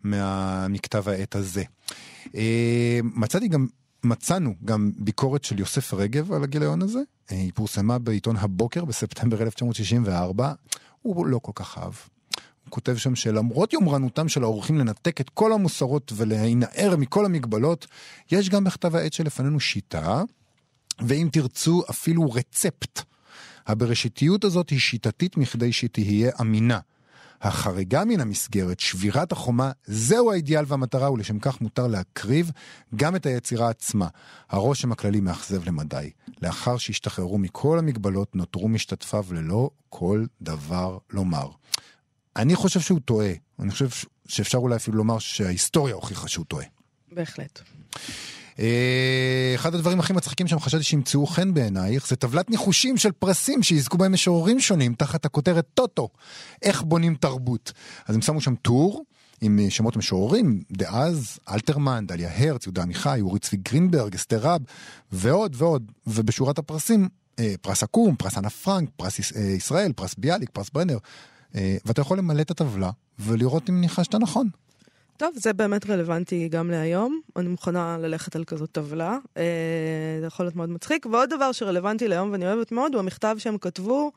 מה- 0.02 0.68
מכתב 0.68 1.08
העת 1.08 1.34
הזה. 1.34 1.62
אה, 2.34 3.00
מצאתי 3.02 3.48
גם, 3.48 3.66
מצאנו 4.04 4.54
גם 4.64 4.90
ביקורת 4.96 5.44
של 5.44 5.58
יוסף 5.60 5.94
רגב 5.94 6.32
על 6.32 6.42
הגיליון 6.44 6.82
הזה. 6.82 6.98
אה, 7.32 7.36
היא 7.36 7.52
פורסמה 7.54 7.98
בעיתון 7.98 8.36
הבוקר 8.36 8.84
בספטמבר 8.84 9.42
1964. 9.42 10.52
הוא 11.02 11.26
לא 11.26 11.38
כל 11.42 11.52
כך 11.54 11.78
אהב. 11.78 11.92
הוא 12.64 12.70
כותב 12.70 12.96
שם 12.96 13.14
שלמרות 13.14 13.72
יומרנותם 13.72 14.28
של 14.28 14.42
האורחים 14.42 14.78
לנתק 14.78 15.20
את 15.20 15.30
כל 15.30 15.52
המוסרות 15.52 16.12
ולהינער 16.16 16.96
מכל 16.98 17.24
המגבלות, 17.24 17.86
יש 18.32 18.48
גם 18.50 18.64
בכתב 18.64 18.96
העת 18.96 19.12
שלפנינו 19.12 19.60
שיטה, 19.60 20.22
ואם 21.06 21.28
תרצו 21.32 21.82
אפילו 21.90 22.30
רצפט. 22.30 23.02
הבראשיתיות 23.66 24.44
הזאת 24.44 24.70
היא 24.70 24.78
שיטתית 24.78 25.36
מכדי 25.36 25.72
שתהיה 25.72 26.30
אמינה. 26.40 26.78
החריגה 27.42 28.04
מן 28.04 28.20
המסגרת, 28.20 28.80
שבירת 28.80 29.32
החומה, 29.32 29.70
זהו 29.86 30.32
האידיאל 30.32 30.64
והמטרה, 30.68 31.12
ולשם 31.12 31.38
כך 31.38 31.60
מותר 31.60 31.86
להקריב 31.86 32.50
גם 32.96 33.16
את 33.16 33.26
היצירה 33.26 33.68
עצמה. 33.68 34.08
הרושם 34.48 34.92
הכללי 34.92 35.20
מאכזב 35.20 35.68
למדי. 35.68 36.10
לאחר 36.42 36.76
שהשתחררו 36.76 37.38
מכל 37.38 37.78
המגבלות, 37.78 38.36
נותרו 38.36 38.68
משתתפיו 38.68 39.24
ללא 39.30 39.70
כל 39.88 40.24
דבר 40.42 40.98
לומר. 41.10 41.48
אני 42.36 42.54
חושב 42.54 42.80
שהוא 42.80 43.00
טועה. 43.00 43.32
אני 43.58 43.70
חושב 43.70 43.88
שאפשר 44.28 44.58
אולי 44.58 44.76
אפילו 44.76 44.96
לומר 44.96 45.18
שההיסטוריה 45.18 45.94
הוכיחה 45.94 46.28
שהוא 46.28 46.44
טועה. 46.44 46.66
בהחלט. 47.12 47.62
אה, 48.58 49.52
אחד 49.54 49.74
הדברים 49.74 50.00
הכי 50.00 50.12
מצחיקים 50.12 50.46
שם 50.46 50.58
חשבתי 50.60 50.84
שימצאו 50.84 51.26
חן 51.26 51.54
בעינייך 51.54 52.08
זה 52.08 52.16
טבלת 52.16 52.50
ניחושים 52.50 52.96
של 52.96 53.12
פרסים 53.12 53.62
שיזכו 53.62 53.98
בהם 53.98 54.12
משוררים 54.12 54.60
שונים 54.60 54.94
תחת 54.94 55.24
הכותרת 55.24 55.66
טוטו, 55.74 56.08
איך 56.62 56.82
בונים 56.82 57.14
תרבות. 57.14 57.72
אז 58.06 58.14
הם 58.14 58.22
שמו 58.22 58.40
שם 58.40 58.54
טור 58.54 59.04
עם 59.40 59.58
אה, 59.58 59.70
שמות 59.70 59.96
משוררים 59.96 60.62
דאז, 60.72 61.38
אלתרמן, 61.48 62.04
דליה 62.06 62.30
הרץ, 62.36 62.66
יהודה 62.66 62.82
עמיחי, 62.82 63.18
אורי 63.20 63.38
צבי 63.38 63.56
גרינברג, 63.56 64.14
אסתר 64.14 64.38
רב 64.40 64.60
ועוד 65.12 65.54
ועוד, 65.58 65.92
ובשורת 66.06 66.58
הפרסים 66.58 67.08
אה, 67.38 67.54
פרס 67.62 67.82
עקום, 67.82 68.16
פרס 68.16 68.38
אנה 68.38 68.50
פרנק, 68.50 68.88
פרס 68.96 69.18
יש- 69.18 69.32
ישראל, 69.32 69.92
פרס 69.92 70.14
ביאליק, 70.18 70.50
פרס 70.52 70.70
ברנר, 70.72 70.98
ואתה 71.84 72.00
יכול 72.00 72.18
למלא 72.18 72.40
את 72.40 72.50
הטבלה 72.50 72.90
ולראות 73.18 73.70
אם 73.70 73.80
ניחשת 73.80 74.14
נכון. 74.14 74.48
טוב, 75.22 75.34
זה 75.36 75.52
באמת 75.52 75.90
רלוונטי 75.90 76.48
גם 76.48 76.70
להיום. 76.70 77.20
אני 77.36 77.48
מוכנה 77.48 77.98
ללכת 78.00 78.36
על 78.36 78.44
כזאת 78.44 78.72
טבלה. 78.72 79.18
אה, 79.36 79.42
זה 80.20 80.26
יכול 80.26 80.46
להיות 80.46 80.56
מאוד 80.56 80.68
מצחיק. 80.68 81.06
ועוד 81.06 81.30
דבר 81.30 81.52
שרלוונטי 81.52 82.08
להיום 82.08 82.32
ואני 82.32 82.46
אוהבת 82.46 82.72
מאוד, 82.72 82.94
הוא 82.94 83.00
המכתב 83.00 83.36
שהם 83.38 83.58
כתבו 83.58 84.12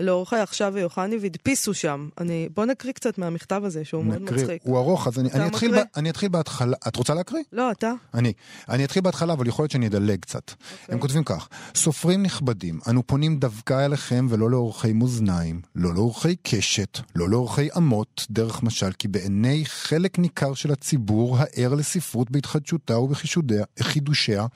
לאורחי 0.00 0.36
עכשיו 0.36 0.72
ויוחני 0.74 1.16
והדפיסו 1.20 1.74
שם. 1.74 2.08
אני, 2.18 2.48
בוא 2.54 2.64
נקריא 2.64 2.92
קצת 2.92 3.18
מהמכתב 3.18 3.62
הזה, 3.64 3.84
שהוא 3.84 4.04
מאוד. 4.04 4.22
מצחיק. 4.22 4.62
הוא 4.64 4.78
ארוך, 4.78 5.06
אז 5.06 5.18
אני, 5.18 5.30
אני, 5.32 5.46
אתחיל? 5.46 5.80
ב, 5.80 5.82
אני 5.96 6.10
אתחיל 6.10 6.28
בהתחלה. 6.28 6.76
את 6.88 6.96
רוצה 6.96 7.14
להקריא? 7.14 7.42
לא, 7.52 7.70
אתה? 7.70 7.92
אני. 8.14 8.32
אני 8.68 8.84
אתחיל 8.84 9.02
בהתחלה, 9.02 9.32
אבל 9.32 9.46
יכול 9.46 9.62
להיות 9.62 9.70
שאני 9.70 9.86
אדלג 9.86 10.20
קצת. 10.20 10.50
אוקיי. 10.50 10.94
הם 10.94 11.00
כותבים 11.00 11.24
כך: 11.24 11.48
סופרים 11.74 12.22
נכבדים, 12.22 12.80
אנו 12.88 13.06
פונים 13.06 13.38
דווקא 13.38 13.84
אליכם 13.84 14.26
ולא 14.28 14.50
לאורכי 14.50 14.92
מאזניים, 14.92 15.60
לא 15.74 15.94
לאורכי 15.94 16.36
קשת, 16.42 16.98
לא 17.16 17.28
לאורכי 17.28 17.68
אמות, 17.76 18.26
דרך 18.30 18.62
משל, 18.62 18.92
כי 18.92 19.08
בעיני 19.08 19.64
חלק 19.66 20.18
ניכר 20.18 20.54
של 20.54 20.72
הציבור 20.72 21.36
הער 21.38 21.74
לספרות 21.74 22.30
בהתחדשותה 22.30 22.98
ובחידושיה, 22.98 24.46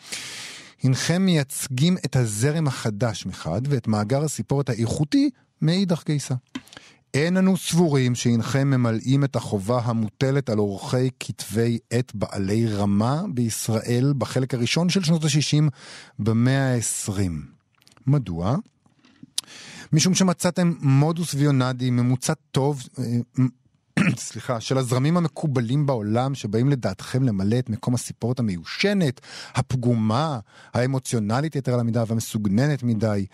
הנכם 0.83 1.23
מייצגים 1.23 1.97
את 2.05 2.17
הזרם 2.17 2.67
החדש 2.67 3.27
מחד, 3.27 3.61
ואת 3.69 3.89
מאגר 3.89 4.25
הסיפורת 4.25 4.69
האיכותי 4.69 5.31
מאידך 5.63 6.03
גיסא. 6.07 6.35
אין 7.15 7.37
אנו 7.37 7.57
סבורים 7.57 8.15
שהנכם 8.15 8.71
ממלאים 8.71 9.25
את 9.25 9.37
החובה 9.37 9.81
המוטלת 9.85 10.51
על 10.51 10.59
עורכי 10.59 11.11
כתבי 11.21 11.79
עת 11.91 12.15
בעלי 12.15 12.67
רמה 12.67 13.23
בישראל 13.35 14.15
בחלק 14.19 14.55
הראשון 14.55 14.89
של 14.89 15.03
שנות 15.03 15.25
ה-60 15.25 15.71
במאה 16.19 16.75
ה-20. 16.75 17.13
מדוע? 18.07 18.57
משום 19.93 20.15
שמצאתם 20.15 20.73
מודוס 20.81 21.35
ויונדי 21.35 21.91
ממוצע 21.91 22.33
טוב, 22.51 22.83
אה, 22.99 23.05
סליחה, 24.19 24.61
של 24.61 24.79
הזרמים 24.79 25.17
המקובלים 25.17 25.87
בעולם 25.87 26.35
שבאים 26.35 26.69
לדעתכם 26.69 27.23
למלא 27.23 27.59
את 27.59 27.71
מקום 27.71 27.95
הסיפורת 27.95 28.39
המיושנת, 28.39 29.21
הפגומה, 29.55 30.39
האמוציונלית 30.75 31.57
יתר 31.57 31.75
על 31.75 31.81
המידה 31.81 32.05
והמסוגננת 32.07 32.83
מדי, 32.83 33.27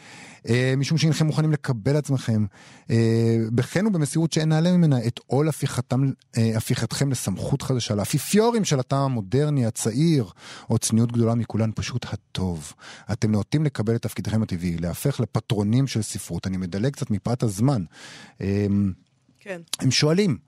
אה, 0.49 0.75
משום 0.77 0.99
שהנכם 0.99 1.27
מוכנים 1.27 1.53
לקבל 1.53 1.97
עצמכם, 1.97 2.45
אה, 2.91 3.37
בכן 3.53 3.87
ובמסירות 3.87 4.33
שאין 4.33 4.49
נעלה 4.49 4.73
ממנה, 4.73 5.07
את 5.07 5.21
עול 5.27 5.49
הפיכתם, 5.49 6.11
אה, 6.37 6.53
הפיכתכם 6.57 7.11
לסמכות 7.11 7.63
חדשה, 7.63 7.95
לאפיפיורים 7.95 8.65
של 8.65 8.81
הטעם 8.81 9.03
המודרני, 9.03 9.67
הצעיר, 9.67 10.31
או 10.71 10.79
צניעות 10.79 11.13
גדולה 11.13 11.35
מכולן, 11.35 11.71
פשוט 11.75 12.07
הטוב. 12.13 12.73
אתם 13.13 13.31
נאותים 13.31 13.65
לקבל 13.65 13.97
את 13.97 14.03
תפקידכם 14.03 14.43
הטבעי, 14.43 14.79
להפך 14.79 15.21
לפטרונים 15.21 15.87
של 15.87 16.03
ספרות. 16.03 16.47
אני 16.47 16.57
מדלג 16.57 16.93
קצת 16.93 17.11
מפאת 17.11 17.43
הזמן. 17.43 17.85
אה, 18.41 18.67
כן. 19.41 19.61
הם 19.81 19.91
שואלים, 19.91 20.39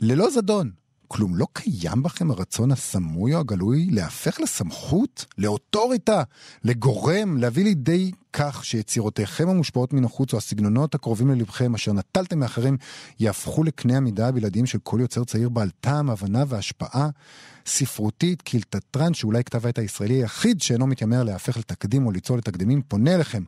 ללא 0.00 0.30
זדון, 0.30 0.70
כלום 1.08 1.36
לא 1.36 1.46
קיים 1.52 2.02
בכם 2.02 2.30
הרצון 2.30 2.70
הסמוי 2.70 3.34
או 3.34 3.40
הגלוי 3.40 3.88
להפך 3.90 4.40
לסמכות, 4.40 5.24
לאוטוריטה, 5.38 6.22
לגורם, 6.64 7.36
להביא 7.36 7.64
לידי 7.64 8.10
כך 8.32 8.64
שיצירותיכם 8.64 9.48
המושפעות 9.48 9.92
מן 9.92 10.04
החוץ 10.04 10.32
או 10.32 10.38
הסגנונות 10.38 10.94
הקרובים 10.94 11.30
ללבכם 11.30 11.74
אשר 11.74 11.92
נטלתם 11.92 12.38
מאחרים 12.38 12.76
יהפכו 13.20 13.64
לקנה 13.64 13.96
המידה 13.96 14.28
הבלעדיים 14.28 14.66
של 14.66 14.78
כל 14.82 14.98
יוצר 15.00 15.24
צעיר 15.24 15.48
בעל 15.48 15.70
טעם, 15.80 16.10
הבנה 16.10 16.44
והשפעה 16.48 17.08
ספרותית, 17.66 18.42
קילטטרן, 18.42 19.14
שאולי 19.14 19.44
כתב 19.44 19.66
העת 19.66 19.78
הישראלי 19.78 20.14
היחיד 20.14 20.60
שאינו 20.60 20.86
מתיימר 20.86 21.22
להפך 21.22 21.56
לתקדים 21.56 22.06
או 22.06 22.10
ליצור 22.10 22.36
לתקדימים, 22.36 22.82
פונה 22.88 23.14
אליכם. 23.14 23.42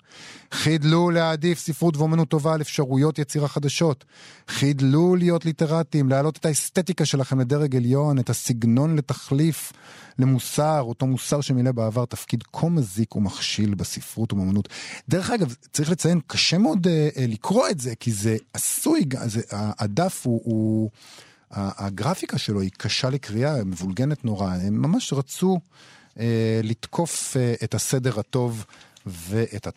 חידלו 0.53 1.11
להעדיף 1.11 1.59
ספרות 1.59 1.97
ואומנות 1.97 2.29
טובה 2.29 2.55
על 2.55 2.61
אפשרויות 2.61 3.19
יצירה 3.19 3.49
חדשות. 3.49 4.05
חידלו 4.49 5.17
להיות 5.17 5.45
ליטרטים, 5.45 6.09
להעלות 6.09 6.37
את 6.37 6.47
האסתטיקה 6.47 7.05
שלכם 7.05 7.41
לדרג 7.41 7.77
עליון, 7.77 8.19
את 8.19 8.31
הסגנון 8.31 8.97
לתחליף 8.97 9.73
למוסר, 10.19 10.81
אותו 10.83 11.07
מוסר 11.07 11.41
שמילא 11.41 11.73
בעבר 11.73 12.05
תפקיד 12.05 12.43
כה 12.53 12.69
מזיק 12.69 13.17
ומכשיל 13.17 13.75
בספרות 13.75 14.33
ובאמנות. 14.33 14.69
דרך 15.09 15.31
אגב, 15.31 15.55
צריך 15.73 15.91
לציין, 15.91 16.21
קשה 16.27 16.59
מאוד 16.59 16.87
אה, 16.87 17.09
אה, 17.17 17.27
לקרוא 17.27 17.69
את 17.69 17.81
זה, 17.81 17.95
כי 17.95 18.13
זה 18.13 18.37
עשוי, 18.53 19.05
זה, 19.27 19.41
הדף 19.51 20.23
הוא... 20.27 20.41
הוא 20.45 20.91
הגרפיקה 21.53 22.39
שלו 22.39 22.61
היא 22.61 22.71
קשה 22.77 23.11
לקריאה, 23.11 23.65
מבולגנת 23.65 24.25
נורא. 24.25 24.55
הם 24.55 24.83
ממש 24.83 25.13
רצו 25.13 25.59
אה, 26.21 26.61
לתקוף 26.63 27.37
אה, 27.37 27.55
את 27.65 27.75
הסדר 27.75 28.21
הטוב 28.21 28.65
ואת 29.07 29.67
ה... 29.67 29.71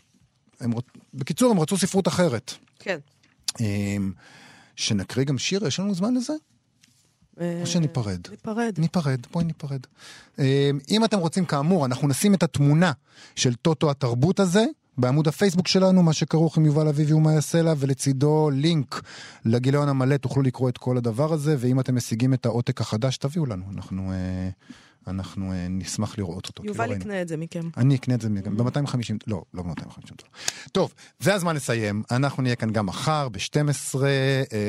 הם, 0.60 0.72
בקיצור, 1.14 1.52
הם 1.52 1.60
רצו 1.60 1.78
ספרות 1.78 2.08
אחרת. 2.08 2.54
כן. 2.80 2.98
אה, 3.62 3.98
שנקריא 4.76 5.26
גם 5.26 5.38
שיר, 5.38 5.68
יש 5.68 5.80
לנו 5.80 5.96
זמן 5.96 6.14
לזה? 6.14 6.34
או 7.62 7.66
שניפרד? 7.66 8.28
ניפרד. 8.30 8.80
ניפרד, 8.80 9.28
בואי 9.32 9.46
ניפרד. 9.46 9.80
אם 10.90 11.06
אתם 11.06 11.18
רוצים, 11.20 11.46
כאמור, 11.46 11.86
אנחנו 11.86 12.08
נשים 12.08 12.34
את 12.34 12.44
התמונה 12.44 12.92
של 13.36 13.56
טוטו 13.56 13.92
התרבות 13.92 14.40
הזה. 14.40 14.66
בעמוד 14.98 15.28
הפייסבוק 15.28 15.68
שלנו, 15.68 16.04
מה 16.04 16.14
שכרוך 16.14 16.58
עם 16.58 16.66
יובל 16.66 16.88
אביבי 16.88 17.14
יעשה 17.34 17.62
לה, 17.62 17.74
ולצידו 17.78 18.50
לינק 18.54 19.02
לגיליון 19.46 19.90
המלא, 19.90 20.18
תוכלו 20.18 20.44
לקרוא 20.44 20.70
את 20.70 20.78
כל 20.78 20.98
הדבר 20.98 21.34
הזה, 21.34 21.56
ואם 21.60 21.80
אתם 21.80 21.96
משיגים 21.96 22.34
את 22.34 22.46
העותק 22.46 22.82
החדש, 22.82 23.18
תביאו 23.18 23.46
לנו, 23.46 23.66
אנחנו, 23.74 24.12
אה, 24.12 24.50
אנחנו 25.08 25.52
אה, 25.52 25.68
נשמח 25.70 26.18
לראות 26.18 26.48
אותו. 26.48 26.64
לא 26.64 26.70
יובל 26.70 26.84
ראינו. 26.84 26.96
יקנה 26.96 27.22
את 27.22 27.28
זה 27.28 27.38
מכם. 27.38 27.70
אני 27.78 27.96
אקנה 27.96 28.16
את 28.16 28.22
זה 28.22 28.30
ב-250, 28.30 29.16
לא, 29.28 29.44
לא 29.54 29.64
ב-250 29.64 30.08
דולר. 30.08 30.32
טוב, 30.72 30.94
זה 31.20 31.34
הזמן 31.34 31.56
לסיים. 31.56 32.04
אנחנו 32.12 32.44
נהיה 32.44 32.56
כאן 32.56 32.72
גם 32.72 32.86
מחר 32.86 33.30
ב-12, 33.30 33.96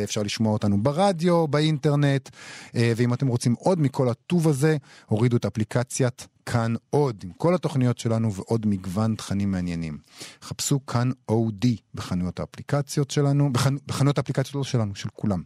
אפשר 0.04 0.22
לשמוע 0.22 0.52
אותנו 0.52 0.82
ברדיו, 0.82 1.48
באינטרנט, 1.48 2.28
אה, 2.76 2.92
ואם 2.96 3.14
אתם 3.14 3.26
רוצים 3.26 3.54
עוד 3.58 3.80
מכל 3.80 4.08
הטוב 4.08 4.48
הזה, 4.48 4.76
הורידו 5.06 5.36
את 5.36 5.46
אפליקציית 5.46 6.26
כאן 6.46 6.74
עוד, 6.90 7.20
עם 7.24 7.30
כל 7.36 7.54
התוכניות 7.54 7.98
שלנו 7.98 8.34
ועוד 8.34 8.66
מגוון 8.66 9.14
תכנים 9.14 9.50
מעניינים. 9.50 9.98
חפשו 10.42 10.86
כאן 10.86 11.10
אודי 11.28 11.76
בחנויות 11.94 12.40
האפליקציות 12.40 13.10
שלנו, 13.10 13.52
בחנ... 13.52 13.76
בחנויות 13.86 14.18
האפליקציות 14.18 14.54
לא 14.54 14.64
שלנו, 14.64 14.94
של 14.94 15.08
כולם. 15.14 15.42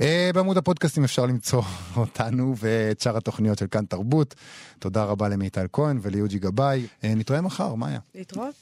אה, 0.00 0.30
בעמוד 0.34 0.56
הפודקאסטים 0.56 1.04
אפשר 1.04 1.26
למצוא 1.26 1.62
אותנו 1.96 2.54
ואת 2.58 3.00
שאר 3.00 3.16
התוכניות 3.16 3.58
של 3.58 3.66
כאן 3.66 3.84
תרבות. 3.84 4.34
תודה 4.78 5.04
רבה 5.04 5.28
למיטל 5.28 5.66
כהן 5.72 5.98
וליוג'י 6.02 6.38
גבאי. 6.38 6.86
אה, 7.04 7.14
נתראה 7.14 7.40
מחר, 7.40 7.74
מאיה. 7.74 8.00
להתראות. 8.14 8.54